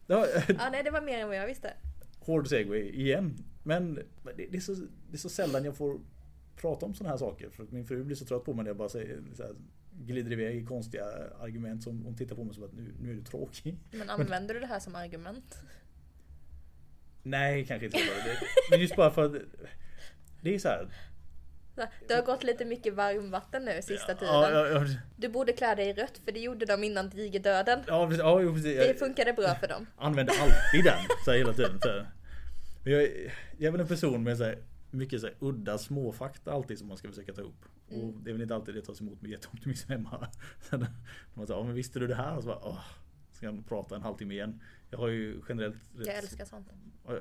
Ja, 0.08 0.25
Ja, 0.48 0.70
nej 0.72 0.84
det 0.84 0.91
var 0.91 1.01
mer 1.01 1.20
än 1.20 1.27
vad 1.27 1.38
jag 1.38 1.48
visste. 1.48 1.74
hård 2.20 2.48
segway 2.48 2.82
igen. 2.89 3.38
Men 3.67 3.95
det, 3.95 4.45
det, 4.51 4.57
är 4.57 4.62
så, 4.62 4.74
det 4.74 5.13
är 5.13 5.17
så 5.17 5.29
sällan 5.29 5.65
jag 5.65 5.77
får 5.77 6.00
prata 6.55 6.86
om 6.86 6.93
sådana 6.93 7.09
här 7.09 7.17
saker. 7.17 7.50
För 7.50 7.65
min 7.69 7.86
fru 7.86 8.03
blir 8.03 8.15
så 8.15 8.25
trött 8.25 8.45
på 8.45 8.53
mig 8.53 8.63
när 8.63 8.69
jag 8.69 8.77
bara 8.77 8.89
säger, 8.89 9.21
här, 9.39 9.55
glider 9.91 10.31
iväg 10.31 10.57
i 10.57 10.65
konstiga 10.65 11.05
argument 11.39 11.83
som 11.83 12.05
hon 12.05 12.15
tittar 12.15 12.36
på 12.36 12.43
mig 12.43 12.55
som 12.55 12.63
att 12.63 12.74
nu, 12.74 12.93
nu 13.01 13.12
är 13.12 13.13
du 13.13 13.24
tråkig. 13.24 13.77
Men 13.91 14.09
använder 14.09 14.53
du 14.53 14.59
det 14.59 14.65
här 14.65 14.79
som 14.79 14.95
argument? 14.95 15.57
Nej, 17.24 17.65
kanske 17.65 17.86
inte. 17.86 17.97
Det, 17.97 18.39
men 18.71 18.81
just 18.81 18.95
bara 18.95 19.12
för 19.12 19.25
att 19.25 19.41
det 20.41 20.55
är 20.55 20.59
så 20.59 20.67
här. 20.67 20.88
Det 22.07 22.13
har 22.13 22.21
gått 22.21 22.43
lite 22.43 22.65
mycket 22.65 22.93
varmvatten 22.93 23.65
nu 23.65 23.81
sista 23.81 24.13
tiden. 24.13 24.33
Ja, 24.33 24.51
ja, 24.51 24.67
ja, 24.67 24.86
Du 25.15 25.29
borde 25.29 25.53
klä 25.53 25.75
dig 25.75 25.89
i 25.89 25.93
rött 25.93 26.21
för 26.25 26.31
det 26.31 26.39
gjorde 26.39 26.65
de 26.65 26.83
innan 26.83 27.09
digerdöden. 27.09 27.79
ja, 27.88 28.07
precis. 28.53 28.63
Det 28.63 29.00
funkade 29.00 29.33
bra 29.33 29.55
för 29.55 29.67
dem. 29.67 29.88
använder 29.97 30.33
alltid 30.33 30.83
den 30.83 31.00
så 31.25 31.31
här, 31.31 31.38
hela 31.38 31.53
tiden. 31.53 31.79
Så 31.81 31.88
här. 31.88 32.16
Men 32.88 32.94
jag, 32.94 33.03
är- 33.03 33.34
jag 33.58 33.67
är 33.67 33.72
väl 33.72 33.82
en 33.82 33.88
person 33.88 34.24
med 34.24 34.38
så 34.38 34.44
här, 34.44 34.63
mycket 34.91 35.22
så 35.22 35.27
här, 35.27 35.36
udda 35.39 35.77
småfakta 35.77 36.51
alltid 36.53 36.79
som 36.79 36.88
man 36.88 36.98
ska 36.98 37.08
försöka 37.08 37.34
ta 37.34 37.41
upp. 37.41 37.65
Och 37.88 38.13
det 38.24 38.29
är 38.29 38.34
väl 38.34 38.41
inte 38.41 38.56
alltid 38.56 38.75
det 38.75 38.82
tas 38.82 39.01
emot 39.01 39.22
med 39.22 39.32
jätteoptimism 39.32 39.89
hemma. 39.91 40.27
Så 40.70 40.77
när 40.77 40.88
man 41.34 41.48
säger, 41.48 41.60
ja 41.60 41.65
men 41.65 41.75
visste 41.75 42.00
du 42.00 42.08
det 42.08 42.15
här? 42.15 42.36
Och 42.38 42.44
så 42.44 42.48
bara, 42.48 42.60
åh, 42.65 42.84
ska 43.32 43.46
jag 43.46 43.67
prata 43.67 43.96
en 43.96 44.01
halvtimme 44.01 44.34
igen. 44.34 44.62
Jag 44.89 44.98
har 44.98 45.08
ju 45.08 45.41
generellt 45.50 45.75
rätt, 45.96 46.08
Jag 46.08 46.15
älskar 46.17 46.46
sånt. 46.46 46.67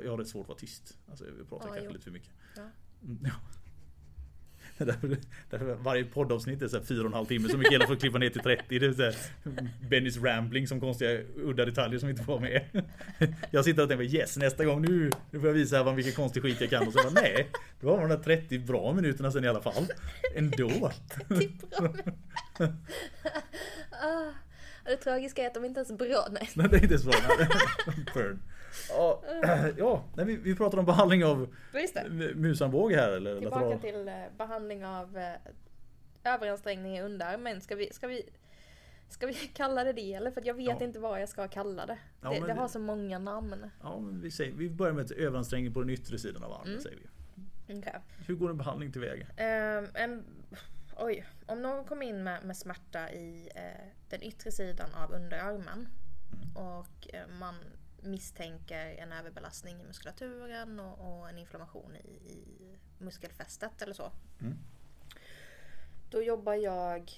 jag 0.04 0.10
har 0.10 0.18
rätt 0.18 0.28
svårt 0.28 0.44
att 0.44 0.48
vara 0.48 0.58
tyst. 0.58 0.98
Alltså 1.08 1.24
jag 1.38 1.48
pratar 1.48 1.66
Ja, 1.66 1.72
kanske 1.72 1.84
jo. 1.84 1.92
lite 1.92 2.04
för 2.04 2.10
mycket. 2.10 2.30
Ja. 2.56 2.62
Mm, 3.04 3.18
ja. 3.24 3.30
Därför, 4.78 5.16
därför 5.50 5.74
varje 5.74 6.04
poddavsnitt 6.04 6.62
är 6.62 6.68
så 6.68 6.76
här 6.76 6.84
fyra 6.84 7.00
och 7.00 7.06
en 7.06 7.12
halv 7.12 7.26
timme 7.26 7.48
så 7.48 7.58
Mikaela 7.58 7.86
får 7.86 7.96
klippa 7.96 8.18
ner 8.18 8.30
till 8.30 8.40
30. 8.40 8.78
Det 8.78 8.86
är 8.86 8.92
så 8.92 9.02
här 9.02 9.16
Bennys 9.88 10.16
rambling 10.16 10.68
som 10.68 10.80
konstiga 10.80 11.20
udda 11.36 11.64
detaljer 11.64 11.98
som 11.98 12.08
inte 12.08 12.22
får 12.22 12.32
vara 12.32 12.42
med. 12.42 12.84
Jag 13.50 13.64
sitter 13.64 13.82
och 13.82 13.88
tänker 13.88 14.04
yes 14.04 14.36
nästa 14.36 14.64
gång 14.64 14.82
nu, 14.82 15.10
nu 15.30 15.40
får 15.40 15.48
jag 15.48 15.54
visa 15.54 15.84
här 15.84 15.92
mycket 15.92 16.16
konstig 16.16 16.42
skit 16.42 16.60
jag 16.60 16.70
kan 16.70 16.86
och 16.86 16.92
så 16.92 17.02
bara 17.02 17.22
nej. 17.22 17.46
Det 17.80 17.86
var 17.86 18.00
de 18.00 18.08
där 18.08 18.16
30 18.16 18.58
bra 18.58 18.92
minuterna 18.92 19.32
sen 19.32 19.44
i 19.44 19.48
alla 19.48 19.60
fall. 19.60 19.86
Ändå. 20.34 20.92
Det 21.28 21.50
ah, 23.90 24.32
det 24.84 24.96
tragiska 24.96 25.42
är 25.42 25.46
att 25.46 25.54
de 25.54 25.64
inte 25.64 25.80
ens 25.80 25.90
är 25.90 25.96
bra. 25.96 26.28
Nej. 26.30 26.50
Nej, 26.54 26.68
det 26.68 26.76
är 26.76 26.82
inte 26.82 26.98
så 26.98 27.08
bra. 27.08 27.18
Burn. 28.14 28.42
Ja, 28.88 29.22
ja 29.78 30.04
nej, 30.14 30.26
vi, 30.26 30.36
vi 30.36 30.56
pratar 30.56 30.78
om 30.78 30.84
behandling 30.84 31.24
av 31.24 31.54
musanbåge 32.34 32.96
här 32.96 33.10
eller 33.12 33.40
Tillbaka 33.40 33.64
lateral. 33.64 33.80
till 33.80 34.08
eh, 34.08 34.14
behandling 34.38 34.84
av 34.84 35.18
eh, 35.18 35.32
överansträngning 36.24 36.96
i 36.96 37.02
underarmen. 37.02 37.60
Ska 37.60 37.76
vi, 37.76 37.92
ska, 37.92 38.06
vi, 38.06 38.22
ska 39.08 39.26
vi 39.26 39.34
kalla 39.54 39.84
det 39.84 39.92
det 39.92 40.14
eller? 40.14 40.30
För 40.30 40.42
jag 40.46 40.54
vet 40.54 40.66
Ja. 40.80 40.84
inte 40.86 40.98
vad 40.98 41.20
jag 41.22 41.28
ska 41.28 41.48
kalla 41.48 41.86
det. 41.86 41.98
Ja, 42.20 42.30
det, 42.30 42.46
det 42.46 42.52
har 42.52 42.68
så 42.68 42.78
många 42.78 43.18
namn. 43.18 43.70
Ja, 43.82 43.98
men 44.00 44.20
vi, 44.20 44.30
säger, 44.30 44.52
vi 44.52 44.70
börjar 44.70 44.92
med 44.94 45.12
överansträngning 45.12 45.74
på 45.74 45.80
den 45.80 45.90
yttre 45.90 46.18
sidan 46.18 46.42
av 46.44 46.52
armen 46.52 46.68
Mm. 46.68 46.80
säger 46.80 46.96
vi. 46.96 47.08
Okay. 47.78 47.92
Hur 48.26 48.34
går 48.34 48.50
en 48.50 48.56
behandling 48.58 48.92
tillväga? 48.92 49.26
Ehm, 49.36 49.88
en, 49.94 50.24
oj, 50.96 51.24
om 51.46 51.62
någon 51.62 51.84
kommer 51.84 52.06
in 52.06 52.24
med, 52.24 52.44
med 52.44 52.56
smärta 52.56 53.10
i 53.12 53.48
eh, 53.54 53.86
den 54.08 54.22
yttre 54.22 54.50
sidan 54.50 54.90
av 54.94 55.12
underarmen 55.12 55.88
och 56.54 57.14
eh, 57.14 57.20
man 57.40 57.54
misstänker 58.06 58.86
en 58.86 59.12
överbelastning 59.12 59.80
i 59.80 59.84
muskulaturen 59.84 60.80
och, 60.80 61.18
och 61.18 61.28
en 61.28 61.38
inflammation 61.38 61.96
i, 61.96 62.32
i 62.32 62.78
muskelfästet 62.98 63.82
eller 63.82 63.94
så. 63.94 64.12
Mm. 64.40 64.58
Då 66.10 66.22
jobbar 66.22 66.54
jag 66.54 67.12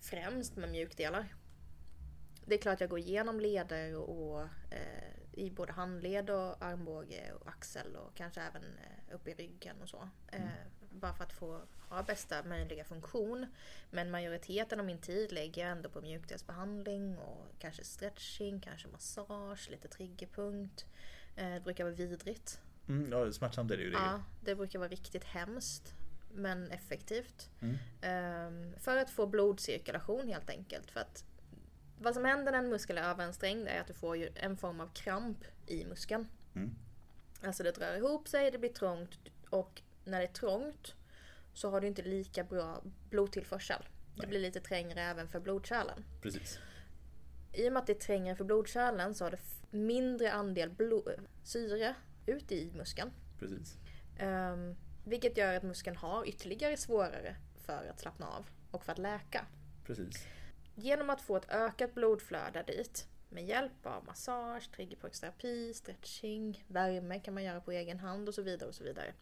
främst 0.00 0.56
med 0.56 0.70
mjukdelar. 0.70 1.34
Det 2.46 2.54
är 2.54 2.58
klart 2.58 2.80
jag 2.80 2.90
går 2.90 2.98
igenom 2.98 3.40
leder 3.40 3.96
och, 3.96 4.42
eh, 4.70 5.16
i 5.32 5.50
både 5.50 5.72
handled 5.72 6.30
och 6.30 6.62
armbåge 6.64 7.32
och 7.32 7.48
axel 7.48 7.96
och 7.96 8.14
kanske 8.14 8.40
även 8.40 8.62
eh, 8.62 9.14
upp 9.14 9.28
i 9.28 9.34
ryggen 9.34 9.82
och 9.82 9.88
så. 9.88 10.08
Eh, 10.32 10.40
bara 10.90 11.12
för 11.12 11.24
att 11.24 11.32
få 11.32 11.60
ha 11.88 12.02
bästa 12.02 12.42
möjliga 12.42 12.84
funktion. 12.84 13.46
Men 13.90 14.10
majoriteten 14.10 14.80
av 14.80 14.86
min 14.86 14.98
tid 14.98 15.32
lägger 15.32 15.62
jag 15.62 15.70
ändå 15.70 15.88
på 15.88 16.00
mjukdelsbehandling 16.00 17.18
och 17.18 17.46
kanske 17.58 17.84
stretching, 17.84 18.60
kanske 18.60 18.88
massage, 18.88 19.70
lite 19.70 19.88
triggerpunkt. 19.88 20.86
Eh, 21.36 21.50
det 21.50 21.60
brukar 21.60 21.84
vara 21.84 21.94
vidrigt. 21.94 22.60
Mm, 22.88 23.12
ja, 23.12 23.32
smärtsamt 23.32 23.70
är 23.70 23.76
det 23.76 23.82
ju. 23.82 23.90
Det. 23.90 23.96
Ja, 23.96 24.22
det 24.44 24.54
brukar 24.54 24.78
vara 24.78 24.88
riktigt 24.88 25.24
hemskt. 25.24 25.94
Men 26.32 26.70
effektivt. 26.70 27.50
Mm. 27.60 27.76
Ehm, 28.00 28.74
för 28.80 28.96
att 28.96 29.10
få 29.10 29.26
blodcirkulation 29.26 30.28
helt 30.28 30.50
enkelt. 30.50 30.90
För 30.90 31.00
att 31.00 31.24
vad 31.98 32.14
som 32.14 32.24
händer 32.24 32.52
när 32.52 32.58
en 32.58 32.68
muskel 32.68 32.98
är 32.98 33.02
överansträngd 33.02 33.68
är 33.68 33.80
att 33.80 33.86
du 33.86 33.94
får 33.94 34.28
en 34.34 34.56
form 34.56 34.80
av 34.80 34.88
kramp 34.94 35.44
i 35.66 35.84
muskeln. 35.84 36.28
Mm. 36.54 36.74
Alltså 37.42 37.62
det 37.62 37.72
drar 37.72 37.96
ihop 37.96 38.28
sig, 38.28 38.50
det 38.50 38.58
blir 38.58 38.72
trångt 38.72 39.18
och 39.50 39.82
när 40.06 40.18
det 40.18 40.24
är 40.26 40.32
trångt 40.32 40.94
så 41.52 41.70
har 41.70 41.80
du 41.80 41.86
inte 41.86 42.02
lika 42.02 42.44
bra 42.44 42.82
blodtillförsel. 43.10 43.82
Det 44.14 44.20
Nej. 44.22 44.28
blir 44.28 44.40
lite 44.40 44.60
trängre 44.60 45.00
även 45.02 45.28
för 45.28 45.40
blodkärlen. 45.40 46.04
Precis. 46.22 46.58
I 47.52 47.68
och 47.68 47.72
med 47.72 47.80
att 47.80 47.86
det 47.86 47.92
är 47.92 48.00
trängre 48.00 48.36
för 48.36 48.44
blodkärlen 48.44 49.14
så 49.14 49.24
har 49.24 49.30
det 49.30 49.36
f- 49.40 49.62
mindre 49.70 50.32
andel 50.32 50.70
blod, 50.70 51.20
syre 51.44 51.94
ut 52.26 52.52
i 52.52 52.72
muskeln. 52.74 53.12
Precis. 53.38 53.76
Ehm, 54.18 54.76
vilket 55.04 55.36
gör 55.36 55.54
att 55.54 55.62
muskeln 55.62 55.96
har 55.96 56.28
ytterligare 56.28 56.76
svårare 56.76 57.36
för 57.66 57.86
att 57.90 58.00
slappna 58.00 58.26
av 58.28 58.46
och 58.70 58.84
för 58.84 58.92
att 58.92 58.98
läka. 58.98 59.46
Precis. 59.86 60.26
Genom 60.74 61.10
att 61.10 61.20
få 61.22 61.36
ett 61.36 61.50
ökat 61.50 61.94
blodflöde 61.94 62.62
dit 62.62 63.08
med 63.28 63.46
hjälp 63.46 63.86
av 63.86 64.04
massage, 64.04 64.70
triggerpunktsterapi, 64.72 65.74
stretching, 65.74 66.64
värme 66.68 67.20
kan 67.20 67.34
man 67.34 67.44
göra 67.44 67.60
på 67.60 67.72
egen 67.72 67.98
hand 67.98 68.28
och 68.28 68.34
så 68.34 68.42
vidare 68.42 68.68
och 68.68 68.74
så 68.74 68.84
vidare. 68.84 69.14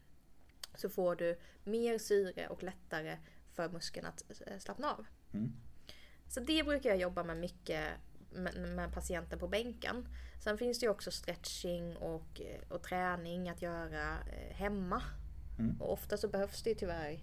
Så 0.74 0.88
får 0.88 1.16
du 1.16 1.38
mer 1.64 1.98
syre 1.98 2.46
och 2.48 2.62
lättare 2.62 3.18
för 3.52 3.68
muskeln 3.68 4.06
att 4.06 4.24
eh, 4.46 4.58
slappna 4.58 4.90
av. 4.92 5.06
Mm. 5.32 5.52
Så 6.28 6.40
det 6.40 6.64
brukar 6.64 6.90
jag 6.90 6.98
jobba 6.98 7.24
med 7.24 7.37
mycket 7.37 7.84
med, 8.74 8.92
patienten 8.94 9.38
på 9.38 9.48
bänken. 9.48 10.08
Sen 10.40 10.58
finns 10.58 10.80
det 10.80 10.87
ju 10.87 10.90
också 10.90 11.10
stretching 11.10 11.96
och, 11.96 12.40
eh, 12.40 12.60
och 12.68 12.82
träning 12.82 13.48
att 13.48 13.62
göra 13.62 14.10
eh, 14.12 14.54
hemma. 14.56 15.02
Mm. 15.58 15.80
Och 15.80 15.92
ofta 15.92 16.16
så 16.16 16.28
behövs 16.28 16.62
det 16.62 16.70
ju 16.70 16.76
tyvärr 16.76 17.18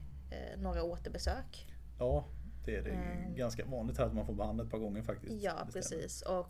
några 0.57 0.83
återbesök. 0.83 1.67
Ja, 1.99 2.25
det 2.65 2.75
är 2.75 2.81
det 2.81 2.89
Mm. 2.89 3.35
ganska 3.35 3.65
vanligt 3.65 3.97
här 3.97 4.05
att 4.05 4.13
man 4.13 4.25
får 4.25 4.33
behandla 4.33 4.63
ett 4.63 4.71
par 4.71 4.77
gånger 4.77 5.01
faktiskt. 5.01 5.43
Ja, 5.43 5.67
precis. 5.73 6.21
Och 6.21 6.47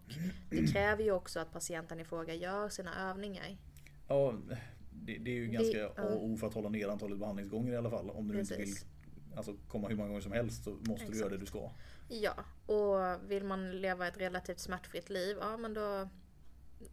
det 0.50 0.72
kräver 0.74 1.04
ju 1.04 1.12
också 1.12 1.40
att 1.40 1.54
patienten 1.54 2.00
i 2.00 2.04
fråga 2.06 2.34
gör 2.34 2.70
sina 2.70 3.10
övningar. 3.10 3.58
Ja, 4.08 4.34
det, 4.94 5.18
det 5.18 5.32
är 5.32 5.36
ju 5.36 5.48
Det- 5.48 5.54
ganska 5.54 5.78
ja. 5.78 5.88
A 5.98 6.02
och 6.04 6.26
O 6.26 6.38
för 6.38 6.48
att 6.48 6.54
hålla 6.54 6.70
ner 6.70 6.88
antalet 6.88 7.20
behandlingsgånger 7.20 7.74
i 7.74 7.78
alla 7.78 7.90
fall. 7.90 8.10
Om 8.10 8.28
du 8.28 8.40
inte 8.40 8.58
vill 8.58 8.66
Precis. 8.66 8.86
alltså, 9.36 9.56
komma 9.68 9.88
hur 9.88 9.96
många 9.96 10.08
gånger 10.10 10.22
som 10.22 10.32
helst 10.32 10.64
så 10.64 10.70
måste 10.88 11.12
du 11.12 11.18
göra 11.20 11.30
det 11.30 11.36
Exakt. 11.36 11.40
du 11.40 11.46
ska. 11.46 11.72
Ja, 12.10 12.34
och 12.74 13.32
vill 13.32 13.44
man 13.44 13.72
leva 13.82 14.08
ett 14.08 14.18
relativt 14.18 14.60
smärtfritt 14.60 15.10
liv, 15.10 15.38
ja 15.40 15.58
men 15.58 15.74
då, 15.74 16.10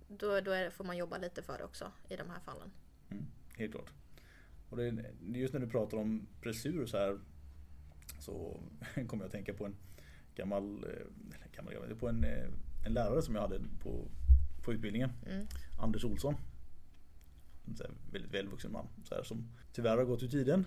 då, 0.09 0.41
då 0.41 0.51
är, 0.51 0.65
det- 0.65 0.71
får 0.71 0.85
man 0.85 0.97
jobba 0.97 1.19
lite 1.19 1.43
för 1.43 1.59
det 1.59 1.65
också 1.65 1.93
i 2.09 2.17
de 2.17 2.31
här 2.31 2.41
fallen. 2.41 2.71
Mm, 3.11 3.25
helt 3.57 3.73
klart. 3.73 3.91
Och 4.71 4.77
det, 4.77 5.05
just 5.21 5.53
när 5.55 5.61
du 5.61 5.67
pratar 5.69 5.99
om 5.99 6.27
pressur 6.43 6.87
så 6.87 6.97
här 6.97 7.19
så 8.21 8.61
kommer 9.07 9.23
jag 9.25 9.27
att 9.27 9.33
tänka 9.33 9.55
på 9.55 9.67
en 9.67 9.77
gammal, 10.35 10.85
eh, 10.85 11.07
gammal 11.57 11.75
på 12.01 12.09
en, 12.09 12.25
eh, 12.25 12.45
en 12.87 12.93
lärare 12.93 13.23
som 13.23 13.35
jag 13.35 13.43
hade 13.43 13.61
på, 13.83 14.09
på 14.65 14.73
utbildningen. 14.73 15.11
Mm. 15.27 15.47
Anders 15.79 16.05
Olsson. 16.05 16.35
En 17.81 18.13
väldigt 18.13 18.35
välvuxen 18.35 18.73
man 18.73 18.87
så 19.05 19.15
här, 19.15 19.23
som 19.23 19.49
tyvärr 19.73 19.97
har 19.97 20.05
gått 20.05 20.23
ur 20.23 20.29
tiden. 20.29 20.67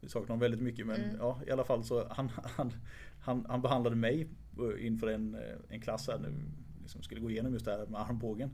Vi 0.00 0.08
saknar 0.08 0.28
honom 0.28 0.40
väldigt 0.40 0.60
mycket 0.60 0.86
men 0.86 1.00
Mm. 1.00 1.16
ja 1.18 1.40
i 1.46 1.50
alla 1.50 1.64
fall 1.64 1.84
så 1.84 2.06
han, 2.10 2.30
han, 2.44 2.72
han, 3.20 3.46
han 3.48 3.62
behandlade 3.62 3.96
mig 3.96 4.28
eh, 4.58 4.86
inför 4.86 5.06
en, 5.06 5.34
eh, 5.34 5.40
en 5.68 5.80
klass 5.80 6.08
här 6.08 6.18
nu. 6.18 6.34
Liksom 6.80 7.02
skulle 7.02 7.20
gå 7.20 7.30
igenom 7.30 7.52
just 7.52 7.64
det 7.64 7.70
här 7.70 7.86
med 7.86 8.00
armbågen. 8.00 8.50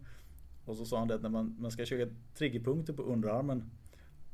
Och 0.65 0.77
så 0.77 0.85
sa 0.85 0.99
han 0.99 1.09
det 1.09 1.15
att 1.15 1.23
när 1.23 1.29
man, 1.29 1.57
man 1.61 1.71
ska 1.71 1.85
köra 1.85 2.09
triggerpunkter 2.35 2.93
på 2.93 3.03
underarmen 3.03 3.71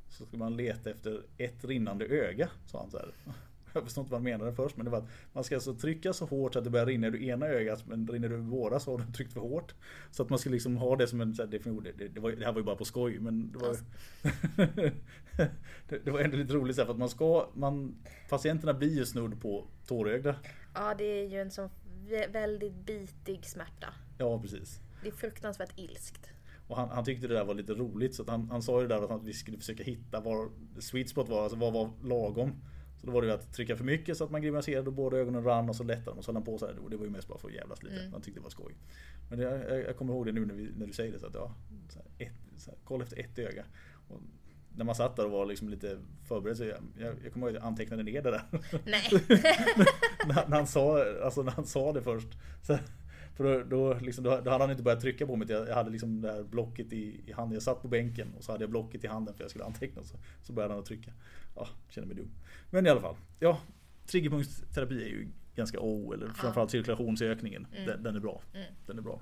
så 0.08 0.26
ska 0.26 0.36
man 0.36 0.56
leta 0.56 0.90
efter 0.90 1.22
ett 1.36 1.64
rinnande 1.64 2.06
öga. 2.06 2.48
Sa 2.66 2.78
han 2.80 2.90
så 2.90 2.98
här. 2.98 3.12
Jag 3.74 3.84
förstår 3.84 4.02
inte 4.02 4.12
vad 4.12 4.20
han 4.20 4.24
menade 4.24 4.52
först 4.52 4.76
men 4.76 4.84
det 4.84 4.90
var 4.90 4.98
att 4.98 5.08
man 5.32 5.44
ska 5.44 5.54
alltså 5.54 5.74
trycka 5.74 6.12
så 6.12 6.26
hårt 6.26 6.52
så 6.52 6.58
att 6.58 6.64
det 6.64 6.70
börjar 6.70 6.86
rinna 6.86 7.06
ur 7.06 7.22
ena 7.22 7.46
ögat 7.46 7.86
men 7.86 8.08
rinner 8.08 8.28
det 8.28 8.34
ur 8.34 8.42
båda 8.42 8.80
så 8.80 8.90
har 8.90 9.06
du 9.06 9.12
tryckt 9.12 9.32
för 9.32 9.40
hårt. 9.40 9.74
Så 10.10 10.22
att 10.22 10.30
man 10.30 10.38
ska 10.38 10.50
liksom 10.50 10.76
ha 10.76 10.96
det 10.96 11.06
som 11.06 11.20
en 11.20 11.34
så 11.34 11.42
här, 11.42 11.50
definition. 11.50 11.86
Det, 11.98 12.08
det, 12.08 12.20
var, 12.20 12.30
det 12.30 12.44
här 12.44 12.52
var 12.52 12.60
ju 12.60 12.64
bara 12.64 12.76
på 12.76 12.84
skoj 12.84 13.18
men 13.18 13.52
det 13.52 13.58
var, 13.58 13.76
det, 15.88 16.04
det 16.04 16.10
var 16.10 16.20
ändå 16.20 16.36
lite 16.36 16.54
roligt 16.54 16.76
så 16.76 16.82
här, 16.82 16.86
för 16.86 16.92
att 16.92 16.98
man 16.98 17.08
ska, 17.08 17.48
man, 17.54 17.94
patienterna 18.28 18.74
blir 18.74 18.96
ju 18.96 19.06
snudd 19.06 19.40
på 19.40 19.66
tårögda. 19.86 20.36
Ja, 20.74 20.94
det 20.98 21.04
är 21.04 21.28
ju 21.28 21.40
en 21.40 21.50
sån 21.50 21.70
vä- 22.08 22.32
väldigt 22.32 22.74
bitig 22.74 23.46
smärta. 23.46 23.94
Ja 24.18 24.42
precis. 24.42 24.80
Det 25.02 25.08
är 25.08 25.12
fruktansvärt 25.12 25.78
ilskt. 25.78 26.30
Och 26.68 26.76
han, 26.76 26.88
han 26.88 27.04
tyckte 27.04 27.28
det 27.28 27.34
där 27.34 27.44
var 27.44 27.54
lite 27.54 27.72
roligt 27.72 28.14
så 28.14 28.24
han, 28.30 28.50
han 28.50 28.62
sa 28.62 28.82
ju 28.82 28.88
det 28.88 28.94
där 28.94 29.14
att 29.14 29.24
vi 29.24 29.32
skulle 29.32 29.58
försöka 29.58 29.82
hitta 29.82 30.20
var 30.20 30.48
sweet 30.78 31.08
spot 31.08 31.28
var, 31.28 31.42
alltså 31.42 31.58
vad 31.58 31.72
var 31.72 31.90
lagom. 32.02 32.52
Så 33.02 33.06
då 33.06 33.12
var 33.12 33.22
det 33.22 33.28
ju 33.28 33.34
att 33.34 33.52
trycka 33.52 33.76
för 33.76 33.84
mycket 33.84 34.16
så 34.16 34.24
att 34.24 34.30
man 34.30 34.42
grimaserade 34.42 34.86
och 34.86 34.92
båda 34.92 35.16
ögonen 35.16 35.44
rann 35.44 35.68
och 35.68 35.76
så 35.76 35.84
lättade 35.84 36.10
de 36.10 36.18
och 36.18 36.24
så 36.24 36.28
höll 36.28 36.36
han 36.36 36.44
på 36.44 36.58
så 36.58 36.66
här. 36.66 36.78
Och 36.78 36.90
det 36.90 36.96
var 36.96 37.04
ju 37.04 37.10
mest 37.10 37.28
bara 37.28 37.38
för 37.38 37.48
att 37.48 37.54
jävlas 37.54 37.82
lite. 37.82 38.00
Mm. 38.00 38.12
Han 38.12 38.22
tyckte 38.22 38.40
det 38.40 38.44
var 38.44 38.50
skoj. 38.50 38.74
Men 39.30 39.38
det, 39.38 39.44
jag, 39.44 39.80
jag 39.80 39.96
kommer 39.96 40.12
ihåg 40.12 40.26
det 40.26 40.32
nu 40.32 40.46
när, 40.46 40.54
vi, 40.54 40.68
när 40.76 40.86
du 40.86 40.92
säger 40.92 41.12
det. 41.12 41.18
Så 41.18 41.26
att, 41.26 41.34
ja, 41.34 41.54
så 41.88 41.98
här, 41.98 42.26
ett, 42.26 42.32
så 42.56 42.70
här, 42.70 42.78
kolla 42.84 43.04
efter 43.04 43.20
ett 43.20 43.38
öga. 43.38 43.64
Och 44.08 44.20
när 44.76 44.84
man 44.84 44.94
satt 44.94 45.16
där 45.16 45.24
och 45.24 45.30
var 45.30 45.46
liksom 45.46 45.68
lite 45.68 45.98
förberedd 46.28 46.56
så 46.56 46.64
jag, 46.64 46.78
jag, 46.98 47.14
jag 47.24 47.32
kommer 47.32 47.46
ihåg 47.46 47.56
att 47.56 47.62
jag 47.62 47.68
antecknade 47.68 48.02
ner 48.02 48.22
det 48.22 48.30
där. 48.30 48.42
Nej. 48.84 49.08
när, 50.26 50.48
när, 50.48 50.56
han 50.56 50.66
sa, 50.66 51.04
alltså 51.24 51.42
när 51.42 51.52
han 51.52 51.66
sa 51.66 51.92
det 51.92 52.02
först. 52.02 52.28
Så, 52.62 52.78
för 53.42 53.64
då, 53.64 53.92
då, 53.92 53.98
liksom, 53.98 54.24
då, 54.24 54.30
då 54.40 54.50
hade 54.50 54.64
han 54.64 54.70
inte 54.70 54.82
börjat 54.82 55.00
trycka 55.00 55.26
på 55.26 55.36
mig. 55.36 55.50
Jag 55.50 55.68
jag 55.68 55.74
hade 55.74 55.90
liksom 55.90 56.20
det 56.20 56.32
här 56.32 56.42
blocket 56.42 56.92
i, 56.92 57.20
i 57.26 57.32
handen. 57.32 57.54
Jag 57.54 57.62
satt 57.62 57.82
på 57.82 57.88
bänken 57.88 58.34
och 58.38 58.44
så 58.44 58.52
hade 58.52 58.64
jag 58.64 58.70
blocket 58.70 59.04
i 59.04 59.06
handen 59.06 59.34
för 59.34 59.44
jag 59.44 59.50
skulle 59.50 59.64
anteckna. 59.64 60.02
Så, 60.02 60.16
så 60.42 60.52
började 60.52 60.74
han 60.74 60.80
att 60.80 60.86
trycka. 60.86 61.12
Ja, 61.56 61.68
kände 61.88 62.14
mig 62.14 62.16
dum. 62.16 62.30
Men 62.70 62.86
i 62.86 62.90
alla 62.90 63.00
fall. 63.00 63.16
Ja, 63.40 63.60
triggerpunktsterapi 64.06 65.02
är 65.02 65.08
ju 65.08 65.28
ganska 65.54 65.80
O 65.80 66.12
eller 66.12 66.28
framförallt 66.28 66.70
cirkulationsökningen. 66.70 67.66
Mm. 67.72 67.86
Den, 67.86 68.02
den 68.02 68.16
är 68.16 68.20
bra. 68.20 68.42
Mm. 68.54 68.66
Den 68.86 68.98
är 68.98 69.02
bra. 69.02 69.20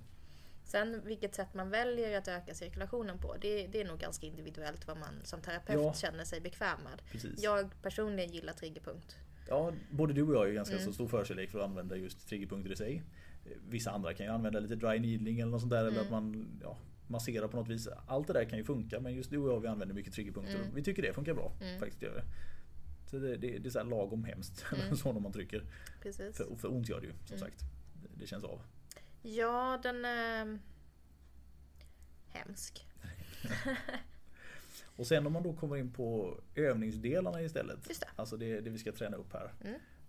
Sen 0.64 1.00
vilket 1.04 1.35
sätt 1.35 1.54
man 1.54 1.70
väljer 1.70 2.18
att 2.18 2.28
öka 2.28 2.54
cirkulationen 2.54 3.18
på, 3.18 3.37
det, 3.40 3.66
det 3.66 3.80
är 3.80 3.85
nog 3.85 3.98
ganska 3.98 4.26
individuellt 4.26 4.87
vad 4.87 4.96
man 4.98 5.14
som 5.24 5.40
terapeut 5.40 5.80
Ja. 5.83 5.94
känner 5.94 6.24
sig 6.24 6.40
bekväm 6.40 6.78
med. 6.85 7.02
Precis. 7.12 7.42
Jag 7.42 7.70
personligen 7.83 8.30
gillar 8.30 8.52
triggerpunkt. 8.52 9.16
Ja, 9.48 9.72
både 9.90 10.12
du 10.12 10.22
och 10.22 10.35
jag 10.35 10.44
är 10.44 10.48
ju 10.48 10.54
ganska 10.54 10.74
Mm. 10.74 10.87
så 10.87 10.92
stor 10.92 11.09
förkärlek 11.09 11.50
för 11.50 11.59
att 11.59 11.64
använda 11.64 11.96
just 11.96 12.28
triggerpunkter 12.28 12.72
i 12.72 12.76
sig. 12.76 13.02
Vissa 13.68 13.90
andra 13.90 14.14
kan 14.14 14.26
ju 14.26 14.33
använda 14.33 14.61
lite 14.61 14.76
dry 14.76 14.98
needling 14.98 15.40
eller 15.40 15.50
något 15.50 15.61
sånt 15.61 15.70
där. 15.72 15.79
Eller 15.79 15.90
Mm. 15.90 16.03
att 16.05 16.11
man 16.11 16.46
ja, 16.62 16.76
masserar 17.07 17.48
på 17.48 17.57
något 17.57 17.68
vis. 17.68 17.88
Allt 18.07 18.26
det 18.26 18.33
där 18.33 18.44
kan 18.44 18.59
ju 18.59 18.64
funka 18.64 19.00
men 19.00 19.14
just 19.14 19.31
du 19.31 19.38
och 19.38 19.50
jag 19.53 19.61
vi 19.61 19.68
använder 19.68 19.94
mycket 19.94 20.12
triggerpunkter. 20.12 20.55
Mm. 20.55 20.74
Vi 20.74 20.83
tycker 20.83 21.03
det 21.03 21.12
funkar 21.12 21.35
bra. 21.35 21.53
Mm. 21.61 21.79
Faktiskt 21.79 22.03
gör 22.03 22.14
det. 22.14 22.24
Så 23.11 23.18
det, 23.18 23.37
det, 23.37 23.59
det 23.59 23.68
är 23.68 23.70
så 23.70 23.83
lagom 23.83 24.24
hemskt. 24.24 24.64
Mm. 24.85 24.96
så 24.96 25.12
när 25.12 25.20
man 25.20 25.33
trycker. 25.33 25.62
Precis. 26.03 26.37
För, 26.37 26.57
för 26.57 26.72
ont 26.72 26.88
gör 26.88 27.00
det 27.00 27.07
ju 27.07 27.12
som 27.24 27.37
Mm. 27.37 27.48
sagt. 27.50 27.61
Det, 28.03 28.09
det 28.20 28.26
känns 28.26 28.44
av. 28.44 28.61
Ja, 29.22 29.81
den 29.83 30.05
är 30.05 30.59
hemsk. 32.29 32.87
Och 34.96 35.07
sen 35.07 35.26
om 35.26 35.33
man 35.33 35.42
då 35.42 35.53
kommer 35.53 35.76
in 35.76 35.90
på 35.92 36.38
övningsdelarna 36.55 37.42
istället. 37.42 37.79
Just 37.88 38.00
det. 38.00 38.09
Alltså 38.16 38.37
det, 38.37 38.61
det 38.61 38.70
vi 38.70 38.79
ska 38.79 38.92
träna 38.92 39.16
upp 39.16 39.33
här. 39.33 39.50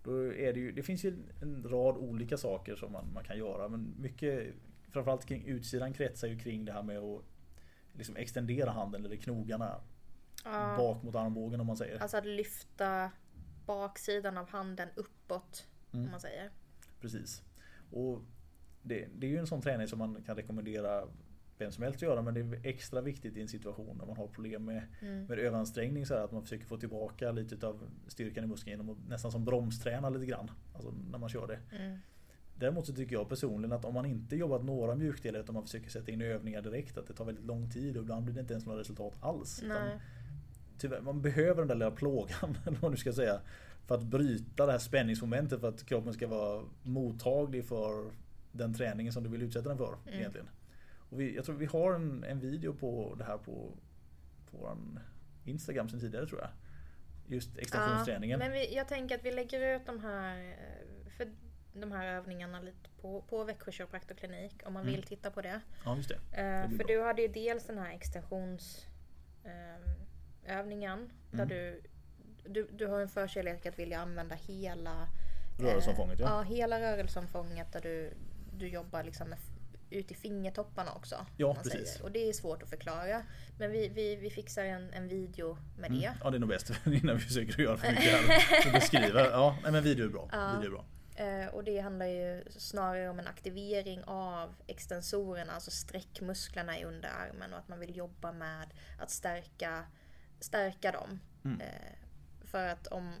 Då 0.04 0.34
är 0.34 0.52
det, 0.52 0.60
ju, 0.60 0.72
det 0.72 0.82
finns 0.82 1.04
ju 1.04 1.16
en 1.40 1.62
rad 1.68 1.96
olika 1.96 2.36
saker 2.36 2.76
som 2.76 2.92
man, 2.92 3.12
man 3.14 3.24
kan 3.24 3.38
göra. 3.38 3.68
Men 3.68 3.94
mycket, 3.98 4.54
framförallt 4.90 5.24
kring 5.24 5.46
utsidan 5.46 5.92
kretsar 5.92 6.28
ju 6.28 6.38
kring 6.38 6.64
det 6.64 6.72
här 6.72 6.82
med 6.82 6.98
att 6.98 7.22
liksom 7.92 8.16
extendera 8.16 8.70
handen 8.70 9.04
eller 9.04 9.16
knogarna 9.16 9.80
Ja, 10.44 10.74
bak 10.78 11.02
mot 11.02 11.14
armbågen 11.14 11.60
om 11.60 11.66
man 11.66 11.76
säger. 11.76 11.98
alltså 11.98 12.16
att 12.16 12.26
lyfta 12.26 13.10
baksidan 13.66 14.38
av 14.38 14.48
handen 14.48 14.88
uppåt. 14.96 15.66
Mm. 15.92 16.04
Om 16.04 16.10
man 16.10 16.20
säger. 16.20 16.50
Precis. 17.00 17.42
Och 17.90 18.22
det, 18.82 19.08
det 19.14 19.26
är 19.26 19.30
ju 19.30 19.38
en 19.38 19.46
sån 19.46 19.62
träning 19.62 19.88
som 19.88 19.98
man 19.98 20.22
kan 20.22 20.36
rekommendera 20.36 21.08
vem 21.62 21.72
som 21.72 21.84
helst 21.84 22.02
göra 22.02 22.22
men 22.22 22.34
det 22.34 22.40
är 22.40 22.60
extra 22.62 23.00
viktigt 23.00 23.36
i 23.36 23.40
en 23.40 23.48
situation 23.48 23.96
när 23.98 24.06
man 24.06 24.16
har 24.16 24.26
problem 24.26 24.64
med, 24.64 24.82
Mm. 25.02 25.24
med 25.24 25.38
överansträngning 25.38 26.06
så 26.06 26.14
här, 26.14 26.24
att 26.24 26.32
man 26.32 26.42
försöker 26.42 26.64
få 26.64 26.76
tillbaka 26.76 27.32
lite 27.32 27.66
av 27.66 27.80
styrkan 28.06 28.44
i 28.44 28.46
muskeln 28.46 28.70
genom 28.70 28.90
att 28.90 29.08
nästan 29.08 29.32
som 29.32 29.44
bromsträna 29.44 30.10
lite 30.10 30.26
grann. 30.26 30.50
Alltså 30.74 30.94
när 31.10 31.18
man 31.18 31.28
kör 31.28 31.46
det. 31.46 31.76
Mm. 31.78 31.98
Däremot 32.58 32.86
så 32.86 32.92
tycker 32.94 33.16
jag 33.16 33.28
personligen 33.28 33.72
att 33.72 33.84
om 33.84 33.94
man 33.94 34.06
inte 34.06 34.36
jobbat 34.36 34.64
några 34.64 34.94
mjukdelar 34.94 35.40
utan 35.40 35.54
man 35.54 35.62
försöker 35.62 35.90
sätta 35.90 36.10
in 36.10 36.22
övningar 36.22 36.62
direkt 36.62 36.98
att 36.98 37.06
det 37.06 37.14
tar 37.14 37.24
väldigt 37.24 37.44
lång 37.44 37.70
tid 37.70 37.96
och 37.96 38.02
ibland 38.02 38.24
blir 38.24 38.34
det 38.34 38.40
inte 38.40 38.54
ens 38.54 38.66
några 38.66 38.80
resultat 38.80 39.14
alls. 39.20 39.62
Utan 39.62 39.76
tyvärr, 40.78 41.00
man 41.00 41.22
behöver 41.22 41.54
den 41.54 41.68
där 41.68 41.74
lilla 41.74 41.90
plågan 41.90 42.56
eller 42.66 42.78
vad 42.78 42.92
du 42.92 42.96
ska 42.96 43.12
säga. 43.12 43.40
För 43.86 43.94
att 43.94 44.02
bryta 44.02 44.66
det 44.66 44.72
här 44.72 44.78
spänningsmomentet 44.78 45.60
för 45.60 45.68
att 45.68 45.84
kroppen 45.86 46.12
ska 46.12 46.26
vara 46.26 46.62
mottaglig 46.82 47.64
för 47.64 48.10
den 48.52 48.74
träningen 48.74 49.12
som 49.12 49.22
du 49.22 49.28
vill 49.30 49.42
utsätta 49.42 49.68
den 49.68 49.78
för. 49.78 49.94
Mm. 50.06 50.18
egentligen. 50.18 50.48
Och 51.12 51.20
vi, 51.20 51.36
jag 51.36 51.44
tror 51.44 51.56
vi 51.56 51.66
har 51.66 51.94
en, 51.94 52.24
en 52.24 52.40
video 52.40 52.74
på 52.74 53.14
det 53.18 53.24
här 53.24 53.38
på, 53.38 53.72
på 54.50 54.56
vår 54.58 54.76
Instagram 55.44 55.88
sen 55.88 56.00
tidigare 56.00 56.26
tror 56.26 56.40
jag. 56.40 56.50
Just 57.26 57.58
extensionsträningen. 57.58 58.38
men 58.38 58.52
vi, 58.52 58.74
jag 58.76 58.88
tänker 58.88 59.14
att 59.18 59.24
vi 59.24 59.32
lägger 59.32 59.76
ut 59.76 59.86
de 59.86 60.00
här, 60.00 60.38
eh, 60.50 61.10
för 61.16 61.32
de 61.72 61.92
här 61.92 62.06
övningarna 62.06 62.60
lite 62.60 62.88
på, 63.00 63.22
på 63.22 63.44
Växjö 63.44 63.72
kiropraktorklinik 63.72 64.62
om 64.66 64.72
man 64.72 64.82
Mm. 64.82 64.94
vill 64.94 65.02
titta 65.02 65.30
på 65.30 65.42
det. 65.42 65.60
Ja 65.84 65.96
just 65.96 66.08
det. 66.08 66.14
Eh, 66.42 66.68
blir 66.68 66.78
för 66.78 66.84
bra. 66.84 66.96
du 66.96 67.02
hade 67.02 67.22
ju 67.22 67.28
dels 67.28 67.66
den 67.66 67.78
här 67.78 67.92
extensions 67.94 68.86
eh, 69.44 69.90
där 70.46 70.60
Mm. 71.32 71.48
du, 71.48 71.82
du 72.44 72.68
du 72.72 72.86
har 72.86 73.00
en 73.00 73.08
förkärlek 73.08 73.66
att 73.66 73.78
vilja 73.78 73.98
använda 74.00 74.34
hela 74.34 75.08
Rörelseomfånget 75.58 76.20
ja. 76.20 76.26
ja. 76.28 76.42
hela 76.42 76.80
rörelseomfånget 76.80 77.72
där 77.72 77.80
du, 77.80 78.12
du 78.52 78.68
jobbar 78.68 79.02
liksom 79.04 79.28
med, 79.28 79.38
ut 79.92 80.10
i 80.10 80.14
fingertopparna 80.14 80.92
också. 80.92 81.26
Ja, 81.36 81.54
precis. 81.54 81.72
Säger. 81.72 82.04
Och 82.04 82.12
det 82.12 82.28
är 82.28 82.32
svårt 82.32 82.62
att 82.62 82.68
förklara. 82.68 83.22
Men 83.58 83.70
vi, 83.70 83.88
vi, 83.88 84.16
vi 84.16 84.30
fixar 84.30 84.64
en, 84.64 84.92
en 84.92 85.08
video 85.08 85.58
med 85.78 85.90
det. 85.90 86.06
Mm. 86.06 86.18
Ja 86.24 86.30
det 86.30 86.36
är 86.36 86.38
nog 86.38 86.48
bäst 86.48 86.72
innan 86.86 87.16
vi 87.16 87.22
försöker 87.22 87.62
göra 87.62 87.76
för 87.76 87.88
mycket 87.88 88.04
här 88.04 88.66
och 88.66 88.72
beskriva. 88.72 89.20
Ja, 89.20 89.56
men 89.62 89.82
video 89.82 90.04
är 90.04 90.10
bra. 90.10 90.28
Ja. 90.32 90.56
Video 90.56 90.66
är 90.66 90.70
bra. 90.70 90.84
Eh, 91.14 91.46
och 91.46 91.64
det 91.64 91.78
handlar 91.78 92.06
ju 92.06 92.44
snarare 92.50 93.08
om 93.08 93.18
en 93.18 93.26
aktivering 93.26 94.04
av 94.04 94.54
extensorerna, 94.66 95.52
alltså 95.52 95.70
sträckmusklerna 95.70 96.78
i 96.78 96.84
underarmen 96.84 97.52
och 97.52 97.58
att 97.58 97.68
man 97.68 97.80
vill 97.80 97.96
jobba 97.96 98.32
med 98.32 98.74
att 98.98 99.10
stärka, 99.10 99.84
stärka 100.40 100.92
dem. 100.92 101.20
Mm. 101.44 101.60
Eh, 101.60 101.92
för 102.44 102.68
att 102.68 102.86
om... 102.86 103.14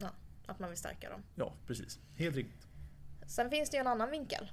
Ja, 0.00 0.10
att 0.46 0.58
man 0.58 0.68
vill 0.68 0.78
stärka 0.78 1.10
dem. 1.10 1.22
Ja 1.34 1.52
precis. 1.66 1.98
Helt 2.16 2.36
riktigt. 2.36 2.66
Sen 3.26 3.50
finns 3.50 3.70
det 3.70 3.76
ju 3.76 3.80
en 3.80 3.86
annan 3.86 4.10
vinkel 4.10 4.50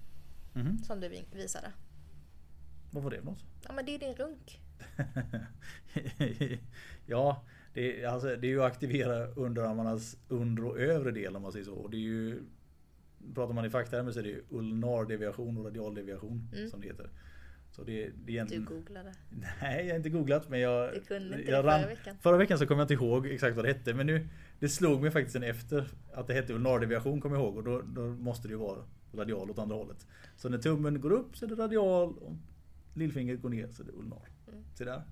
Mhm. 0.56 0.78
som 0.84 1.00
du 1.00 1.10
visade. 1.34 1.72
Vad 2.92 3.04
var 3.04 3.12
det 3.12 3.18
för 3.18 3.26
något? 3.26 3.46
Ja 3.68 3.74
men 3.74 3.86
det 3.86 3.96
är 3.96 4.00
din 4.00 4.16
runk. 4.16 4.62
ja, 7.06 7.44
det 7.74 8.04
är, 8.04 8.08
alltså, 8.08 8.28
det 8.36 8.48
är 8.48 8.52
ju 8.52 8.62
att 8.64 8.72
aktivera 8.72 9.28
underarmarnas 9.28 10.18
undre 10.28 10.66
och 10.66 10.80
övre 10.80 11.12
del 11.12 11.36
om 11.36 11.42
man 11.42 11.52
säger 11.52 11.66
så. 11.66 11.74
Och 11.76 11.90
det 11.90 11.98
är 11.98 12.02
ju, 12.02 12.42
pratar 13.34 13.54
man 13.54 13.66
i 13.66 13.70
facktermer 13.70 14.12
så 14.12 14.20
är 14.20 14.24
det 14.24 14.30
ju 14.30 14.44
ulnar 14.50 15.06
deviation 15.06 15.58
och 15.58 15.66
radial 15.66 15.96
deviation 15.96 16.50
Mm. 16.56 16.70
som 16.70 16.82
det 16.82 16.88
heter. 16.88 17.10
Så 17.72 17.84
det, 17.84 17.94
det 17.94 18.02
är 18.08 18.12
Du 18.26 18.32
egentligen... 18.32 18.66
googlade. 18.66 19.14
Nej, 19.62 19.86
jag 19.86 19.94
har 19.94 19.98
inte 19.98 20.10
googlat 20.10 20.50
men 20.50 20.60
jag... 20.60 20.94
Du 20.94 21.02
kunde 21.02 21.40
inte 21.40 21.52
jag 21.52 21.66
det 21.66 21.72
förra 21.72 21.88
veckan. 21.88 22.18
Förra 22.22 22.38
veckan 22.38 22.60
så 22.60 22.68
kom 22.68 22.78
jag 22.80 22.84
inte 22.84 22.94
ihåg 22.94 23.28
exakt 23.28 23.56
vad 23.56 23.66
det 23.66 23.70
hette 23.74 23.94
men 23.94 24.06
nu 24.08 24.28
Det 24.60 24.70
slog 24.70 25.02
mig 25.02 25.12
faktiskt 25.12 25.34
sen 25.34 25.44
efter 25.44 25.88
att 26.14 26.28
det 26.28 26.34
hette 26.34 26.54
ulnardeviation 26.54 27.22
kom 27.22 27.32
jag 27.34 27.42
ihåg 27.42 27.58
och 27.58 27.64
då, 27.64 27.82
då 27.82 28.02
måste 28.02 28.48
det 28.48 28.52
ju 28.52 28.58
vara 28.58 28.80
radial 29.18 29.52
åt 29.52 29.60
andra 29.60 29.76
hållet. 29.76 30.08
Så 30.36 30.50
när 30.50 30.58
tummen 30.58 31.02
går 31.02 31.12
upp 31.12 31.38
så 31.38 31.46
är 31.46 31.50
det 31.50 31.56
radial 31.56 32.18
och 32.18 32.34
lillfingret 32.94 33.42
går 33.42 33.50
ner 33.50 33.68
så 33.72 33.84
är 33.84 33.88
det 33.88 33.92
ulnar. 33.92 34.30
Mm. 34.48 34.64
Se 34.74 34.86
där. 34.86 35.04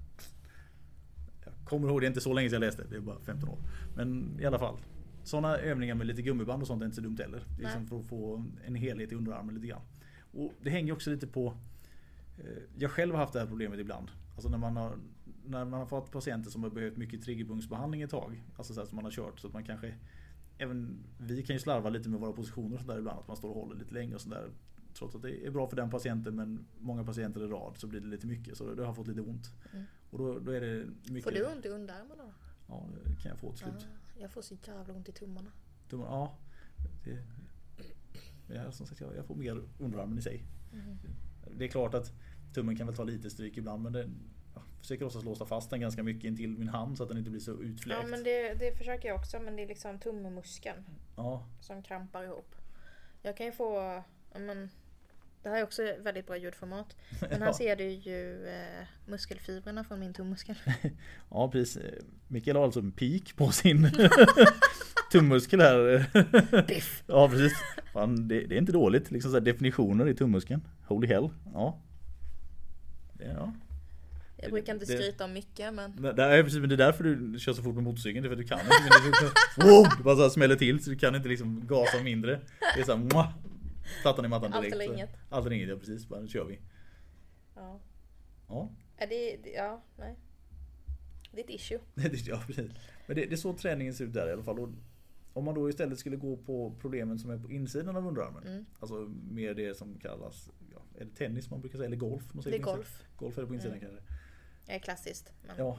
Jag 1.46 1.54
kommer 1.66 1.88
ihåg, 1.88 2.02
det 2.02 2.06
är 2.06 2.08
inte 2.08 2.22
så 2.22 2.34
länge 2.34 2.50
sedan 2.50 2.62
jag 2.62 2.68
läste, 2.68 2.84
det 2.90 2.96
är 2.96 3.00
bara 3.00 3.20
15 3.20 3.50
år. 3.50 3.58
Men 3.96 4.40
i 4.40 4.46
alla 4.46 4.60
fall. 4.60 4.78
Sådana 5.24 5.58
övningar 5.58 5.96
med 5.96 6.08
lite 6.08 6.22
gummiband 6.22 6.62
och 6.62 6.68
sånt 6.68 6.82
är 6.82 6.86
inte 6.86 6.96
så 6.96 7.02
dumt 7.02 7.18
heller. 7.20 7.44
Det 7.58 7.64
är 7.64 7.66
liksom 7.66 7.88
för 7.88 8.00
att 8.00 8.06
få 8.06 8.46
en 8.66 8.76
helhet 8.76 9.12
i 9.12 9.16
underarmen 9.16 9.56
lite 9.56 9.68
grann. 9.68 9.82
Och 10.32 10.54
det 10.62 10.70
hänger 10.70 10.94
också 10.94 11.10
lite 11.10 11.28
på 11.28 11.54
eh, 12.38 12.46
Jag 12.78 12.92
själv 12.92 13.14
har 13.14 13.20
haft 13.20 13.34
det 13.34 13.40
här 13.40 13.48
problemet 13.48 13.80
ibland. 13.80 14.12
Alltså 14.34 14.50
när 14.50 14.58
man 14.58 14.78
har, 14.78 14.98
när 15.46 15.66
man 15.66 15.80
har 15.80 15.86
fått 15.86 16.12
patienter 16.12 16.52
som 16.52 16.64
har 16.64 16.70
behövt 16.70 16.98
mycket 16.98 17.24
triggerpunktsbehandling 17.24 18.02
ett 18.02 18.10
tag. 18.10 18.44
Alltså 18.58 18.74
så 18.74 18.86
som 18.86 18.96
man 18.96 19.06
har 19.06 19.12
kört 19.12 19.40
så 19.40 19.48
att 19.48 19.54
man 19.54 19.64
kanske 19.64 19.94
Även 20.58 21.04
vi 21.18 21.44
kan 21.44 21.56
ju 21.56 21.60
slarva 21.60 21.90
lite 21.90 22.10
med 22.10 22.20
våra 22.20 22.34
positioner 22.34 22.76
och 22.76 22.82
sådär 22.82 22.98
ibland. 22.98 23.20
Att 23.20 23.28
man 23.28 23.38
står 23.38 23.50
och 23.50 23.56
håller 23.56 23.76
lite 23.76 23.94
länge 23.94 24.16
och 24.16 24.22
sådär. 24.22 24.50
Trots 24.94 25.16
att 25.16 25.22
det 25.22 25.46
är 25.46 25.52
bra 25.52 25.68
för 25.68 25.76
den 25.76 25.90
patienten 25.90 26.36
men 26.36 26.66
många 26.80 27.04
patienter 27.04 27.44
i 27.44 27.48
rad 27.48 27.78
så 27.78 27.88
blir 27.88 28.02
det 28.02 28.08
lite 28.08 28.28
mycket. 28.28 28.58
Så 28.58 28.64
då 28.64 28.82
har 28.82 28.88
jag 28.88 28.96
fått 28.96 29.08
lite 29.08 29.22
ont. 29.22 29.50
Mm. 29.74 29.86
Och 30.10 30.18
då, 30.18 30.40
då 30.40 30.52
är 30.52 30.62
det 30.62 30.86
mycket... 31.12 31.24
Får 31.24 31.32
du 31.32 31.46
ont 31.46 31.66
i 31.66 31.70
underarmarna 31.70 32.24
då? 32.24 32.34
Ja, 32.68 32.90
det 33.06 33.22
kan 33.22 33.30
jag 33.30 33.40
få 33.40 33.50
till 33.50 33.60
slut. 33.60 33.74
Ja, 33.80 34.22
jag 34.22 34.32
får 34.32 34.42
så 34.42 34.56
jävla 34.64 34.94
ont 34.94 35.10
i 35.10 35.12
tummarna. 35.12 35.52
Tummen, 35.90 36.06
ja. 36.06 36.38
Det, 37.04 37.24
ja, 38.54 38.72
som 38.72 38.86
sagt, 38.86 39.02
jag, 39.02 39.16
jag 39.16 39.26
får 39.26 39.36
mer 39.36 39.62
underarmen 39.80 40.18
i 40.18 40.22
sig. 40.22 40.44
Mm. 40.74 40.98
Det 41.58 41.66
är 41.66 41.70
klart 41.70 41.94
att 41.94 42.14
tummen 42.54 42.78
kan 42.78 42.88
väl 42.88 42.96
ta 42.96 43.04
lite 43.04 43.30
stryk 43.30 43.58
ibland 43.58 43.84
men 43.84 43.94
det, 43.94 44.00
jag 44.00 44.10
försöker 44.84 45.06
också 45.06 45.22
låsa 45.22 45.46
fast 45.46 45.70
den 45.70 45.82
ganska 45.82 46.04
mycket 46.04 46.24
in 46.24 46.38
till 46.38 46.50
min 46.50 46.68
hand 46.68 46.98
så 46.98 47.04
att 47.04 47.10
den 47.10 47.18
inte 47.18 47.30
blir 47.30 47.42
så 47.42 47.52
utfläkt. 47.62 48.00
Ja 48.04 48.08
men 48.08 48.24
det, 48.24 48.54
det 48.54 48.78
försöker 48.78 49.08
jag 49.08 49.16
också 49.18 49.40
men 49.40 49.56
det 49.56 49.64
är 49.64 49.68
liksom 49.68 50.00
tummuskeln 50.00 50.84
Ja, 51.16 51.48
som 51.60 51.84
krampar 51.84 52.24
ihop. 52.24 52.56
Jag 53.22 53.38
kan 53.38 53.46
ju 53.46 53.52
få, 53.52 54.04
men 54.36 54.70
det 55.44 55.50
här 55.50 55.58
är 55.58 55.64
också 55.64 55.82
väldigt 56.00 56.28
bra 56.28 56.38
ljudformat. 56.38 56.96
Men 57.22 57.42
här 57.42 57.46
Ja. 57.48 57.54
ser 57.54 57.76
du 57.76 57.84
ju 57.90 58.48
eh, 58.48 58.86
muskelfibrerna 59.06 59.84
från 59.84 60.00
min 60.00 60.14
tummuskel. 60.14 60.56
ja 61.30 61.50
precis. 61.52 61.84
Mikael 62.28 62.58
har 62.58 62.64
alltså 62.64 62.80
en 62.80 62.92
pik 62.92 63.36
på 63.36 63.52
sin 63.52 63.90
tummuskel 65.12 65.62
här. 65.62 66.10
Biff! 66.68 67.04
Ja 67.08 67.30
precis. 67.30 67.54
Fan, 67.94 68.28
det, 68.28 68.46
det 68.48 68.56
är 68.56 68.60
inte 68.60 68.72
dåligt. 68.72 69.12
Liksom 69.12 69.32
så 69.32 69.40
definitioner 69.40 70.08
i 70.08 70.16
tummuskeln. 70.16 70.68
Holy 70.88 71.08
hell. 71.08 71.30
Ja. 71.54 71.80
Det, 73.14 73.26
ja. 73.26 73.54
Jag 74.44 74.52
brukar 74.52 74.74
inte 74.74 74.86
skryta 74.86 75.26
om 75.26 75.34
mycket 75.34 75.74
men 75.74 75.92
är 76.20 76.44
precis, 76.44 76.60
men 76.60 76.70
det 76.70 76.76
är 76.76 76.78
därför 76.78 77.04
du 77.04 77.40
kör 77.40 77.54
så 77.54 77.64
fort 77.64 77.76
med 77.76 77.84
motorcykeln. 77.84 78.24
Det 78.24 78.28
är 78.28 78.36
för 78.36 78.42
att 78.42 78.48
du 78.48 78.48
kan 78.48 78.60
inte. 78.60 79.68
Wow, 79.68 79.88
det 79.98 80.04
bara 80.04 80.16
så 80.16 80.22
här 80.22 80.30
smäller 80.30 80.56
till 80.56 80.84
så 80.84 80.90
du 80.90 80.96
kan 80.96 81.16
inte 81.16 81.30
liksom 81.30 81.68
gasa 81.68 82.04
mindre. 82.04 82.40
Det 82.76 82.82
är 82.82 82.86
såhär 82.86 83.28
Plattan 84.02 84.26
i 84.26 84.28
mattan 84.28 84.54
Allt 84.54 84.62
direkt. 84.64 84.76
eller 84.76 84.86
så- 84.86 84.94
inget. 84.94 85.10
Allt 85.30 85.46
eller 85.46 85.56
inget, 85.56 85.70
ja 85.70 85.76
precis. 85.76 86.08
Bara 86.08 86.20
nu 86.22 86.28
kör 86.28 86.46
vi. 86.46 86.60
ja. 87.56 87.80
Ja, 88.48 88.70
Är 88.98 89.08
det, 89.08 89.38
ja, 89.56 89.84
nej. 89.98 90.16
Det 91.32 91.40
är 91.40 91.44
ett 91.44 91.50
issue. 91.50 91.80
ja 92.28 92.44
precis. 92.48 92.72
Men 93.08 93.16
det, 93.16 93.26
det 93.26 93.34
är 93.34 93.38
så 93.38 93.54
träningen 93.54 93.94
ser 93.94 94.06
ut 94.06 94.14
där 94.14 94.30
i 94.30 94.32
alla 94.32 94.44
fall. 94.44 94.60
Och 94.60 94.70
om 95.34 95.46
man 95.46 95.56
då 95.56 95.70
istället 95.70 96.00
skulle 96.00 96.16
gå 96.16 96.38
på 96.38 96.76
problemen 96.82 97.20
som 97.20 97.30
är 97.30 97.38
på 97.38 97.52
insidan 97.52 97.96
av 97.96 98.08
underarmen. 98.08 98.44
Mm. 98.48 98.66
Alltså 98.80 98.96
mer 99.32 99.54
det 99.54 99.78
som 99.78 100.00
kallas, 100.00 100.50
ja, 100.74 100.82
är 101.00 101.06
det 101.06 101.16
tennis 101.16 101.50
man 101.50 101.62
brukar 101.62 101.78
säga? 101.78 101.88
Eller 101.88 101.98
golf? 101.98 102.24
Man 102.34 102.44
säger 102.44 102.58
Det 102.58 102.62
är 102.64 102.66
golf. 102.76 103.04
Golf 103.18 103.38
är 103.38 103.42
det 103.42 103.48
på 103.48 103.54
insidan 103.54 103.78
Mm. 103.78 103.90
kanske. 103.90 104.13
Det 104.66 104.74
är 104.74 104.80
klassiskt. 104.80 105.34
Men, 105.48 105.56
Ja. 105.58 105.78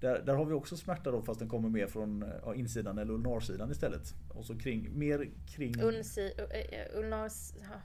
Där, 0.00 0.22
där 0.22 0.34
har 0.34 0.44
vi 0.44 0.52
också 0.52 0.76
smärta 0.76 1.10
då 1.10 1.22
fast 1.22 1.40
den 1.40 1.48
kommer 1.48 1.68
mer 1.68 1.86
från 1.86 2.32
ja, 2.44 2.54
insidan 2.54 2.98
eller 2.98 3.12
ulnarsidan 3.12 3.70
istället. 3.70 4.14
Och 4.34 4.44
så 4.44 4.58
kring, 4.58 4.98
mer 4.98 5.30
kring... 5.46 5.82
Unsi, 5.82 6.32
uh, 6.38 6.44
uh, 6.44 6.98
ulnars, 6.98 7.52
ja. 7.60 7.80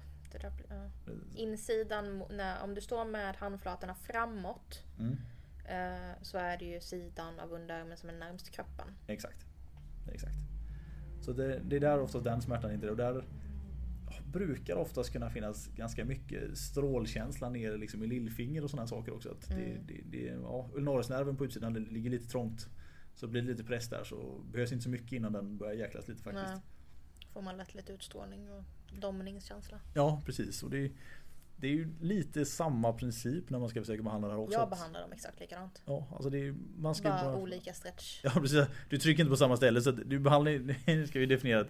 Insidan, 1.35 2.23
när, 2.29 2.63
om 2.63 2.75
du 2.75 2.81
står 2.81 3.05
med 3.05 3.35
handflatorna 3.35 3.95
framåt 3.95 4.83
Mm, 4.99 5.17
eh, 5.65 6.11
så 6.21 6.37
är 6.37 6.57
det 6.57 6.65
ju 6.65 6.81
sidan 6.81 7.39
av 7.39 7.53
underarmen 7.53 7.97
som 7.97 8.09
är 8.09 8.13
närmst 8.13 8.49
kroppen. 8.49 8.87
exakt. 9.07 9.45
Exakt. 10.11 10.35
Så 11.21 11.33
det, 11.33 11.59
det 11.59 11.75
är 11.75 11.79
där 11.79 11.99
oftast 11.99 12.23
den 12.23 12.41
smärtan 12.41 12.71
inte 12.71 12.87
är. 12.87 12.91
Och 12.91 12.97
där 12.97 13.25
brukar 14.23 14.75
oftast 14.75 15.11
kunna 15.11 15.29
finnas 15.29 15.67
ganska 15.67 16.05
mycket 16.05 16.57
strålkänsla 16.57 17.49
ner 17.49 17.77
liksom 17.77 18.03
i 18.03 18.07
lillfinger 18.07 18.63
och 18.63 18.69
sådana 18.69 18.87
saker 18.87 19.13
också. 19.13 19.31
Att 19.31 19.49
det, 19.49 19.55
Mm. 19.55 19.85
det, 19.87 20.01
det, 20.17 20.25
ja, 20.25 20.69
ulnarisnerven 20.73 21.37
på 21.37 21.45
utsidan 21.45 21.73
det 21.73 21.79
ligger 21.79 22.09
lite 22.09 22.27
trångt. 22.27 22.67
Så 23.15 23.27
blir 23.27 23.41
det 23.41 23.47
lite 23.47 23.63
press 23.63 23.89
där 23.89 24.03
så 24.03 24.41
behövs 24.51 24.71
inte 24.71 24.83
så 24.83 24.89
mycket 24.89 25.11
innan 25.11 25.33
den 25.33 25.57
börjar 25.57 25.73
jäklas 25.73 26.07
lite 26.07 26.23
faktiskt. 26.23 26.47
Nej. 26.47 26.61
Får 27.33 27.41
man 27.41 27.57
lätt 27.57 27.75
lite 27.75 27.93
utstrålning 27.93 28.51
och 28.51 28.63
domningskänsla. 29.01 29.79
Ja 29.93 30.21
precis. 30.25 30.63
Och 30.63 30.69
det, 30.69 30.91
det 31.57 31.67
är 31.67 31.71
ju 31.71 31.93
lite 32.01 32.45
samma 32.45 32.93
princip 32.93 33.49
när 33.49 33.59
man 33.59 33.69
ska 33.69 33.79
försöka 33.81 34.03
behandla 34.03 34.27
det 34.27 34.33
här 34.33 34.41
också. 34.41 34.59
Jag 34.59 34.69
behandlar 34.69 35.01
dem 35.01 35.11
exakt 35.13 35.39
likadant. 35.39 35.81
Ja, 35.85 36.07
alltså 36.11 36.29
det 36.29 36.37
är, 36.47 36.55
man 36.77 36.95
ska 36.95 37.09
Bara 37.09 37.23
bara... 37.23 37.35
olika 37.37 37.73
stretch. 37.73 38.19
Ja 38.23 38.31
precis, 38.35 38.65
du 38.89 38.97
trycker 38.97 39.23
inte 39.23 39.29
på 39.31 39.37
samma 39.37 39.57
ställe 39.57 39.81
så 39.81 39.91
du 39.91 40.19
behandlar, 40.19 41.05
ska 41.07 41.19
vi 41.19 41.25
definiera 41.25 41.65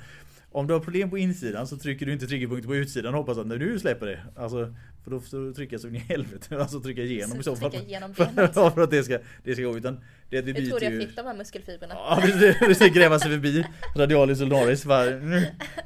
om 0.56 0.68
du 0.68 0.74
har 0.74 0.80
problem 0.80 1.10
på 1.10 1.18
insidan 1.18 1.68
så 1.68 1.78
trycker 1.78 2.06
du 2.06 2.13
inte 2.13 2.28
triggerpunkter 2.28 2.68
på 2.68 2.76
utsidan 2.76 3.13
och 3.13 3.20
hoppas 3.20 3.38
att 3.38 3.48
när 3.48 3.58
du 3.58 3.80
släpper 3.80 4.06
det. 4.06 4.20
Alltså, 4.36 4.76
för 5.04 5.12
då 5.12 5.20
får 5.20 5.38
du 5.38 5.54
trycka 5.54 5.80
så 5.80 5.88
in 5.88 5.96
i 5.96 6.00
helvete, 6.00 6.58
alltså 6.60 6.80
trycka 6.80 7.02
igenom 7.02 7.39
i 7.39 7.44
så 7.44 7.56
fall. 7.56 7.72
För, 7.72 8.50
ja, 8.56 8.72
för 8.72 8.82
att 8.82 8.91
det 8.91 9.04
ska, 9.04 9.20
det 9.44 9.54
ska 9.54 9.63
gå 9.63 9.78
utan 9.78 10.00
det, 10.30 10.41
det 10.41 10.52
Hur 10.52 10.54
byter 10.54 10.70
trodde 10.70 10.86
jag 10.86 10.94
ju... 10.94 11.00
fick 11.00 11.15
de 11.15 11.26
här 11.26 11.36
muskelfibrerna? 11.36 11.94
Ja 11.94 12.22
precis, 12.60 12.94
gräva 12.94 13.20
sig 13.20 13.32
förbi 13.32 13.65
radialis 13.96 14.41
ulnaris 14.41 14.86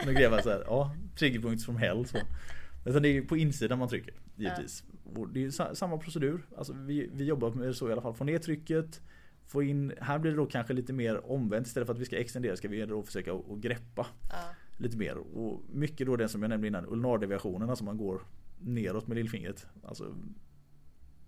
nu, 0.06 0.14
gräva 0.14 0.42
så 0.42 0.50
här. 0.50 0.64
Ja, 0.66 0.96
triggerpunkt 1.20 1.66
from 1.66 1.78
hell 1.78 2.06
så. 2.06 2.18
Utan 2.86 3.02
det 3.02 3.18
är 3.18 3.22
på 3.22 3.38
insidan 3.38 3.80
man 3.80 3.90
trycker 3.90 4.14
givetvis. 4.36 4.84
Och 5.16 5.30
det 5.30 5.46
är 5.46 5.74
samma 5.74 5.98
procedur. 5.98 6.42
Alltså 6.58 6.74
vi, 6.74 7.10
vi 7.14 7.26
jobbar 7.26 7.52
med 7.52 7.76
så 7.76 7.90
i 7.90 7.92
alla 7.92 8.02
fall. 8.02 8.14
Få 8.14 8.24
ner 8.24 8.38
trycket. 8.38 9.02
Få 9.48 9.64
in, 9.64 9.94
här 10.02 10.20
blir 10.20 10.32
det 10.32 10.38
då 10.38 10.46
kanske 10.46 10.74
lite 10.74 10.94
mer 10.94 11.32
omvänt. 11.32 11.68
Istället 11.68 11.88
för 11.88 11.94
att 11.94 12.00
vi 12.00 12.06
ska 12.06 12.18
extendera 12.18 12.56
ska 12.56 12.68
vi 12.68 12.86
då 12.86 13.04
försöka 13.04 13.34
att 13.34 13.52
att 13.52 13.60
greppa 13.60 14.08
Ja. 14.30 14.36
Lite 14.80 14.98
mer. 14.98 15.18
Och 15.18 15.62
mycket 15.70 16.08
då 16.08 16.16
det 16.16 16.28
som 16.30 16.42
jag 16.42 16.50
nämnde 16.50 16.68
innan, 16.68 16.86
ulnardeviationen, 16.86 17.70
alltså 17.70 17.84
man 17.86 17.98
går 17.98 18.22
neråt 18.60 19.08
med 19.08 19.18
lillfingret. 19.18 19.68
Alltså 19.84 20.16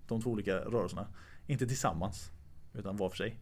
de 0.08 0.22
två 0.22 0.30
olika 0.32 0.56
rörelserna. 0.60 1.08
Inte 1.48 1.68
tillsammans, 1.68 2.32
utan 2.74 2.98
var 2.98 3.10
för 3.10 3.18
sig. 3.18 3.40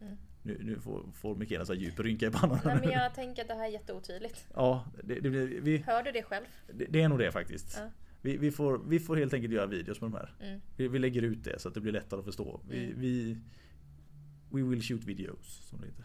Mm. 0.00 0.16
Nu, 0.42 0.58
nu 0.62 0.80
får, 0.80 1.06
får 1.14 1.36
Mikaela 1.36 1.64
så 1.64 1.74
djup 1.74 2.00
rynka 2.00 2.26
i 2.26 2.30
pannan. 2.30 2.58
Nej 2.64 2.76
men 2.80 2.90
jag 2.90 3.14
tänker 3.14 3.42
att 3.42 3.48
det 3.48 3.54
här 3.54 3.64
är 3.68 3.72
jätteotydligt. 3.72 4.46
Ja, 4.54 4.84
det, 5.04 5.20
det, 5.20 5.28
vi, 5.30 5.78
Hör 5.86 6.02
du 6.02 6.12
det 6.12 6.22
själv? 6.22 6.44
det, 6.74 6.84
det 6.84 7.02
är 7.02 7.08
nog 7.08 7.18
det 7.18 7.32
faktiskt. 7.32 7.76
Ja. 7.80 7.90
Vi, 8.22 8.36
vi, 8.36 8.50
får, 8.50 8.78
vi 8.88 9.00
får 9.00 9.16
helt 9.16 9.34
enkelt 9.34 9.54
göra 9.54 9.66
videos 9.66 10.00
med 10.00 10.10
de 10.10 10.16
här. 10.16 10.34
Mm. 10.40 10.60
Vi, 10.76 10.88
vi 10.88 10.98
lägger 10.98 11.22
ut 11.22 11.44
det 11.44 11.58
så 11.58 11.68
att 11.68 11.74
det 11.74 11.80
blir 11.80 11.92
lättare 11.92 12.18
att 12.20 12.24
förstå. 12.26 12.60
Vi, 12.68 12.84
Mm. 12.84 13.00
vi, 13.00 13.38
we 14.50 14.62
will 14.62 14.82
shoot 14.82 15.04
videos, 15.04 15.66
som 15.68 15.80
det 15.80 15.86
heter. 15.86 16.04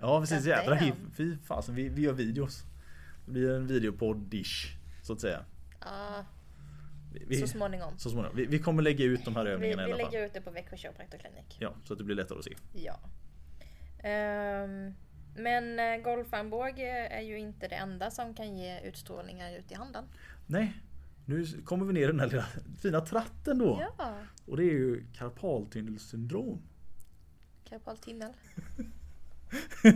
Ja 0.00 0.20
precis, 0.20 0.44
damn. 0.44 0.78
hipp. 0.78 0.94
Fy 1.16 1.36
fasen, 1.44 1.74
vi, 1.74 1.88
vi 1.88 2.02
gör 2.02 2.12
videos. 2.12 2.62
Det 3.26 3.32
blir 3.32 3.50
en 3.54 3.66
videopodd-dish, 3.68 4.76
så 5.02 5.12
att 5.12 5.20
säga. 5.20 5.44
Ja, 5.80 6.24
Vi, 7.12 7.24
vi, 7.28 7.36
så 7.40 7.46
småningom. 7.46 7.98
så 7.98 8.10
småningom. 8.10 8.36
Vi, 8.36 8.46
vi 8.46 8.58
kommer 8.58 8.82
lägga 8.82 9.04
ut 9.04 9.24
de 9.24 9.36
här 9.36 9.44
Vi, 9.44 9.50
övningarna 9.50 9.82
i 9.82 9.86
vi 9.86 9.92
alla 9.92 10.02
fall. 10.02 10.12
lägger 10.12 10.26
ut 10.26 10.34
det 10.34 10.40
på 10.40 10.50
Växjö 10.50 10.76
kiropraktorklinik. 10.76 11.56
Ja, 11.60 11.74
så 11.84 11.92
att 11.92 11.98
det 11.98 12.04
blir 12.04 12.16
lättare 12.16 12.38
att 12.38 12.44
se. 12.44 12.56
Ja. 12.72 13.00
Ehm, 14.08 14.94
men 15.36 15.78
eh, 15.78 15.96
golfarmbåge 16.04 17.06
är 17.08 17.20
ju 17.20 17.38
inte 17.38 17.68
det 17.68 17.74
enda 17.74 18.10
som 18.10 18.34
kan 18.34 18.56
ge 18.58 18.80
utstrålningar 18.80 19.52
ut 19.58 19.72
i 19.72 19.74
handen. 19.74 20.04
Nej, 20.46 20.80
nu 21.26 21.46
kommer 21.64 21.84
vi 21.86 21.92
ner 21.92 22.02
i 22.02 22.06
den 22.06 22.20
här 22.20 22.26
lilla 22.28 22.46
fina 22.82 23.00
tratten 23.00 23.58
då. 23.58 23.90
Ja. 23.98 24.14
Och 24.46 24.56
det 24.56 24.62
är 24.62 24.72
ju 24.72 25.04
karpaltunnelsyndrom. 25.14 26.62
Karpal 27.64 27.98
tunnel. 27.98 28.32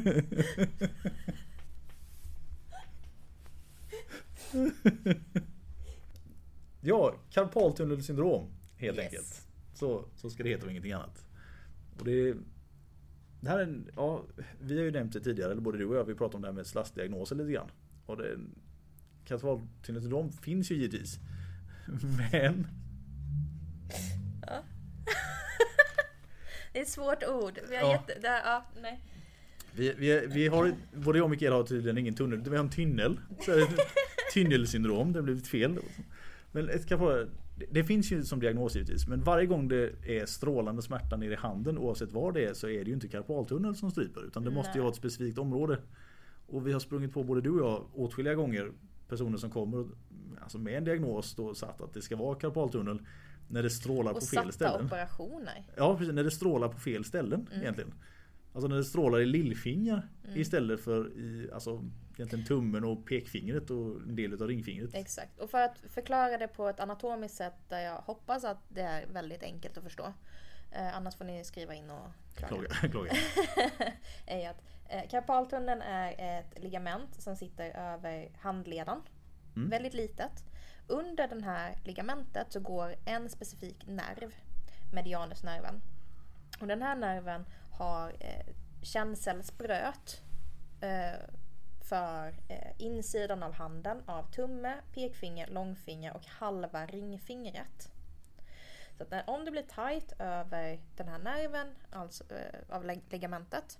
Ja, 6.80 7.14
karpaltunnelsyndrom 7.30 8.50
helt 8.76 8.98
Yes. 8.98 9.06
enkelt. 9.06 9.46
Så, 9.74 10.04
så 10.16 10.30
ska 10.30 10.42
det 10.42 10.48
heta 10.48 10.64
och 10.64 10.70
ingenting 10.70 10.92
annat. 10.92 11.26
Och 11.98 12.04
det, 12.04 12.34
det 13.40 13.48
här 13.48 13.58
är 13.58 13.62
en, 13.62 13.90
ja, 13.96 14.22
vi 14.60 14.76
har 14.78 14.84
ju 14.84 14.90
nämnt 14.90 15.12
det 15.12 15.20
tidigare, 15.20 15.52
eller 15.52 15.62
både 15.62 15.78
du 15.78 15.84
och 15.86 15.96
jag, 15.96 16.04
vi 16.04 16.14
pratade 16.14 16.36
om 16.36 16.42
det 16.42 16.48
här 16.48 16.52
med 16.52 16.66
slaskdiagnoser 16.66 17.36
lite 17.36 17.52
grann. 17.52 17.70
Och 18.06 18.16
det, 18.16 18.38
karpaltunnelsyndrom 19.24 20.32
finns 20.32 20.70
ju 20.70 20.74
givetvis. 20.74 21.18
Men 22.32 22.66
Det 26.72 26.78
är 26.78 26.82
ett 26.82 26.88
svårt 26.88 27.22
ord. 27.24 27.58
Vi 27.68 27.76
har 27.76 27.82
Ja. 27.82 27.92
jätte... 27.92 28.18
Det, 28.20 28.28
ja, 28.44 28.64
nej. 28.82 29.00
Vi, 29.76 29.94
vi, 29.98 30.26
vi 30.26 30.48
har, 30.48 30.72
både 30.94 31.18
jag 31.18 31.24
och 31.24 31.30
Mikael 31.30 31.52
har 31.52 31.62
tydligen 31.64 31.98
ingen 31.98 32.14
tunnel, 32.14 32.40
vi 32.50 32.56
har 32.56 32.64
en 32.64 32.70
tunnel. 32.70 33.20
Tunnelsyndrom, 34.34 35.12
det 35.12 35.18
har 35.18 35.24
blivit 35.24 35.46
fel. 35.46 35.78
Men 36.52 36.68
ett 36.68 36.86
karpal, 36.88 37.28
det, 37.58 37.66
det 37.70 37.84
finns 37.84 38.12
ju 38.12 38.24
som 38.24 38.40
diagnos 38.40 38.74
givetvis, 38.74 39.06
men 39.08 39.20
varje 39.22 39.46
gång 39.46 39.68
det 39.68 39.90
är 40.06 40.26
strålande 40.26 40.82
smärta 40.82 41.16
nere 41.16 41.32
i 41.32 41.36
handen 41.36 41.78
oavsett 41.78 42.12
var 42.12 42.32
det 42.32 42.44
är 42.44 42.54
så 42.54 42.68
är 42.68 42.78
det 42.84 42.88
ju 42.88 42.94
inte 42.94 43.08
karpaltunnel 43.08 43.74
som 43.76 43.90
stryper 43.90 44.26
utan 44.26 44.44
det 44.44 44.50
måste 44.50 44.72
ju 44.74 44.80
vara 44.80 44.90
ett 44.90 44.96
specifikt 44.96 45.38
område. 45.38 45.78
Och 46.46 46.66
vi 46.66 46.72
har 46.72 46.80
sprungit 46.80 47.12
på 47.12 47.22
både 47.24 47.40
du 47.40 47.50
och 47.50 47.70
jag 47.70 47.84
åtskilliga 47.94 48.34
gånger 48.34 48.72
personer 49.08 49.38
som 49.38 49.50
kommer 49.50 49.78
och- 49.78 49.86
alltså 50.42 50.58
med 50.58 50.74
en 50.78 50.84
diagnos 50.84 51.34
då 51.34 51.54
satt 51.54 51.80
att 51.80 51.94
det 51.94 52.02
ska 52.02 52.16
vara 52.16 52.34
karpaltunnel 52.38 52.98
när 53.48 53.62
det 53.62 53.70
strålar 53.70 54.12
Och 54.12 54.18
på 54.20 54.26
fel 54.26 54.36
satta 54.38 54.52
ställen. 54.52 54.86
operationer. 54.86 55.64
Ja 55.76 55.96
precis, 55.98 56.14
när 56.14 56.24
det 56.24 56.30
strålar 56.30 56.68
på 56.68 56.78
fel 56.80 57.04
ställen 57.04 57.46
Mm. 57.50 57.62
egentligen. 57.62 57.92
Alltså 58.54 58.68
när 58.68 58.76
det 58.76 58.84
strålar 58.84 59.20
i 59.20 59.26
lillfinger 59.26 60.08
Mm. 60.24 60.40
istället 60.40 60.80
för 60.80 61.18
i 61.18 61.50
alltså, 61.52 61.84
egentligen 62.14 62.44
tummen 62.44 62.84
och 62.84 63.06
pekfingret 63.06 63.70
och 63.70 64.02
en 64.02 64.16
del 64.16 64.42
av 64.42 64.48
ringfingret. 64.48 64.94
Exakt. 64.94 65.38
Och 65.38 65.50
för 65.50 65.60
att 65.60 65.78
förklara 65.88 66.38
det 66.38 66.48
på 66.48 66.68
ett 66.68 66.80
anatomiskt 66.80 67.36
sätt 67.36 67.54
där 67.68 67.80
jag 67.80 67.96
hoppas 67.96 68.44
att 68.44 68.58
det 68.68 68.80
är 68.80 69.06
väldigt 69.06 69.42
enkelt 69.42 69.78
att 69.78 69.84
förstå. 69.84 70.12
Eh, 70.72 70.96
annars 70.96 71.16
får 71.16 71.24
ni 71.24 71.44
skriva 71.44 71.74
in 71.74 71.90
och 71.90 72.08
klaga. 72.34 72.68
Klaga, 72.68 72.88
klaga. 72.90 73.12
är 74.26 74.50
att 74.50 74.62
eh, 74.88 75.08
karpaltunneln 75.10 75.82
är 75.82 76.38
ett 76.38 76.62
ligament 76.62 77.22
som 77.22 77.36
sitter 77.36 77.70
över 77.94 78.30
handleden. 78.38 79.00
Mm. 79.56 79.70
Väldigt 79.70 79.94
litet. 79.94 80.44
Under 80.86 81.28
den 81.28 81.44
här 81.44 81.74
ligamentet 81.84 82.52
så 82.52 82.60
går 82.60 82.94
en 83.04 83.28
specifik 83.28 83.86
nerv, 83.86 84.34
medianusnerven. 84.92 85.80
Och 86.60 86.66
den 86.66 86.82
här 86.82 86.96
nerven 86.96 87.44
har 87.76 88.16
eh, 88.20 88.54
känselspröt 88.82 90.22
eh, 90.80 91.20
för 91.88 92.34
eh, 92.48 92.72
insidan 92.78 93.42
av 93.42 93.52
handen 93.54 94.02
av 94.06 94.30
tumme, 94.30 94.76
pekfinger, 94.92 95.46
långfinger 95.46 96.16
och 96.16 96.26
halva 96.26 96.86
ringfingret. 96.86 97.90
Så 98.96 99.02
att 99.02 99.10
när, 99.10 99.30
om 99.30 99.44
det 99.44 99.50
blir 99.50 99.62
tight 99.62 100.12
över 100.18 100.80
den 100.96 101.08
här 101.08 101.18
nerven, 101.18 101.74
alltså 101.90 102.24
eh, 102.34 102.76
av 102.76 102.84
ligamentet, 103.10 103.78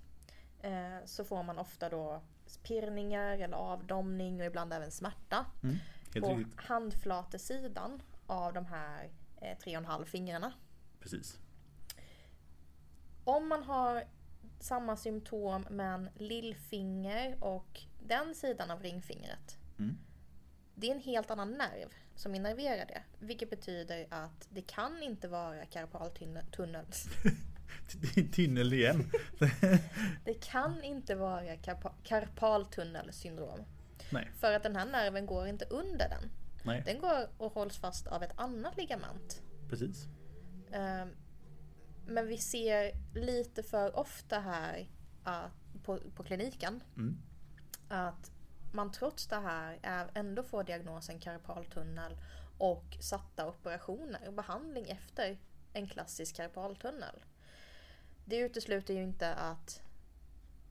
eh, 0.61 0.97
så 1.05 1.23
får 1.23 1.43
man 1.43 1.59
ofta 1.59 1.89
då 1.89 2.21
pirrningar 2.63 3.37
eller 3.37 3.57
avdomning 3.57 4.39
och 4.39 4.45
ibland 4.45 4.73
även 4.73 4.91
smärta 4.91 5.45
Mm. 5.63 5.75
På 6.21 6.35
riktigt. 6.35 6.59
handflatesidan 6.61 8.01
av 8.27 8.53
de 8.53 8.65
här 8.65 9.09
eh, 9.41 9.57
tre 9.57 9.77
och 9.77 9.83
en 9.83 9.85
halv 9.89 10.05
fingrarna. 10.05 10.53
Precis. 10.99 11.39
Om 13.25 13.47
man 13.47 13.63
har 13.63 14.03
samma 14.59 14.97
symptom 14.97 15.65
men 15.69 16.09
lillfinger 16.15 17.43
och 17.43 17.81
den 17.99 18.35
sidan 18.35 18.71
av 18.71 18.81
ringfingret. 18.81 19.57
Mm. 19.79 19.97
Det 20.75 20.87
är 20.87 20.95
en 20.95 21.01
helt 21.01 21.31
annan 21.31 21.51
nerv 21.51 21.89
som 22.15 22.35
innerverar 22.35 22.85
det. 22.85 23.03
Vilket 23.19 23.49
betyder 23.49 24.07
att 24.09 24.47
det 24.49 24.61
kan 24.61 25.03
inte 25.03 25.27
vara 25.27 25.65
karpaltunnel. 25.65 26.85
Tinnel 28.31 28.73
igen. 28.73 29.11
Det 30.25 30.33
kan 30.33 30.83
inte 30.83 31.15
vara 31.15 31.57
karpa, 31.57 31.93
karpaltunnelsyndrom. 32.03 33.59
Nej. 34.09 34.31
För 34.39 34.53
att 34.53 34.63
den 34.63 34.75
här 34.75 34.85
nerven 34.85 35.25
går 35.25 35.47
inte 35.47 35.65
under 35.65 36.09
den. 36.09 36.29
Nej, 36.63 36.83
Den 36.85 36.99
går 36.99 37.27
och 37.37 37.53
hålls 37.53 37.77
fast 37.77 38.07
av 38.07 38.23
ett 38.23 38.33
annat 38.39 38.77
ligament. 38.77 39.41
precis. 39.69 40.05
Ehm, 40.71 41.09
Men 42.07 42.27
vi 42.27 42.37
ser 42.37 42.91
lite 43.13 43.63
för 43.63 43.99
ofta 43.99 44.39
här 44.39 44.89
att, 45.23 45.51
på, 45.83 45.99
på 46.15 46.23
kliniken 46.23 46.83
Mm. 46.95 47.17
att 47.87 48.31
man 48.73 48.91
trots 48.91 49.27
det 49.27 49.35
här 49.39 49.79
är, 49.81 50.11
ändå 50.13 50.43
får 50.43 50.63
diagnosen 50.63 51.19
karpaltunnel 51.19 52.17
och 52.57 52.97
satta 52.99 53.47
operationer 53.47 54.27
och 54.27 54.33
behandling 54.33 54.85
efter 54.89 55.37
en 55.73 55.87
klassisk 55.87 56.35
karpaltunnel. 56.35 57.23
Det 58.25 58.37
utesluter 58.37 58.93
ju 58.93 59.03
inte 59.03 59.33
att 59.33 59.81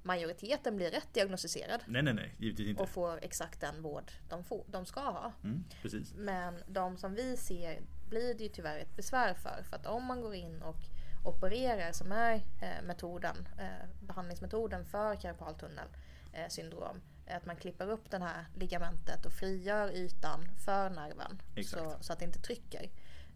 majoriteten 0.03 0.77
blir 0.77 0.91
rätt 0.91 1.15
diagnostiserad 1.15 1.81
Nej, 1.87 2.03
nej, 2.03 2.15
nej. 2.15 2.35
Givetvis 2.39 2.69
inte. 2.69 2.83
och 2.83 2.89
får 2.89 3.25
exakt 3.25 3.61
den 3.61 3.83
vård 3.83 4.13
de, 4.29 4.45
får, 4.45 4.65
de 4.69 4.87
ska 4.87 5.01
ha. 5.01 5.33
Mm, 5.45 5.65
precis. 5.83 6.15
Men 6.15 6.55
de 6.67 6.97
som 6.97 7.15
vi 7.15 7.37
ser 7.37 7.81
blir 8.09 8.35
det 8.35 8.43
ju 8.43 8.49
tyvärr 8.49 8.79
ett 8.79 8.97
besvär 8.97 9.35
för. 9.35 9.63
För 9.69 9.77
att 9.77 9.87
om 9.87 10.05
man 10.05 10.21
går 10.21 10.35
in 10.35 10.63
och 10.63 10.79
opererar 11.25 11.93
som 11.93 12.13
är 12.13 12.35
eh, 12.35 12.83
metoden, 12.85 13.49
eh, 13.59 13.89
behandlingsmetoden 14.01 14.85
för 14.85 15.17
karpaltunnel 15.17 15.87
eh, 16.33 16.49
syndrom. 16.49 17.01
Att 17.27 17.47
man 17.47 17.57
klipper 17.57 17.91
upp 17.91 18.11
det 18.11 18.19
här 18.19 18.47
ligamentet 18.55 19.27
och 19.27 19.33
frigör 19.33 19.91
ytan 19.97 20.49
för 20.65 20.91
nerven. 20.91 21.43
Så, 21.65 21.97
så 22.01 22.13
att 22.13 22.19
det 22.19 22.25
inte 22.25 22.39
trycker. 22.39 22.91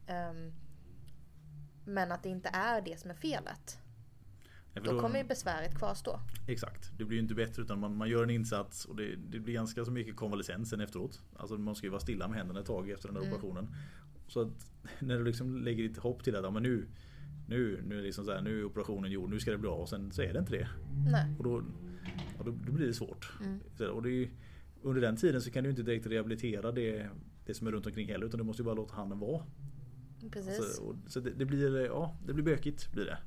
Ehm, 0.07 0.53
men 1.85 2.13
att 2.13 2.23
det 2.23 2.29
inte 2.29 2.49
är 2.49 2.81
det 2.81 3.01
som 3.01 3.11
är 3.11 3.15
felet. 3.15 3.79
Ja, 4.73 4.81
för 4.81 4.93
Då 4.93 5.01
kommer 5.01 5.19
ju 5.19 5.25
besväret 5.25 5.79
kvarstå. 5.79 6.21
Exakt. 6.47 6.91
Det 6.99 7.05
blir 7.05 7.17
ju 7.17 7.23
inte 7.23 7.35
bättre 7.35 7.63
utan 7.63 7.81
man, 7.81 7.97
man 7.97 8.09
gör 8.09 8.23
en 8.23 8.31
insats 8.31 8.85
och 8.85 8.97
det, 8.97 9.17
det 9.17 9.41
blir 9.41 9.55
ganska 9.55 9.85
så 9.85 9.91
mycket 9.91 10.17
konvalescens 10.17 10.71
sen 10.71 10.81
efteråt. 10.81 11.23
Alltså 11.37 11.59
man 11.59 11.75
ska 11.75 11.87
ju 11.87 11.91
vara 11.91 12.01
stilla 12.01 12.29
med 12.29 12.39
händerna 12.39 12.61
ett 12.61 12.67
tag 12.67 12.91
efter 12.91 13.09
den 13.09 13.15
där 13.15 13.23
Mm. 13.23 13.33
operationen. 13.33 13.75
Så 14.29 14.41
att 14.41 14.71
när 14.99 15.19
du 15.19 15.25
liksom 15.25 15.57
lägger 15.57 15.89
ditt 15.89 15.99
hopp 15.99 16.25
till 16.25 16.35
ja, 16.35 16.51
men 16.51 16.63
nu, 16.63 16.89
nu, 17.49 17.83
nu, 17.87 17.95
är 17.95 17.99
det 17.99 18.05
liksom 18.05 18.25
så 18.25 18.33
här, 18.33 18.43
nu 18.43 18.61
är 18.61 18.65
operationen 18.65 19.11
gjord, 19.11 19.31
nu 19.31 19.41
ska 19.41 19.51
det 19.51 19.59
bli 19.59 19.69
bra 19.69 19.77
och 19.77 19.89
sen 19.89 20.13
så 20.13 20.23
är 20.23 20.33
det 20.33 20.39
inte 20.39 20.53
det. 20.53 20.69
Nej. 21.11 21.35
Och 21.39 21.45
då, 21.45 21.65
ja, 22.39 22.45
då, 22.45 22.51
då 22.67 22.73
blir 22.73 22.87
det 22.87 22.95
svårt. 22.95 23.33
Mm. 23.41 23.61
Så, 23.77 23.91
och 23.91 24.03
det 24.03 24.11
ju, 24.11 24.29
under 24.83 25.01
den 25.01 25.17
tiden 25.17 25.43
så 25.43 25.51
kan 25.51 25.65
du 25.65 25.71
inte 25.71 25.83
direkt 25.83 26.07
rehabilitera 26.07 26.73
det, 26.73 27.09
det 27.47 27.55
som 27.55 27.67
är 27.67 27.73
runt 27.73 27.87
omkring 27.87 28.09
heller 28.09 28.27
utan 28.27 28.39
du 28.39 28.45
måste 28.45 28.63
ju 28.63 28.65
bara 28.65 28.75
låta 28.75 28.95
handen 28.95 29.19
vara. 29.19 29.47
Precis. 30.31 30.59
Alltså, 30.59 30.83
och, 30.83 30.97
så 31.07 31.21
det, 31.21 31.31
det, 31.31 31.45
blir, 31.45 31.85
ja, 31.85 32.17
det 32.27 32.33
blir 32.33 32.45
bökigt. 32.45 32.93
Blir 32.93 33.05
det. 33.05 33.19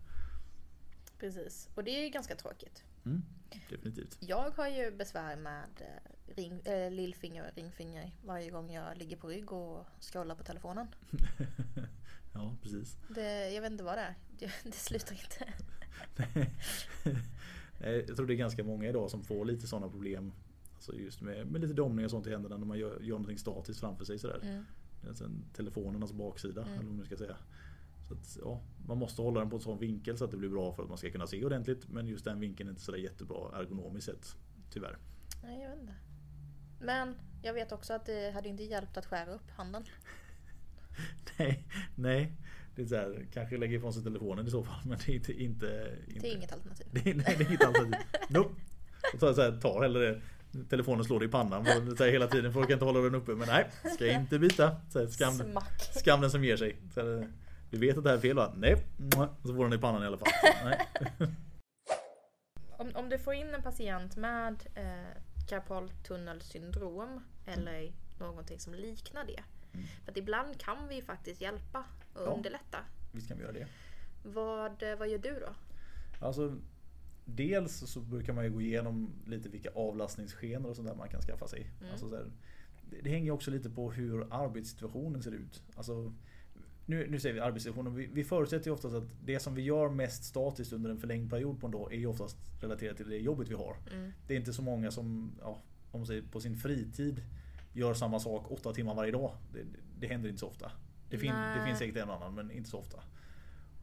Precis. 1.19 1.69
Och 1.75 1.83
det 1.83 1.99
är 1.99 2.03
ju 2.03 2.09
ganska 2.09 2.35
tråkigt. 2.35 2.83
Mm, 3.05 3.21
definitivt. 3.69 4.17
Jag 4.19 4.51
har 4.51 4.67
ju 4.67 4.91
besvär 4.91 5.35
med 5.35 5.69
eh, 5.79 6.33
ring, 6.35 6.61
eh, 6.61 6.91
lillfinger 6.91 7.47
och 7.49 7.55
ringfinger 7.57 8.11
varje 8.25 8.49
gång 8.49 8.71
jag 8.71 8.97
ligger 8.97 9.17
på 9.17 9.27
rygg 9.27 9.51
och 9.51 9.85
scrollar 9.99 10.35
på 10.35 10.43
telefonen. 10.43 10.87
ja, 12.33 12.55
precis. 12.61 12.97
Det, 13.15 13.49
jag 13.49 13.61
vet 13.61 13.71
inte 13.71 13.83
vad 13.83 13.97
det 13.97 14.01
är. 14.01 14.15
Det, 14.39 14.51
det 14.63 14.71
slutar 14.71 15.13
inte. 15.15 15.53
Nej, 17.79 18.05
jag 18.07 18.15
tror 18.15 18.27
det 18.27 18.33
är 18.33 18.37
ganska 18.37 18.63
många 18.63 18.89
idag 18.89 19.11
som 19.11 19.23
får 19.23 19.45
lite 19.45 19.67
sådana 19.67 19.89
problem. 19.89 20.31
Alltså 20.75 20.95
just 20.95 21.21
med, 21.21 21.47
med 21.47 21.61
lite 21.61 21.73
domning 21.73 22.05
och 22.05 22.11
sånt 22.11 22.27
i 22.27 22.31
händerna 22.31 22.57
när 22.57 22.65
man 22.65 22.79
gör, 22.79 22.99
gör 22.99 23.09
någonting 23.09 23.37
statiskt 23.37 23.79
framför 23.79 24.05
sig 24.05 24.19
sådär. 24.19 24.39
Mm. 24.43 25.43
Telefonernas 25.53 26.13
baksida 26.13 26.61
Mm. 26.61 26.73
eller 26.73 26.83
vad 26.87 26.95
man 26.95 27.05
ska 27.05 27.17
säga. 27.17 27.37
Att, 28.11 28.37
ja, 28.41 28.61
man 28.87 28.97
måste 28.97 29.21
hålla 29.21 29.39
den 29.39 29.49
på 29.49 29.55
en 29.55 29.61
sån 29.61 29.79
vinkel 29.79 30.17
så 30.17 30.25
att 30.25 30.31
det 30.31 30.37
blir 30.37 30.49
bra 30.49 30.73
för 30.73 30.83
att 30.83 30.89
man 30.89 30.97
ska 30.97 31.11
kunna 31.11 31.27
se 31.27 31.45
ordentligt. 31.45 31.89
Men 31.89 32.07
just 32.07 32.25
den 32.25 32.39
vinkeln 32.39 32.69
är 32.69 32.71
inte 32.71 32.83
sådär 32.83 32.99
jättebra 32.99 33.59
ergonomiskt 33.59 34.05
sett. 34.05 34.35
Tyvärr. 34.69 34.97
Nej, 35.43 35.61
jag 35.61 35.69
vet 35.69 35.79
inte. 35.79 35.93
Men 36.79 37.15
jag 37.41 37.53
vet 37.53 37.71
också 37.71 37.93
att 37.93 38.05
det 38.05 38.31
hade 38.31 38.49
inte 38.49 38.63
hjälpt 38.63 38.97
att 38.97 39.05
skära 39.05 39.33
upp 39.33 39.49
handen. 39.51 39.83
Nej, 41.37 41.67
nej. 41.95 42.31
Det 42.75 42.81
är 42.81 42.85
så 42.85 42.95
här, 42.95 43.25
kanske 43.33 43.57
lägga 43.57 43.77
ifrån 43.77 43.93
sig 43.93 44.03
telefonen 44.03 44.47
i 44.47 44.49
så 44.49 44.63
fall. 44.63 44.81
Men 44.85 44.97
det 45.05 45.11
är 45.11 45.15
inte... 45.15 45.43
inte, 45.43 45.97
inte 46.07 46.19
Det 46.19 46.31
är 46.31 46.35
inget 46.35 46.51
alternativ. 46.53 46.87
Det 46.91 47.09
är, 47.09 47.15
nej, 47.15 47.35
det 47.37 47.43
är 47.43 47.47
inget 47.47 47.65
alternativ. 47.65 47.99
Nope. 48.29 48.61
Och 49.13 49.19
tar, 49.19 49.33
så 49.33 49.41
här, 49.41 49.59
tar 49.61 49.81
hellre. 49.81 50.21
Telefonen 50.69 51.05
slår 51.05 51.19
dig 51.19 51.27
i 51.27 51.31
pannan 51.31 51.61
och 51.61 51.97
så 51.97 52.03
här, 52.03 52.11
hela 52.11 52.27
tiden. 52.27 52.53
Folk 52.53 52.67
kan 52.67 52.73
inte 52.73 52.85
hålla 52.85 52.99
den 52.99 53.15
uppe. 53.15 53.31
Men 53.31 53.47
nej, 53.47 53.69
ska 53.93 54.11
inte 54.11 54.39
byta. 54.39 54.75
Så 54.89 54.99
här, 54.99 55.07
skam, 55.07 55.33
Smack. 55.33 55.81
skam 55.81 56.21
den 56.21 56.31
som 56.31 56.43
ger 56.43 56.57
sig. 56.57 56.75
Så 56.93 57.01
här, 57.01 57.27
vi 57.71 57.77
vet 57.77 57.97
att 57.97 58.03
det 58.03 58.09
här 58.09 58.17
är 58.17 58.21
fel 58.21 58.35
va? 58.35 58.53
Nej. 58.57 58.75
Så 59.43 59.55
får 59.55 59.63
den 59.63 59.73
i 59.73 59.81
pannan 59.81 60.03
i 60.03 60.05
alla 60.05 60.17
fall. 60.17 60.29
Om, 62.77 62.91
om 62.95 63.09
du 63.09 63.17
får 63.17 63.33
in 63.33 63.53
en 63.53 63.61
patient 63.63 64.15
med 64.17 64.63
eh, 64.75 65.17
karpaltunnelsyndrom 65.49 67.23
eller 67.45 67.91
någonting 68.19 68.59
som 68.59 68.73
liknar 68.73 69.25
det. 69.25 69.43
Mm. 69.73 69.85
För 70.05 70.11
att 70.11 70.17
ibland 70.17 70.59
kan 70.59 70.87
vi 70.87 71.01
faktiskt 71.01 71.41
hjälpa 71.41 71.85
och 72.13 72.21
Ja. 72.21 72.33
underlätta. 72.35 72.77
Visst 73.11 73.27
kan 73.27 73.37
vi 73.37 73.43
göra 73.43 73.53
det. 73.53 73.67
Vad, 74.23 74.83
eh, 74.83 74.95
vad 74.97 75.09
gör 75.09 75.17
du 75.17 75.39
då? 75.39 75.53
Alltså, 76.25 76.57
dels 77.25 77.91
så 77.91 77.99
brukar 77.99 78.33
man 78.33 78.43
ju 78.43 78.49
gå 78.51 78.61
igenom 78.61 79.13
lite 79.25 79.49
vilka 79.49 79.69
avlastningsskenor 79.75 80.69
och 80.69 80.75
sånt 80.75 80.87
där 80.87 80.95
man 80.95 81.09
kan 81.09 81.21
skaffa 81.21 81.47
sig. 81.47 81.71
Mm. 81.79 81.91
Alltså 81.91 82.09
så 82.09 82.15
här, 82.15 82.31
det, 82.89 83.01
det 83.01 83.09
hänger 83.09 83.31
också 83.31 83.51
lite 83.51 83.69
på 83.69 83.91
hur 83.91 84.27
arbetssituationen 84.33 85.23
ser 85.23 85.31
ut. 85.31 85.63
Alltså, 85.75 86.13
nu, 86.91 87.07
nu 87.09 87.19
säger 87.19 87.35
vi 87.35 87.41
arbetssituationen. 87.41 87.95
Vi, 87.95 88.05
vi 88.13 88.23
förutsätter 88.23 88.67
ju 88.67 88.73
oftast 88.73 88.95
att 88.95 89.03
det 89.25 89.39
som 89.39 89.55
vi 89.55 89.61
gör 89.61 89.89
mest 89.89 90.23
statiskt 90.23 90.73
under 90.73 90.89
en 90.89 90.97
förlängd 90.97 91.29
period 91.29 91.59
på 91.59 91.67
en 91.67 91.71
dag 91.71 91.93
är 91.93 91.97
ju 91.97 92.07
oftast 92.07 92.37
relaterat 92.61 92.97
till 92.97 93.09
det 93.09 93.17
jobbet 93.17 93.47
vi 93.49 93.55
har. 93.55 93.75
Mm. 93.93 94.11
Det 94.27 94.33
är 94.33 94.37
inte 94.37 94.53
så 94.53 94.61
många 94.61 94.91
som 94.91 95.31
ja, 95.41 95.61
om 95.91 95.99
man 95.99 96.07
säger, 96.07 96.21
på 96.21 96.39
sin 96.39 96.57
fritid 96.57 97.21
gör 97.73 97.93
samma 97.93 98.19
sak 98.19 98.51
åtta 98.51 98.73
timmar 98.73 98.95
varje 98.95 99.11
dag. 99.11 99.35
Det, 99.53 99.59
det 99.99 100.07
händer 100.07 100.29
inte 100.29 100.39
så 100.39 100.47
ofta. 100.47 100.71
Det, 101.09 101.17
fin, 101.17 101.33
det 101.57 101.65
finns 101.65 101.79
säkert 101.79 101.95
en 101.97 102.09
och 102.09 102.15
annan 102.15 102.35
men 102.35 102.51
inte 102.51 102.69
så 102.69 102.77
ofta. 102.77 103.03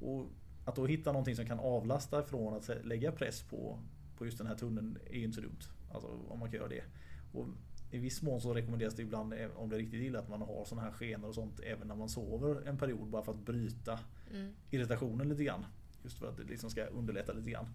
Och 0.01 0.27
att 0.65 0.77
då 0.77 0.87
hitta 0.87 1.13
någonting 1.13 1.37
som 1.37 1.47
kan 1.47 1.61
avlasta 1.61 2.23
från 2.23 2.55
att 2.55 2.71
lägga 2.85 3.13
press 3.13 3.43
på, 3.43 3.79
på 4.17 4.25
just 4.25 4.39
den 4.39 4.47
här 4.47 4.55
tunneln 4.55 4.99
är 5.07 5.19
ju 5.19 5.25
inte 5.25 5.35
så 5.35 5.43
dumt. 5.43 5.61
Alltså 5.93 6.09
om 6.29 6.39
man 6.39 6.51
kan 6.51 6.59
göra 6.59 6.69
det. 6.69 6.85
Och 7.33 7.47
I 7.91 7.99
viss 7.99 8.23
mån 8.23 8.41
så 8.41 8.55
rekommenderas 8.55 8.95
det 8.95 9.03
ibland 9.03 9.33
eh, 9.33 9.49
om 9.57 9.69
det 9.69 9.77
är 9.77 9.81
riktigt 9.81 10.03
illa 10.03 10.19
att 10.19 10.29
man 10.29 10.43
har 10.43 10.65
sådana 10.65 10.87
här 10.87 10.93
skenor 10.93 11.29
och 11.29 11.35
sånt 11.35 11.61
även 11.61 11.89
när 11.89 11.95
man 11.95 12.09
sover 12.09 12.69
en 12.69 12.79
period 12.79 13.09
bara 13.09 13.23
för 13.23 13.33
att 13.33 13.45
bryta 13.47 13.99
Mm. 14.35 14.53
irritationen 14.71 15.29
lite 15.29 15.45
grann. 15.45 15.65
Just 16.03 16.19
för 16.19 16.29
att 16.29 16.37
det 16.37 16.45
liksom 16.45 16.71
ska 16.71 16.85
underlätta 16.85 17.33
lite 17.33 17.51
grann. 17.51 17.67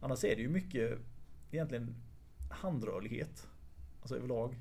Annars 0.00 0.24
är 0.24 0.36
det 0.36 0.42
ju 0.42 0.48
mycket 0.48 0.98
egentligen 1.50 1.94
handrörlighet. 2.50 3.46
Alltså 4.00 4.16
överlag. 4.16 4.54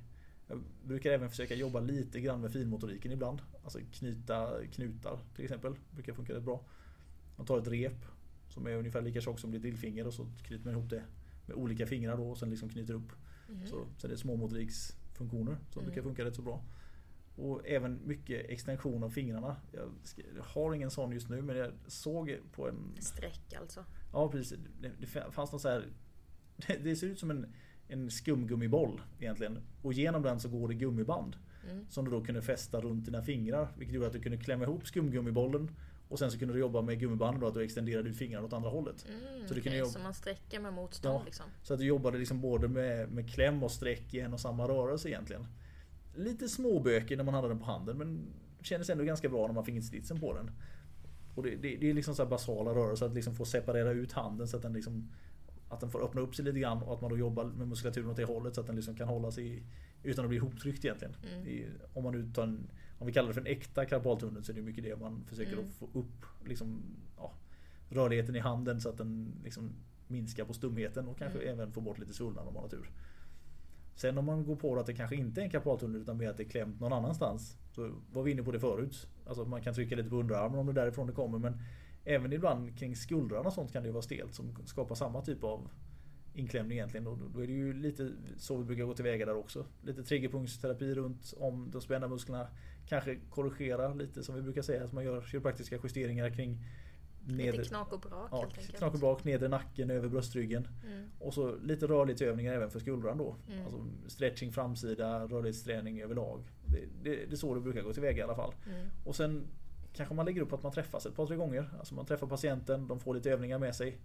Jag 0.47 0.63
brukar 0.83 1.11
även 1.11 1.29
försöka 1.29 1.55
jobba 1.55 1.79
lite 1.79 2.19
grann 2.21 2.41
med 2.41 2.51
finmotoriken 2.53 3.11
ibland. 3.11 3.41
Alltså 3.63 3.79
knyta 3.91 4.65
knutar 4.71 5.19
till 5.35 5.43
exempel. 5.43 5.75
Brukar 5.91 6.13
funka 6.13 6.33
rätt 6.33 6.43
bra. 6.43 6.63
Man 7.35 7.45
tar 7.45 7.57
ett 7.59 7.67
rep 7.67 8.05
som 8.49 8.67
är 8.67 8.75
ungefär 8.75 9.01
lika 9.01 9.21
tjockt 9.21 9.39
som 9.39 9.51
ditt 9.51 9.63
lillfinger 9.63 10.07
och 10.07 10.13
så 10.13 10.27
knyter 10.43 10.65
man 10.65 10.73
ihop 10.73 10.89
det 10.89 11.03
med 11.45 11.55
olika 11.55 11.87
fingrar 11.87 12.17
då 12.17 12.29
och 12.31 12.37
sen 12.37 12.49
liksom 12.49 12.69
knyter 12.69 12.93
upp. 12.93 13.11
Mhm. 13.49 13.67
Så, 13.67 13.85
så 13.97 14.07
det 14.07 14.13
är 14.13 14.17
småmotoriksfunktioner 14.17 15.57
som 15.69 15.81
Mm. 15.81 15.85
brukar 15.85 16.01
funka 16.03 16.25
rätt 16.25 16.35
så 16.35 16.41
bra. 16.41 16.63
Och 17.35 17.61
även 17.67 18.07
mycket 18.07 18.49
extension 18.49 19.03
av 19.03 19.09
fingrarna. 19.09 19.55
Jag 19.71 19.91
har 20.43 20.73
ingen 20.73 20.91
sån 20.91 21.11
just 21.11 21.29
nu 21.29 21.41
men 21.41 21.57
jag 21.57 21.71
såg 21.87 22.37
på 22.51 22.67
en... 22.69 22.95
Streck 22.99 23.53
alltså. 23.59 23.85
Ja 24.13 24.31
precis. 24.31 24.59
Det, 24.81 24.91
det 24.99 25.07
fanns 25.07 25.51
någon 25.51 25.59
så 25.59 25.69
här... 25.69 25.85
Det, 26.67 26.77
det 26.83 26.95
ser 26.95 27.07
ut 27.07 27.19
som 27.19 27.31
en, 27.31 27.53
en 27.87 28.11
skumgummiboll 28.11 29.01
egentligen. 29.19 29.59
Och 29.81 29.93
genom 29.93 30.21
den 30.21 30.39
så 30.39 30.49
går 30.49 30.67
det 30.67 30.73
gummiband. 30.73 31.35
Mm. 31.69 31.85
Som 31.89 32.05
du 32.05 32.11
då 32.11 32.23
kunde 32.23 32.41
fästa 32.41 32.81
runt 32.81 33.05
dina 33.05 33.21
fingrar. 33.23 33.67
Vilket 33.77 33.95
gjorde 33.95 34.07
att 34.07 34.13
du 34.13 34.21
kunde 34.21 34.37
klämma 34.37 34.63
ihop 34.63 34.87
skumgummibollen. 34.87 35.71
Och 36.09 36.19
sen 36.19 36.31
så 36.31 36.39
kunde 36.39 36.53
du 36.53 36.59
jobba 36.59 36.81
med 36.81 36.99
gummiband 36.99 37.39
då 37.39 37.47
att 37.47 37.53
du 37.53 37.63
extenderade 37.63 38.13
fingrarna 38.13 38.45
åt 38.47 38.53
andra 38.53 38.69
hållet. 38.69 39.05
Mm, 39.09 39.47
Så 39.47 39.53
du 39.53 39.61
kunde 39.61 39.77
jobba- 39.77 39.91
så 39.91 39.99
man 39.99 40.13
sträcker 40.13 40.59
med 40.59 40.73
motstånd 40.73 41.15
Ja. 41.15 41.25
liksom. 41.25 41.45
Så 41.63 41.73
att 41.73 41.79
du 41.79 41.85
jobbade 41.85 42.17
liksom 42.17 42.41
både 42.41 42.67
med, 42.67 43.11
med 43.11 43.29
kläm 43.29 43.63
och 43.63 43.71
streck 43.71 44.13
i 44.13 44.19
en 44.19 44.33
och 44.33 44.39
samma 44.39 44.67
rörelse 44.67 45.09
egentligen. 45.09 45.47
Lite 46.15 46.49
småbökig 46.49 47.17
när 47.17 47.23
man 47.23 47.33
hade 47.33 47.47
den 47.47 47.59
på 47.59 47.65
handen 47.65 47.97
men 47.97 48.25
kändes 48.61 48.89
ändå 48.89 49.03
ganska 49.03 49.29
bra 49.29 49.47
när 49.47 49.53
man 49.53 49.65
fick 49.65 49.75
in 49.75 49.83
slitsen 49.83 50.19
på 50.19 50.33
den. 50.33 50.51
Och 51.35 51.43
det, 51.43 51.49
det, 51.55 51.75
det 51.75 51.89
är 51.89 51.93
liksom 51.93 52.15
så 52.15 52.23
här 52.23 52.29
basala 52.29 52.71
rörelser 52.71 53.05
att 53.05 53.13
liksom 53.13 53.35
få 53.35 53.45
separera 53.45 53.91
ut 53.91 54.11
handen 54.11 54.47
så 54.47 54.57
att 54.57 54.63
den 54.63 54.73
liksom 54.73 55.09
att 55.69 55.79
den 55.79 55.89
får 55.91 56.03
öppna 56.03 56.21
upp 56.21 56.35
sig 56.35 56.45
lite 56.45 56.59
grann 56.59 56.83
och 56.83 56.93
att 56.93 57.01
man 57.01 57.09
då 57.11 57.17
jobbar 57.17 57.43
med 57.45 57.67
muskulaturen 57.67 58.09
åt 58.09 58.17
det 58.17 58.23
hållet 58.25 58.55
så 58.55 58.61
att 58.61 58.67
den 58.67 58.75
liksom 58.75 58.95
kan 58.95 59.07
hålla 59.07 59.31
sig 59.31 59.63
utan 60.03 60.25
att 60.25 60.29
bli 60.29 60.37
ihoptryckt 60.37 60.85
egentligen. 60.85 61.15
Mm. 61.33 61.47
Är, 61.47 61.69
om 61.93 62.03
man 62.03 62.13
nu 62.13 62.31
tar 62.33 62.43
en, 62.43 62.69
om 62.99 63.07
vi 63.07 63.13
kallar 63.13 63.27
det 63.27 63.33
för 63.33 63.41
en 63.41 63.47
äkta 63.47 63.85
karpaltunnel 63.85 64.43
så 64.43 64.51
är 64.51 64.55
det 64.55 64.61
mycket 64.61 64.83
det 64.83 64.95
man 64.99 65.23
försöker 65.25 65.53
Mm. 65.53 65.65
att 65.65 65.73
få 65.73 65.89
upp 65.93 66.25
liksom, 66.45 66.81
ja, 67.17 67.31
rörligheten 67.89 68.35
i 68.35 68.39
handen 68.39 68.81
så 68.81 68.89
att 68.89 68.97
den 68.97 69.33
liksom 69.43 69.69
minskar 70.07 70.45
på 70.45 70.53
stumheten 70.53 71.07
och 71.07 71.17
kanske 71.17 71.39
Mm. 71.39 71.53
även 71.53 71.71
få 71.71 71.81
bort 71.81 71.99
lite 71.99 72.13
svullnad 72.13 72.47
om 72.47 72.53
man 72.53 72.63
har 72.63 72.69
tur. 72.69 72.89
Sen 73.95 74.17
om 74.17 74.25
man 74.25 74.45
går 74.45 74.55
på 74.55 74.79
att 74.79 74.85
det 74.85 74.93
kanske 74.93 75.15
inte 75.15 75.41
är 75.41 75.43
en 75.45 75.49
karpaltunnel 75.51 76.01
utan 76.01 76.17
mer 76.17 76.29
att 76.29 76.37
det 76.37 76.43
är 76.43 76.49
klämt 76.49 76.79
någon 76.79 76.93
annanstans. 76.93 77.57
Så 77.71 77.91
var 78.13 78.23
vi 78.23 78.31
inne 78.31 78.43
på 78.43 78.51
det 78.51 78.59
förut. 78.59 79.07
Alltså 79.25 79.45
man 79.45 79.61
kan 79.61 79.73
trycka 79.73 79.95
lite 79.95 80.09
på 80.09 80.15
underarmen 80.15 80.59
om 80.59 80.65
det 80.65 80.71
är 80.71 80.73
därifrån 80.85 81.07
det 81.07 81.13
kommer 81.13 81.37
men 81.39 81.61
även 82.05 82.33
ibland 82.33 82.77
kring 82.79 82.95
skuldrarna 82.95 83.47
och 83.47 83.53
sånt 83.53 83.73
kan 83.73 83.83
det 83.83 83.87
ju 83.87 83.93
vara 83.93 84.01
stelt 84.01 84.33
som 84.33 84.55
skapar 84.65 84.95
samma 84.95 85.21
typ 85.21 85.43
av 85.43 85.69
inklämning 86.33 86.77
egentligen. 86.77 87.07
Och 87.07 87.17
då 87.33 87.39
är 87.43 87.47
det 87.47 87.53
ju 87.53 87.73
lite 87.73 88.11
så 88.37 88.57
vi 88.57 88.63
brukar 88.63 88.83
gå 88.83 88.93
tillväga 88.93 89.25
där 89.25 89.35
också. 89.35 89.65
Lite 89.81 90.03
triggerpunktsterapi 90.03 90.93
runt 90.93 91.33
om 91.37 91.69
de 91.71 91.81
spända 91.81 92.07
musklerna. 92.07 92.47
Kanske 92.89 93.15
korrigera 93.29 93.93
lite 93.93 94.23
som 94.23 94.35
vi 94.35 94.41
brukar 94.41 94.61
säga. 94.61 94.83
Att 94.83 94.93
man 94.93 95.03
gör 95.03 95.21
kiropraktiska 95.21 95.79
justeringar 95.83 96.29
kring 96.29 96.63
Lite 97.29 97.63
knak 97.63 97.93
och 97.93 97.99
brak 97.99 98.29
ja, 98.31 98.49
knak 98.77 98.93
och 98.93 98.99
bak, 98.99 99.23
nedre 99.23 99.47
nacken, 99.47 99.89
över 99.91 100.09
bröstryggen. 100.09 100.67
Mm. 100.87 101.09
Och 101.19 101.33
så 101.33 101.55
lite 101.55 101.87
rörlighetsövningar 101.87 102.53
även 102.53 102.69
för 102.69 102.79
skuldran 102.79 103.17
då. 103.17 103.35
Mm. 103.51 103.65
Alltså 103.65 103.85
stretching 104.07 104.51
framsida, 104.51 105.27
rörlighetsträning 105.27 106.01
överlag. 106.01 106.43
Det, 106.65 106.79
det, 107.03 107.15
det 107.25 107.31
är 107.33 107.35
så 107.35 107.55
det 107.55 107.61
brukar 107.61 107.81
gå 107.81 107.93
tillväga 107.93 108.17
i 108.17 108.21
alla 108.21 108.35
fall. 108.35 108.53
Mm. 108.69 108.87
Och 109.05 109.15
sen 109.15 109.47
kanske 109.93 110.15
man 110.15 110.25
lägger 110.25 110.41
upp 110.41 110.53
att 110.53 110.63
man 110.63 110.71
träffas 110.71 111.05
ett 111.05 111.15
par 111.15 111.25
tre 111.25 111.35
gånger. 111.35 111.69
Alltså 111.79 111.95
man 111.95 112.05
träffar 112.05 112.27
patienten, 112.27 112.87
de 112.87 112.99
får 112.99 113.13
lite 113.15 113.31
övningar 113.31 113.59
med 113.59 113.75
sig. 113.75 113.97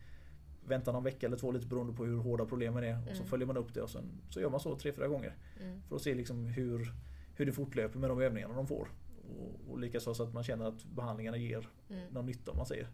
Väntar 0.67 0.93
någon 0.93 1.05
vecka 1.05 1.27
eller 1.27 1.37
två 1.37 1.53
lite 1.53 1.67
beroende 1.67 1.93
på 1.93 2.05
hur 2.05 2.17
hårda 2.19 2.45
problemen 2.45 2.85
är. 2.85 2.99
Och 2.99 3.09
så 3.09 3.23
Mm. 3.23 3.27
följer 3.27 3.47
man 3.47 3.57
upp 3.57 3.75
det 3.75 3.83
och 3.83 3.91
sen 3.91 4.05
så 4.31 4.41
gör 4.41 4.51
man 4.51 4.61
så 4.61 4.77
tre, 4.77 4.93
fyra 4.93 5.09
gånger. 5.09 5.35
Mm. 5.61 5.83
För 5.89 5.97
att 5.97 6.03
se 6.03 6.15
liksom 6.15 6.45
hur, 6.47 6.93
hur 7.37 7.47
det 7.47 7.53
fortlöper 7.53 7.99
med 7.99 8.11
de 8.11 8.21
övningarna 8.21 8.55
de 8.55 8.67
får. 8.67 8.89
Och, 9.39 9.71
och 9.71 9.79
likaså 9.79 10.15
så 10.15 10.23
att 10.23 10.35
man 10.35 10.43
känner 10.45 10.65
att 10.65 10.85
behandlingarna 10.85 11.37
ger 11.37 11.69
Mm. 11.91 12.13
någon 12.13 12.27
nytta 12.27 12.51
om 12.51 12.57
man 12.57 12.67
säger. 12.67 12.89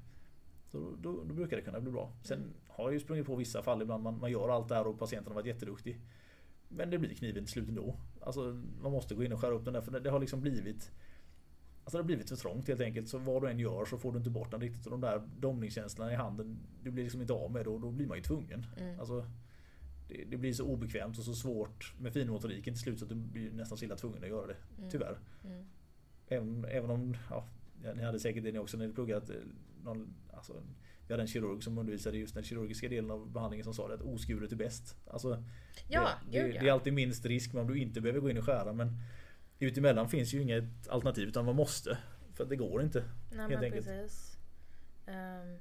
Så 0.67 0.79
då, 0.79 0.97
då, 1.01 1.25
då 1.25 1.35
brukar 1.35 1.57
det 1.57 1.63
kunna 1.63 1.81
bli 1.81 1.91
bra. 1.93 2.13
Sen 2.23 2.39
Mm. 2.39 2.51
har 2.69 2.85
jag 2.85 2.93
ju 2.93 3.01
sprungit 3.01 3.27
på 3.27 3.37
vissa 3.37 3.63
fall 3.63 3.83
ibland 3.83 4.03
man, 4.03 4.19
man 4.21 4.31
gör 4.31 4.49
allt 4.49 4.69
det 4.69 4.75
här 4.75 4.87
och 4.87 4.99
patienten 4.99 5.33
har 5.33 5.35
varit 5.35 5.47
jätteduktig. 5.47 6.01
Men 6.69 6.91
det 6.91 6.99
blir 6.99 7.15
kniven 7.15 7.45
till 7.45 7.53
slut 7.53 7.69
ändå. 7.69 7.97
Alltså 8.21 8.41
man 8.83 8.93
måste 8.93 9.15
gå 9.15 9.25
in 9.25 9.33
och 9.33 9.41
skära 9.41 9.55
upp 9.55 9.65
den 9.65 9.75
där 9.75 9.81
för 9.81 9.91
det, 9.93 10.01
det 10.01 10.11
har 10.11 10.21
liksom 10.21 10.41
blivit 10.41 10.91
Alltså 11.85 11.97
det 11.99 12.03
har 12.03 12.07
blivit 12.07 12.29
för 12.29 12.37
trångt 12.37 12.69
helt 12.69 12.81
enkelt. 12.81 13.09
Så 13.09 13.19
vad 13.19 13.43
du 13.43 13.49
än 13.51 13.59
gör 13.59 13.85
så 13.85 13.99
får 13.99 14.13
du 14.13 14.19
inte 14.19 14.31
bort 14.31 14.51
den 14.51 14.61
riktigt. 14.61 14.85
Och 14.87 14.91
de 14.91 15.01
där 15.01 15.23
domningskänslorna 15.39 16.13
i 16.13 16.15
handen, 16.17 16.59
du 16.83 16.91
blir 16.91 17.05
liksom 17.05 17.21
inte 17.21 17.33
av 17.33 17.51
med 17.53 17.65
det 17.67 17.71
och 17.71 17.81
då 17.81 17.91
blir 17.91 18.07
man 18.07 18.17
ju 18.17 18.23
tvungen. 18.23 18.67
Mm. 18.77 18.99
Alltså, 19.01 19.27
det, 20.09 20.25
det 20.25 20.37
blir 20.37 20.53
så 20.53 20.65
obekvämt 20.65 21.19
och 21.19 21.25
så 21.25 21.35
svårt 21.35 21.95
med 21.99 22.13
finmotoriken 22.13 22.75
till 22.75 22.83
slut 22.83 22.99
så 22.99 23.05
att 23.05 23.09
du 23.09 23.15
blir 23.15 23.51
nästan 23.51 23.79
så 23.79 23.85
illa 23.85 23.97
tvungen 23.97 24.23
att 24.23 24.29
göra 24.29 24.47
det. 24.47 24.57
Mm. 24.79 24.91
Tyvärr. 24.91 25.19
Mm. 25.45 25.65
Även, 26.29 26.65
även 26.65 26.91
om, 26.91 27.17
ja, 27.31 27.49
ni 27.95 28.03
hade 28.03 28.21
säkert 28.21 28.45
det 28.45 28.53
ni 28.53 28.59
också 28.59 28.77
när 28.77 28.87
ni 28.87 28.93
pluggat. 28.95 29.31
eh, 29.31 29.37
Någon, 29.85 30.15
alltså, 30.33 30.63
vi 31.07 31.13
hade 31.15 31.23
en 31.23 31.29
kirurg 31.29 31.63
som 31.63 31.79
undervisade 31.79 32.19
just 32.19 32.35
den 32.35 32.45
kirurgiska 32.45 32.89
delen 32.89 33.11
av 33.11 33.31
behandlingen 33.33 33.65
som 33.65 33.75
sa 33.75 33.89
det 33.89 33.95
att 33.95 34.03
oskuret 34.03 34.53
är 34.53 34.57
bäst. 34.57 34.97
Alltså, 35.07 35.45
Ja, 35.89 36.09
det, 36.31 36.39
gud 36.39 36.55
ja. 36.55 36.61
det 36.61 36.69
är 36.69 36.73
alltid 36.73 36.93
minst 36.93 37.25
risk 37.27 37.53
men 37.53 37.63
om 37.63 37.69
du 37.69 37.79
inte 37.79 38.01
behöver 38.01 38.21
gå 38.21 38.31
in 38.31 38.39
och 38.39 38.45
skära. 38.45 38.73
Men 38.73 39.01
utemellan 39.59 40.09
finns 40.09 40.35
ju 40.35 40.43
inget 40.43 40.89
alternativ 40.89 41.29
utan 41.29 41.45
man 41.45 41.57
måste. 41.57 41.99
För 42.35 42.45
att 42.45 42.51
det 42.51 42.57
går 42.57 42.83
inte. 42.83 43.05
Nej 43.33 43.49
helt 43.51 43.63
enkelt. 43.63 43.87
precis. 43.87 44.39
Ehm, 45.07 45.57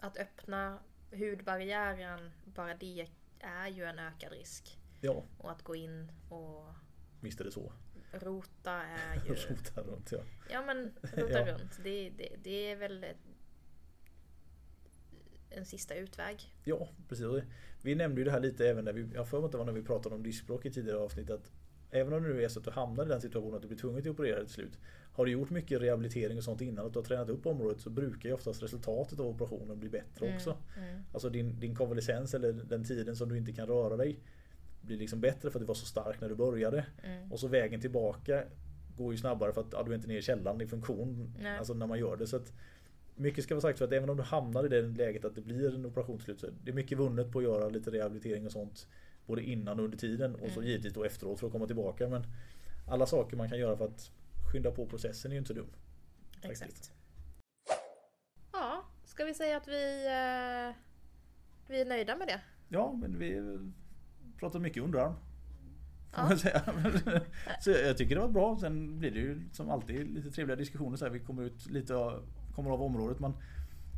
att 0.00 0.16
öppna 0.16 0.78
hudbarriären, 1.10 2.30
bara 2.44 2.74
det 2.74 3.06
är 3.40 3.68
ju 3.68 3.84
en 3.84 3.98
ökad 3.98 4.32
risk. 4.32 4.78
Ja, 5.00 5.24
Och 5.38 5.50
att 5.50 5.62
gå 5.62 5.74
in 5.76 6.12
och 6.28 6.64
visst 7.20 7.40
är 7.40 7.44
det 7.44 7.50
så. 7.50 7.72
rota 8.12 8.72
är 8.82 9.14
ju... 9.26 9.34
Rota 9.34 9.82
runt 9.82 10.12
ja. 10.12 10.18
Ja 10.50 10.62
men 10.62 10.92
rota 11.02 11.32
Ja. 11.46 11.52
runt. 11.52 11.80
Det, 11.84 12.10
det, 12.10 12.28
det 12.42 12.70
är 12.72 12.76
väl 12.76 13.06
en 15.50 15.64
sista 15.66 15.94
utväg. 15.94 16.54
Ja, 16.64 16.88
precis. 17.08 17.26
Vi 17.82 17.94
nämnde 17.94 18.20
ju 18.20 18.24
det 18.24 18.30
här 18.30 18.40
lite 18.40 18.68
även 18.68 18.84
när 18.84 18.92
vi, 18.92 19.08
jag 19.14 19.28
att 19.46 19.52
det 19.52 19.58
var 19.58 19.64
när 19.64 19.72
vi 19.72 19.82
pratade 19.82 20.14
om 20.14 20.22
diskbråck 20.22 20.66
i 20.66 20.70
tidigare 20.70 20.98
avsnitt 20.98 21.30
att 21.30 21.50
Även 21.90 22.12
om 22.12 22.22
det 22.22 22.28
nu 22.28 22.44
är 22.44 22.48
så 22.48 22.58
att 22.58 22.64
du 22.64 22.70
hamnar 22.70 23.06
i 23.06 23.08
den 23.08 23.20
situationen 23.20 23.54
att 23.54 23.62
du 23.62 23.68
blir 23.68 23.78
tvungen 23.78 24.00
att 24.00 24.06
operera 24.06 24.40
till 24.40 24.52
slut. 24.54 24.78
Har 25.18 25.24
du 25.26 25.32
gjort 25.32 25.50
mycket 25.50 25.80
rehabilitering 25.80 26.38
och 26.38 26.44
sånt 26.44 26.60
innan 26.60 26.84
och 26.84 26.92
du 26.92 26.98
har 26.98 27.04
tränat 27.04 27.28
upp 27.28 27.46
området 27.46 27.80
så 27.80 27.90
brukar 27.90 28.28
ju 28.28 28.34
oftast 28.34 28.62
resultatet 28.62 29.20
av 29.20 29.26
operationen 29.26 29.78
bli 29.80 29.88
bättre 29.88 30.26
Mm, 30.26 30.36
också. 30.36 30.56
Mm. 30.76 31.00
Alltså 31.12 31.30
din, 31.30 31.60
din 31.60 31.74
konvalescens 31.74 32.34
eller 32.34 32.52
den 32.52 32.84
tiden 32.84 33.16
som 33.16 33.28
du 33.28 33.36
inte 33.36 33.52
kan 33.52 33.66
röra 33.66 33.96
dig 33.96 34.18
blir 34.80 34.96
liksom 34.98 35.20
bättre 35.20 35.50
för 35.50 35.58
att 35.58 35.62
du 35.62 35.66
var 35.66 35.74
så 35.74 35.86
stark 35.86 36.20
när 36.20 36.28
du 36.28 36.34
började. 36.34 36.86
Mm. 37.04 37.32
Och 37.32 37.40
så 37.40 37.48
vägen 37.48 37.80
tillbaka 37.80 38.44
går 38.96 39.12
ju 39.12 39.18
snabbare 39.18 39.52
för 39.52 39.60
att 39.60 39.66
ja, 39.72 39.82
du 39.82 39.90
är 39.90 39.94
inte 39.94 40.08
nere 40.08 40.18
i 40.18 40.22
källaren 40.22 40.60
i 40.60 40.66
funktion. 40.66 41.34
Nej. 41.42 41.58
Alltså 41.58 41.74
när 41.74 41.86
man 41.86 41.98
gör 41.98 42.16
det. 42.16 42.26
Så 42.26 42.36
att 42.36 42.52
mycket 43.16 43.44
ska 43.44 43.54
vara 43.54 43.62
sagt 43.62 43.78
för 43.78 43.84
att 43.84 43.92
även 43.92 44.10
om 44.10 44.16
du 44.16 44.22
hamnar 44.22 44.66
i 44.66 44.68
det 44.68 44.82
läget 44.82 45.24
att 45.24 45.34
det 45.34 45.40
blir 45.40 45.74
en 45.74 45.86
operation 45.86 46.16
till 46.16 46.24
slut 46.24 46.40
så 46.40 46.46
är 46.46 46.52
det 46.64 46.72
mycket 46.72 46.98
vunnet 46.98 47.32
på 47.32 47.38
att 47.38 47.44
göra 47.44 47.68
lite 47.68 47.90
rehabilitering 47.90 48.46
och 48.46 48.52
sånt. 48.52 48.86
Både 49.26 49.42
innan 49.42 49.78
och 49.78 49.84
under 49.84 49.98
tiden 49.98 50.34
och 50.34 50.50
så 50.50 50.60
Mm. 50.60 50.70
givetvis 50.70 50.92
då 50.94 51.04
efteråt 51.04 51.40
för 51.40 51.46
att 51.46 51.52
komma 51.52 51.66
tillbaka. 51.66 52.08
Men 52.08 52.22
alla 52.86 53.06
saker 53.06 53.36
man 53.36 53.48
kan 53.48 53.58
göra 53.58 53.76
för 53.76 53.84
att 53.84 54.10
skynda 54.52 54.70
på 54.70 54.86
processen 54.86 55.30
är 55.30 55.34
ju 55.34 55.38
inte 55.38 55.54
dum. 55.54 55.66
faktiskt. 56.42 56.62
Exakt. 56.62 56.92
Ja, 58.52 58.84
ska 59.04 59.24
vi 59.24 59.34
säga 59.34 59.56
att 59.56 59.68
vi, 59.68 60.06
eh, 60.06 60.74
vi 61.68 61.80
är 61.80 61.84
nöjda 61.88 62.16
med 62.16 62.28
det? 62.28 62.40
Ja, 62.68 62.92
men 62.92 63.18
vi 63.18 63.58
pratar 64.38 64.58
mycket 64.60 64.82
underarm. 64.82 65.12
Får 65.12 66.22
Ja. 66.22 66.28
man 66.28 66.38
säga. 66.38 66.62
Så 67.60 67.70
jag 67.70 67.96
tycker 67.98 68.14
det 68.14 68.20
var 68.20 68.28
bra. 68.28 68.58
Sen 68.60 68.98
blir 68.98 69.10
det 69.10 69.18
ju 69.18 69.40
som 69.52 69.70
alltid 69.70 70.10
lite 70.10 70.30
trevliga 70.30 70.56
diskussioner. 70.56 70.96
Så 70.96 71.04
här, 71.04 71.12
vi 71.12 71.20
kommer 71.20 71.42
ut 71.42 71.66
lite 71.70 71.94
av, 71.96 72.26
kommer 72.54 72.70
av 72.70 72.82
området. 72.82 73.20
Man, 73.20 73.34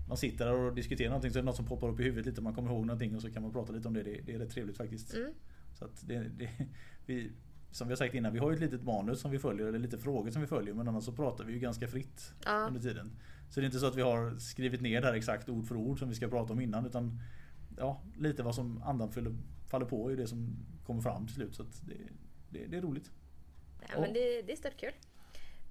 man 0.08 0.16
sitter 0.16 0.44
där 0.46 0.54
och 0.54 0.74
diskuterar 0.74 1.08
någonting 1.08 1.30
så 1.30 1.38
är 1.38 1.42
det 1.42 1.46
något 1.46 1.56
som 1.56 1.66
poppar 1.66 1.88
upp 1.88 2.00
i 2.00 2.02
huvudet 2.02 2.26
lite. 2.26 2.40
Man 2.42 2.54
kommer 2.54 2.70
ihåg 2.70 2.86
någonting 2.86 3.16
och 3.16 3.22
så 3.22 3.30
kan 3.32 3.42
man 3.42 3.52
prata 3.52 3.72
lite 3.72 3.88
om 3.88 3.94
det. 3.94 4.02
Det, 4.02 4.20
det 4.26 4.34
är 4.34 4.38
rätt 4.38 4.50
trevligt 4.50 4.76
faktiskt. 4.76 5.14
Mm. 5.14 5.32
Så 5.78 5.84
att 5.84 6.08
det, 6.08 6.18
det, 6.38 6.50
vi, 7.06 7.32
som 7.70 7.88
vi 7.88 7.92
har 7.92 7.96
sagt 7.96 8.14
innan, 8.14 8.32
vi 8.32 8.38
har 8.38 8.50
ju 8.50 8.54
ett 8.54 8.60
litet 8.60 8.82
manus 8.82 9.20
som 9.20 9.30
vi 9.30 9.38
följer, 9.38 9.66
eller 9.66 9.78
lite 9.78 9.98
frågor 9.98 10.30
som 10.30 10.40
vi 10.40 10.48
följer. 10.48 10.74
Men 10.74 10.88
annars 10.88 11.04
så 11.04 11.12
pratar 11.12 11.44
vi 11.44 11.52
ju 11.52 11.58
ganska 11.58 11.88
fritt 11.88 12.32
Ja. 12.44 12.52
under 12.52 12.80
tiden. 12.80 13.12
Så 13.50 13.60
det 13.60 13.64
är 13.64 13.66
inte 13.66 13.78
så 13.78 13.86
att 13.86 13.96
vi 13.96 14.02
har 14.02 14.38
skrivit 14.38 14.80
ner 14.80 15.00
det 15.00 15.06
här 15.06 15.14
exakt 15.14 15.48
ord 15.48 15.66
för 15.66 15.76
ord 15.76 15.98
som 15.98 16.08
vi 16.08 16.14
ska 16.14 16.28
prata 16.28 16.52
om 16.52 16.60
innan. 16.60 16.86
Utan 16.86 17.20
ja, 17.78 18.02
lite 18.18 18.42
vad 18.42 18.54
som 18.54 18.82
andan 18.82 19.12
fyller, 19.12 19.36
faller 19.70 19.86
på 19.86 20.10
är 20.12 20.16
det 20.16 20.26
som 20.26 20.56
kommer 20.86 21.02
fram 21.02 21.26
till 21.26 21.34
slut. 21.34 21.54
Så 21.54 21.62
det, 21.62 21.94
det, 22.50 22.66
det 22.66 22.76
är 22.76 22.80
roligt. 22.80 23.10
Ja, 23.92 24.00
men 24.00 24.12
det, 24.12 24.42
det 24.42 24.52
är 24.52 24.56
stört 24.56 24.76
kul. 24.76 24.92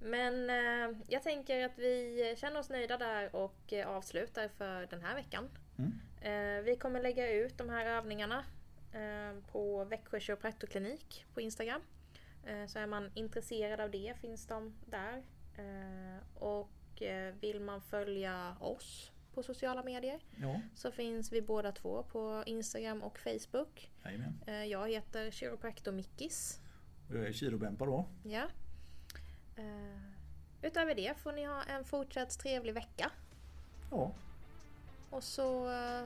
Men 0.02 0.50
eh, 0.50 0.98
jag 1.08 1.22
tänker 1.22 1.64
att 1.64 1.78
vi 1.78 2.34
känner 2.38 2.60
oss 2.60 2.70
nöjda 2.70 2.98
där 2.98 3.36
och 3.36 3.72
eh, 3.72 3.88
avslutar 3.88 4.48
för 4.48 4.86
den 4.86 5.00
här 5.00 5.14
veckan. 5.14 5.48
Mm. 5.78 5.92
Eh, 6.20 6.64
vi 6.64 6.76
kommer 6.76 7.02
lägga 7.02 7.32
ut 7.32 7.58
de 7.58 7.68
här 7.68 7.86
övningarna 7.86 8.44
på 9.52 9.84
Växjö 9.84 10.20
kiropraktorklinik 10.20 11.26
på 11.34 11.40
Instagram. 11.40 11.82
Eh, 12.44 12.66
så 12.66 12.78
är 12.78 12.86
man 12.86 13.10
intresserad 13.14 13.80
av 13.80 13.90
det 13.90 14.14
finns 14.20 14.46
de 14.46 14.74
där. 14.86 15.22
Eh, 15.56 16.42
och 16.42 17.02
eh, 17.02 17.34
vill 17.40 17.60
man 17.60 17.82
följa 17.82 18.56
oss 18.60 19.12
på 19.34 19.42
sociala 19.42 19.82
medier 19.82 20.20
Ja, 20.40 20.60
så 20.74 20.90
finns 20.90 21.32
vi 21.32 21.42
båda 21.42 21.72
två 21.72 22.02
på 22.02 22.42
Instagram 22.46 23.02
och 23.02 23.18
Facebook. 23.18 23.90
Eh, 24.46 24.64
jag 24.64 24.88
heter 24.88 25.30
Chiropraktor 25.30 25.92
Mickis. 25.92 26.60
Och 27.08 27.16
jag 27.16 27.26
är 27.26 27.32
kirobämpa 27.32 27.86
då. 27.86 28.06
Ja. 28.22 28.46
Eh, 29.56 30.00
utöver 30.62 30.94
det 30.94 31.14
får 31.18 31.32
ni 31.32 31.44
ha 31.44 31.62
en 31.62 31.84
fortsatt 31.84 32.38
trevlig 32.38 32.74
vecka. 32.74 33.10
Ja. 33.90 34.12
Och 35.10 35.24
så 35.24 35.72
eh, 35.72 36.02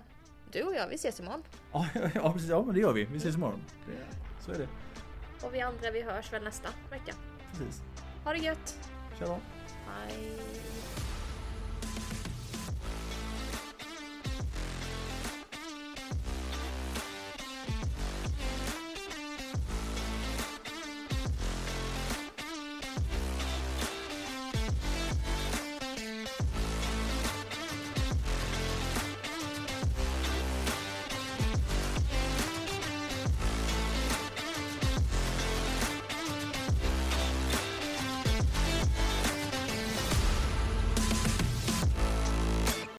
du 0.55 0.63
och 0.63 0.75
jag, 0.75 0.87
vi 0.89 0.95
ses 0.95 1.21
imorgon. 1.21 1.43
Ja, 1.73 1.87
ja, 2.15 2.33
precis. 2.33 2.51
ja 2.51 2.63
men 2.63 2.75
det 2.75 2.81
gör 2.81 2.93
vi. 2.93 3.05
Vi 3.05 3.17
ses 3.17 3.35
imorgon. 3.35 3.61
Det, 3.87 4.45
så 4.45 4.53
är 4.53 4.59
det. 4.59 4.69
Och 5.47 5.55
vi 5.55 5.61
andra 5.61 5.91
vi 5.91 6.03
hörs 6.03 6.33
väl 6.33 6.45
nästa 6.45 6.69
vecka. 6.91 7.15
Precis. 7.51 7.83
Ha 8.25 8.33
det 8.33 8.39
gött! 8.39 8.79
Tja 9.19 9.27
då. 9.27 9.39
Hej! 9.89 10.39